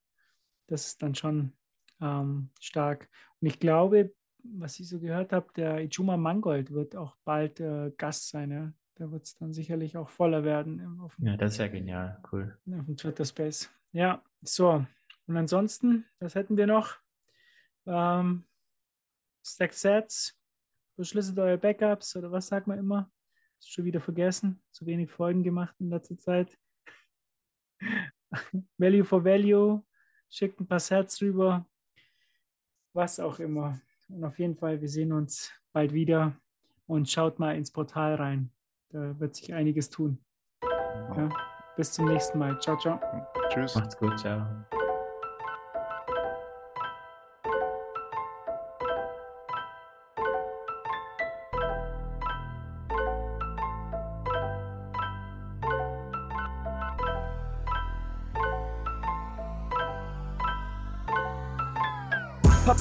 Das 0.67 0.85
ist 0.87 1.01
dann 1.01 1.15
schon 1.15 1.53
ähm, 1.99 2.49
stark. 2.59 3.09
Und 3.39 3.47
ich 3.47 3.59
glaube, 3.59 4.13
was 4.43 4.79
ich 4.79 4.89
so 4.89 4.99
gehört 4.99 5.33
habe, 5.33 5.47
der 5.55 5.81
Ichuma 5.81 6.17
Mangold 6.17 6.71
wird 6.71 6.95
auch 6.95 7.15
bald 7.23 7.59
äh, 7.59 7.91
Gast 7.97 8.29
sein. 8.29 8.51
Ja? 8.51 8.73
Da 8.95 9.11
wird 9.11 9.23
es 9.23 9.35
dann 9.35 9.53
sicherlich 9.53 9.97
auch 9.97 10.09
voller 10.09 10.43
werden. 10.43 10.99
Auf 11.01 11.15
dem, 11.15 11.27
Ja, 11.27 11.37
das 11.37 11.53
ist 11.53 11.57
ja 11.59 11.67
genial, 11.67 12.21
cool. 12.31 12.57
auf 12.77 12.85
dem 12.85 12.97
Twitter 12.97 13.25
Space. 13.25 13.69
Ja, 13.91 14.23
so. 14.41 14.85
Und 15.27 15.37
ansonsten, 15.37 16.05
was 16.19 16.35
hätten 16.35 16.57
wir 16.57 16.67
noch? 16.67 16.97
Ähm, 17.85 18.45
Stack 19.43 19.73
Sets, 19.73 20.39
verschlüsselt 20.95 21.39
eure 21.39 21.57
Backups 21.57 22.15
oder 22.15 22.31
was 22.31 22.47
sagt 22.47 22.67
man 22.67 22.79
immer? 22.79 23.11
Ist 23.59 23.71
schon 23.71 23.85
wieder 23.85 24.01
vergessen. 24.01 24.61
Zu 24.71 24.85
wenig 24.85 25.11
Folgen 25.11 25.43
gemacht 25.43 25.75
in 25.79 25.89
letzter 25.89 26.17
Zeit. 26.17 26.57
Value 28.77 29.03
for 29.03 29.23
Value, 29.23 29.83
schickt 30.29 30.59
ein 30.59 30.67
paar 30.67 30.79
Sets 30.79 31.21
rüber. 31.21 31.65
Was 32.93 33.19
auch 33.19 33.39
immer. 33.39 33.79
Und 34.09 34.23
auf 34.23 34.37
jeden 34.39 34.55
Fall, 34.55 34.81
wir 34.81 34.89
sehen 34.89 35.13
uns 35.13 35.51
bald 35.71 35.93
wieder 35.93 36.35
und 36.87 37.09
schaut 37.09 37.39
mal 37.39 37.55
ins 37.55 37.71
Portal 37.71 38.15
rein. 38.15 38.51
Da 38.89 39.17
wird 39.19 39.35
sich 39.35 39.53
einiges 39.53 39.89
tun. 39.89 40.17
Ja, 41.15 41.29
bis 41.77 41.93
zum 41.93 42.05
nächsten 42.05 42.37
Mal. 42.37 42.59
Ciao, 42.59 42.77
ciao. 42.77 42.99
Tschüss. 43.49 43.75
Macht's 43.75 43.97
gut, 43.97 44.19
ciao. 44.19 44.45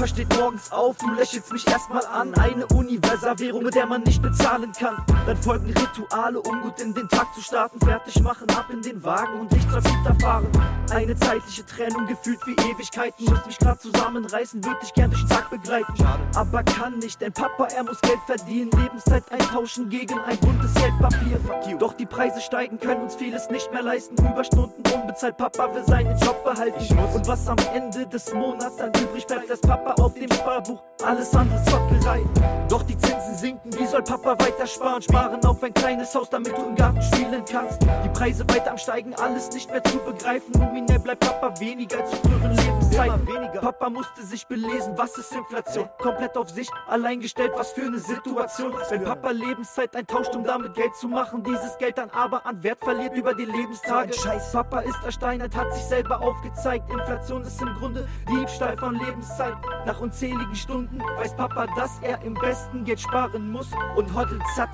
Papa 0.01 0.15
steht 0.15 0.35
morgens 0.39 0.73
auf, 0.73 0.97
du 0.97 1.11
lächelst 1.11 1.53
mich 1.53 1.69
erstmal 1.69 2.07
an. 2.07 2.33
Eine 2.37 2.67
Universalwährung, 2.69 3.65
mit 3.65 3.75
der 3.75 3.85
man 3.85 4.03
nicht 4.03 4.23
bezahlen 4.23 4.73
kann. 4.73 4.97
Dann 5.27 5.37
folgen 5.37 5.67
Rituale, 5.67 6.41
um 6.41 6.63
gut 6.63 6.81
in 6.81 6.95
den 6.95 7.07
Tag 7.07 7.35
zu 7.35 7.43
starten. 7.43 7.79
Fertig 7.81 8.23
machen, 8.23 8.49
ab 8.49 8.71
in 8.73 8.81
den 8.81 9.05
Wagen 9.05 9.41
und 9.41 9.53
ich 9.53 9.69
zur 9.69 9.83
Kita 9.83 10.17
fahren. 10.23 10.47
Eine 10.91 11.15
zeitliche 11.17 11.67
Trennung, 11.67 12.07
gefühlt 12.07 12.39
wie 12.47 12.53
Ewigkeiten. 12.53 13.27
Muss 13.27 13.45
mich 13.45 13.59
grad 13.59 13.83
zusammenreißen, 13.83 14.65
würde 14.65 14.81
dich 14.81 14.95
gern 14.95 15.11
durch 15.11 15.23
den 15.23 15.29
Tag 15.29 15.51
begleiten. 15.51 15.93
Aber 16.35 16.63
kann 16.63 16.99
nicht, 17.01 17.21
denn 17.21 17.35
Papa, 17.35 17.67
er 17.67 17.85
muss 17.85 18.01
Geld 18.01 18.21
verdienen. 18.25 18.71
Lebenszeit 18.71 19.31
eintauschen 19.31 19.91
gegen 19.91 20.19
ein 20.21 20.39
buntes 20.39 20.73
Geldpapier. 20.75 21.77
Doch 21.79 21.93
die 21.93 22.07
Preise 22.07 22.41
steigen, 22.41 22.81
können 22.81 23.03
uns 23.03 23.17
vieles 23.17 23.51
nicht 23.51 23.71
mehr 23.71 23.83
leisten. 23.83 24.17
Überstunden 24.17 24.83
unbezahlt, 24.95 25.37
Papa 25.37 25.75
will 25.75 25.85
seinen 25.85 26.19
Job 26.21 26.43
behalten. 26.43 26.99
Und 27.15 27.29
was 27.29 27.47
am 27.49 27.59
Ende 27.75 28.07
des 28.07 28.33
Monats 28.33 28.77
dann 28.77 28.93
übrig 28.95 29.27
bleibt, 29.27 29.49
lässt 29.49 29.63
Papa 29.63 29.89
auf 29.99 30.14
dem 30.14 30.30
Sparbuch. 30.32 30.82
Alles 31.05 31.34
andere 31.34 31.62
Zockerei. 31.64 32.22
Doch 32.68 32.82
die 32.82 32.97
Zinsen 32.97 33.34
sinken, 33.36 33.72
wie 33.78 33.86
soll 33.86 34.03
Papa 34.03 34.32
weiter 34.38 34.66
sparen? 34.66 35.01
Sparen 35.01 35.45
auf 35.45 35.62
ein 35.62 35.72
kleines 35.72 36.14
Haus, 36.14 36.28
damit 36.28 36.57
du 36.57 36.62
im 36.62 36.74
Garten 36.74 37.03
spielen 37.03 37.43
kannst. 37.51 37.82
Die 37.82 38.09
Preise 38.11 38.47
weiter 38.49 38.72
am 38.72 38.78
Steigen, 38.78 39.14
alles 39.14 39.51
nicht 39.51 39.70
mehr 39.70 39.82
zu 39.82 39.99
begreifen. 39.99 40.53
Nominell 40.59 40.99
bleibt 40.99 41.20
Papa 41.20 41.59
weniger 41.59 42.05
zu 42.05 42.16
früheren 42.16 42.55
Lebenszeiten. 42.55 43.26
Papa 43.61 43.91
musste 43.91 44.22
sich 44.22 44.47
belesen, 44.47 44.93
was 44.97 45.16
ist 45.16 45.32
Inflation? 45.34 45.88
Komplett 45.99 46.36
auf 46.36 46.51
sich 46.51 46.68
allein 46.86 47.20
gestellt, 47.20 47.53
was 47.57 47.72
für 47.72 47.82
eine 47.82 47.99
Situation. 47.99 48.72
Wenn 48.91 49.05
Papa 49.05 49.30
Lebenszeit 49.30 49.97
eintauscht, 49.97 50.34
um 50.34 50.45
damit 50.45 50.74
Geld 50.74 50.95
zu 50.97 51.09
machen, 51.09 51.43
dieses 51.43 51.76
Geld 51.78 51.99
dann 51.99 52.11
aber 52.11 52.45
an 52.47 52.62
Wert 52.62 52.78
verliert 52.80 53.16
über 53.16 53.34
die 53.34 53.47
Lebenstage. 53.47 54.12
Scheiß, 54.12 54.53
Papa 54.53 54.80
ist 54.80 55.03
ersteinert, 55.05 55.57
hat 55.57 55.72
sich 55.74 55.84
selber 55.84 56.20
aufgezeigt. 56.20 56.91
Inflation 56.91 57.43
ist 57.43 57.61
im 57.61 57.74
Grunde 57.74 58.07
Diebstahl 58.28 58.76
von 58.76 58.95
Lebenszeit. 58.95 59.55
Nach 59.87 59.99
unzähligen 60.01 60.55
Stunden 60.55 61.01
weiß 61.16 61.35
Papa, 61.37 61.66
dass 61.76 61.99
er 62.03 62.20
im 62.22 62.35
besten 62.35 62.85
Geld 62.85 63.01
sparen 63.01 63.51
muss 63.51 63.68
und 63.97 64.14
hoddelt 64.14 64.43
satt. 64.55 64.70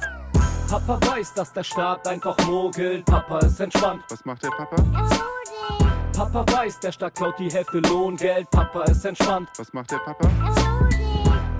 Papa 0.68 0.98
weiß, 1.06 1.34
dass 1.34 1.52
der 1.52 1.62
Staat 1.62 2.08
einfach 2.08 2.36
mogelt. 2.46 3.04
Papa 3.04 3.38
ist 3.38 3.60
entspannt. 3.60 4.02
Was 4.08 4.24
macht 4.24 4.42
der 4.42 4.50
Papa? 4.50 4.76
Papa 6.12 6.44
weiß, 6.52 6.80
der 6.80 6.92
Staat 6.92 7.14
klaut 7.14 7.38
die 7.38 7.50
Hälfte 7.50 7.78
Lohngeld. 7.78 8.50
Papa 8.50 8.82
ist 8.84 9.04
entspannt. 9.04 9.48
Was 9.58 9.72
macht 9.72 9.92
der 9.92 9.98
Papa? 9.98 10.28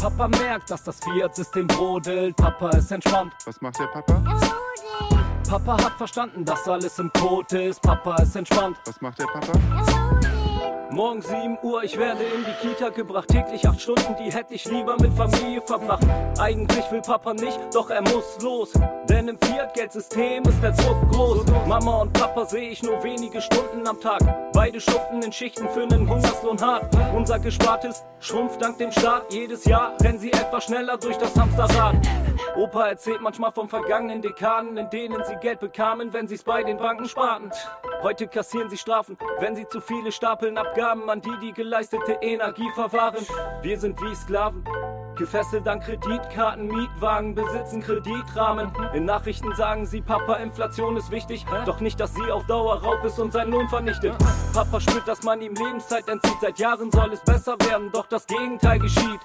Papa 0.00 0.28
merkt, 0.28 0.70
dass 0.70 0.82
das 0.82 0.98
Fiat-System 1.00 1.66
brodelt. 1.68 2.36
Papa 2.36 2.70
ist 2.70 2.90
entspannt. 2.90 3.32
Was 3.44 3.60
macht 3.60 3.78
der 3.78 3.86
Papa? 3.86 4.22
Papa 5.48 5.84
hat 5.84 5.92
verstanden, 5.92 6.44
dass 6.44 6.68
alles 6.68 6.98
im 6.98 7.12
Code 7.12 7.62
ist. 7.64 7.80
Papa 7.80 8.16
ist 8.16 8.34
entspannt. 8.34 8.78
Was 8.84 9.00
macht 9.00 9.20
der 9.20 9.26
Papa? 9.26 9.52
Morgen 10.90 11.20
7 11.20 11.58
Uhr, 11.62 11.82
ich 11.82 11.98
werde 11.98 12.22
in 12.22 12.44
die 12.44 12.68
Kita 12.68 12.90
gebracht. 12.90 13.28
Täglich 13.28 13.66
8 13.66 13.80
Stunden, 13.80 14.14
die 14.18 14.32
hätte 14.32 14.54
ich 14.54 14.64
lieber 14.66 14.96
mit 15.00 15.12
Familie 15.14 15.60
verbracht. 15.60 16.06
Eigentlich 16.38 16.90
will 16.92 17.00
Papa 17.00 17.34
nicht, 17.34 17.58
doch 17.74 17.90
er 17.90 18.02
muss 18.02 18.38
los. 18.40 18.72
Denn 19.08 19.15
im 19.28 19.38
Fiat-Geldsystem 19.38 20.42
ist 20.44 20.62
der 20.62 20.72
Druck 20.72 21.10
groß. 21.10 21.44
Mama 21.66 22.02
und 22.02 22.12
Papa 22.12 22.44
sehe 22.44 22.70
ich 22.70 22.82
nur 22.82 23.02
wenige 23.02 23.40
Stunden 23.40 23.86
am 23.86 24.00
Tag. 24.00 24.52
Beide 24.52 24.80
schuften 24.80 25.22
in 25.22 25.32
Schichten 25.32 25.68
für 25.70 25.82
einen 25.82 26.08
Hungerslohn 26.08 26.60
hart. 26.60 26.94
Unser 27.14 27.38
Gespartes 27.38 28.04
schrumpft 28.20 28.62
dank 28.62 28.78
dem 28.78 28.92
Staat. 28.92 29.32
Jedes 29.32 29.64
Jahr 29.64 29.94
rennen 30.02 30.18
sie 30.18 30.32
etwas 30.32 30.64
schneller 30.64 30.96
durch 30.96 31.16
das 31.16 31.34
Hamsterrad. 31.36 31.96
Opa 32.56 32.88
erzählt 32.88 33.20
manchmal 33.20 33.52
von 33.52 33.68
vergangenen 33.68 34.22
Dekaden, 34.22 34.76
in 34.76 34.90
denen 34.90 35.22
sie 35.24 35.36
Geld 35.36 35.60
bekamen, 35.60 36.12
wenn 36.12 36.28
sie's 36.28 36.42
bei 36.42 36.62
den 36.62 36.76
Banken 36.76 37.06
sparten. 37.06 37.50
Heute 38.02 38.28
kassieren 38.28 38.70
sie 38.70 38.78
Strafen, 38.78 39.16
wenn 39.40 39.56
sie 39.56 39.66
zu 39.68 39.80
viele 39.80 40.12
stapeln 40.12 40.58
Abgaben 40.58 41.08
an 41.10 41.20
die, 41.20 41.36
die 41.42 41.52
geleistete 41.52 42.18
Energie 42.22 42.70
verwahren. 42.74 43.26
Wir 43.62 43.78
sind 43.78 44.00
wie 44.00 44.14
Sklaven. 44.14 44.64
Gefesselt 45.16 45.66
an 45.66 45.80
Kreditkarten, 45.80 46.68
Mietwagen, 46.68 47.34
besitzen 47.34 47.80
Kreditrahmen. 47.80 48.70
In 48.94 49.04
Nachrichten 49.04 49.54
sagen 49.54 49.86
sie, 49.86 50.00
Papa, 50.00 50.34
Inflation 50.34 50.96
ist 50.96 51.10
wichtig. 51.10 51.44
Doch 51.64 51.80
nicht, 51.80 51.98
dass 51.98 52.14
sie 52.14 52.30
auf 52.30 52.46
Dauer 52.46 52.82
Raub 52.82 53.02
ist 53.04 53.18
und 53.18 53.32
seinen 53.32 53.50
Lohn 53.50 53.68
vernichtet. 53.68 54.14
Papa 54.52 54.80
spürt, 54.80 55.08
dass 55.08 55.22
man 55.22 55.40
ihm 55.40 55.54
Lebenszeit 55.54 56.08
entzieht. 56.08 56.36
Seit 56.40 56.58
Jahren 56.58 56.90
soll 56.90 57.12
es 57.12 57.20
besser 57.20 57.56
werden, 57.60 57.90
doch 57.92 58.06
das 58.06 58.26
Gegenteil 58.26 58.78
geschieht. 58.78 59.20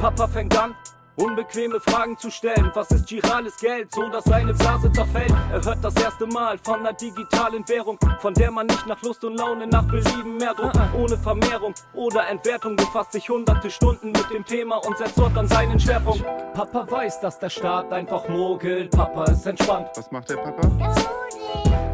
Papa 0.00 0.26
fängt 0.28 0.56
an, 0.56 0.74
Unbequeme 1.16 1.78
Fragen 1.78 2.18
zu 2.18 2.28
stellen. 2.30 2.72
Was 2.74 2.90
ist 2.90 3.06
girales 3.06 3.56
Geld, 3.58 3.94
so 3.94 4.08
dass 4.08 4.24
seine 4.24 4.52
Blase 4.52 4.90
zerfällt? 4.90 5.32
Er 5.52 5.64
hört 5.64 5.78
das 5.82 5.94
erste 5.94 6.26
Mal 6.26 6.58
von 6.58 6.80
einer 6.80 6.92
digitalen 6.92 7.66
Währung, 7.68 7.98
von 8.18 8.34
der 8.34 8.50
man 8.50 8.66
nicht 8.66 8.84
nach 8.86 9.00
Lust 9.02 9.22
und 9.24 9.36
Laune 9.36 9.66
nach 9.68 9.84
Belieben 9.84 10.38
mehr 10.38 10.54
druckt. 10.54 10.76
Ohne 10.98 11.16
Vermehrung 11.16 11.72
oder 11.92 12.26
Entwertung 12.28 12.74
befasst 12.74 13.12
sich 13.12 13.28
hunderte 13.28 13.70
Stunden 13.70 14.08
mit 14.08 14.28
dem 14.32 14.44
Thema 14.44 14.78
und 14.78 14.98
setzt 14.98 15.16
dort 15.16 15.36
an 15.38 15.46
seinen 15.46 15.78
Schwerpunkt. 15.78 16.24
Papa 16.52 16.90
weiß, 16.90 17.20
dass 17.20 17.38
der 17.38 17.50
Staat 17.50 17.92
einfach 17.92 18.28
mogelt. 18.28 18.90
Papa 18.90 19.24
ist 19.24 19.46
entspannt. 19.46 19.90
Was 19.94 20.10
macht 20.10 20.30
der 20.30 20.36
Papa? 20.36 20.68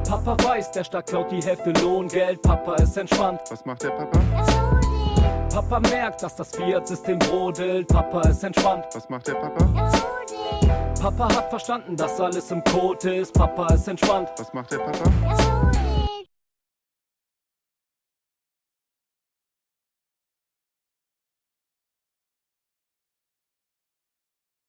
Papa 0.09 0.37
weiß, 0.43 0.73
der 0.73 0.85
Staat 0.85 1.09
klaut 1.09 1.31
die 1.31 1.43
Hälfte 1.43 1.73
Lohngeld. 1.83 2.41
Papa 2.41 2.77
ist 2.77 2.97
entspannt. 2.97 3.43
Was 3.51 3.67
macht 3.67 3.83
der 3.83 3.91
Papa? 3.91 4.80
Papa 5.61 5.81
merkt, 5.91 6.23
dass 6.23 6.35
das 6.37 6.57
Fiat-System 6.57 7.19
brodelt. 7.19 7.87
Papa 7.89 8.23
ist 8.23 8.43
entspannt. 8.43 8.87
Was 8.95 9.11
macht 9.11 9.27
der 9.27 9.35
Papa? 9.35 9.67
Papa 10.99 11.37
hat 11.37 11.51
verstanden, 11.51 11.97
dass 11.97 12.19
alles 12.19 12.51
im 12.51 12.65
Code 12.65 13.17
ist. 13.17 13.35
Papa 13.35 13.67
ist 13.75 13.87
entspannt. 13.87 14.31
Was 14.39 14.55
macht 14.55 14.73
der 14.73 14.79
Papa? 14.79 15.60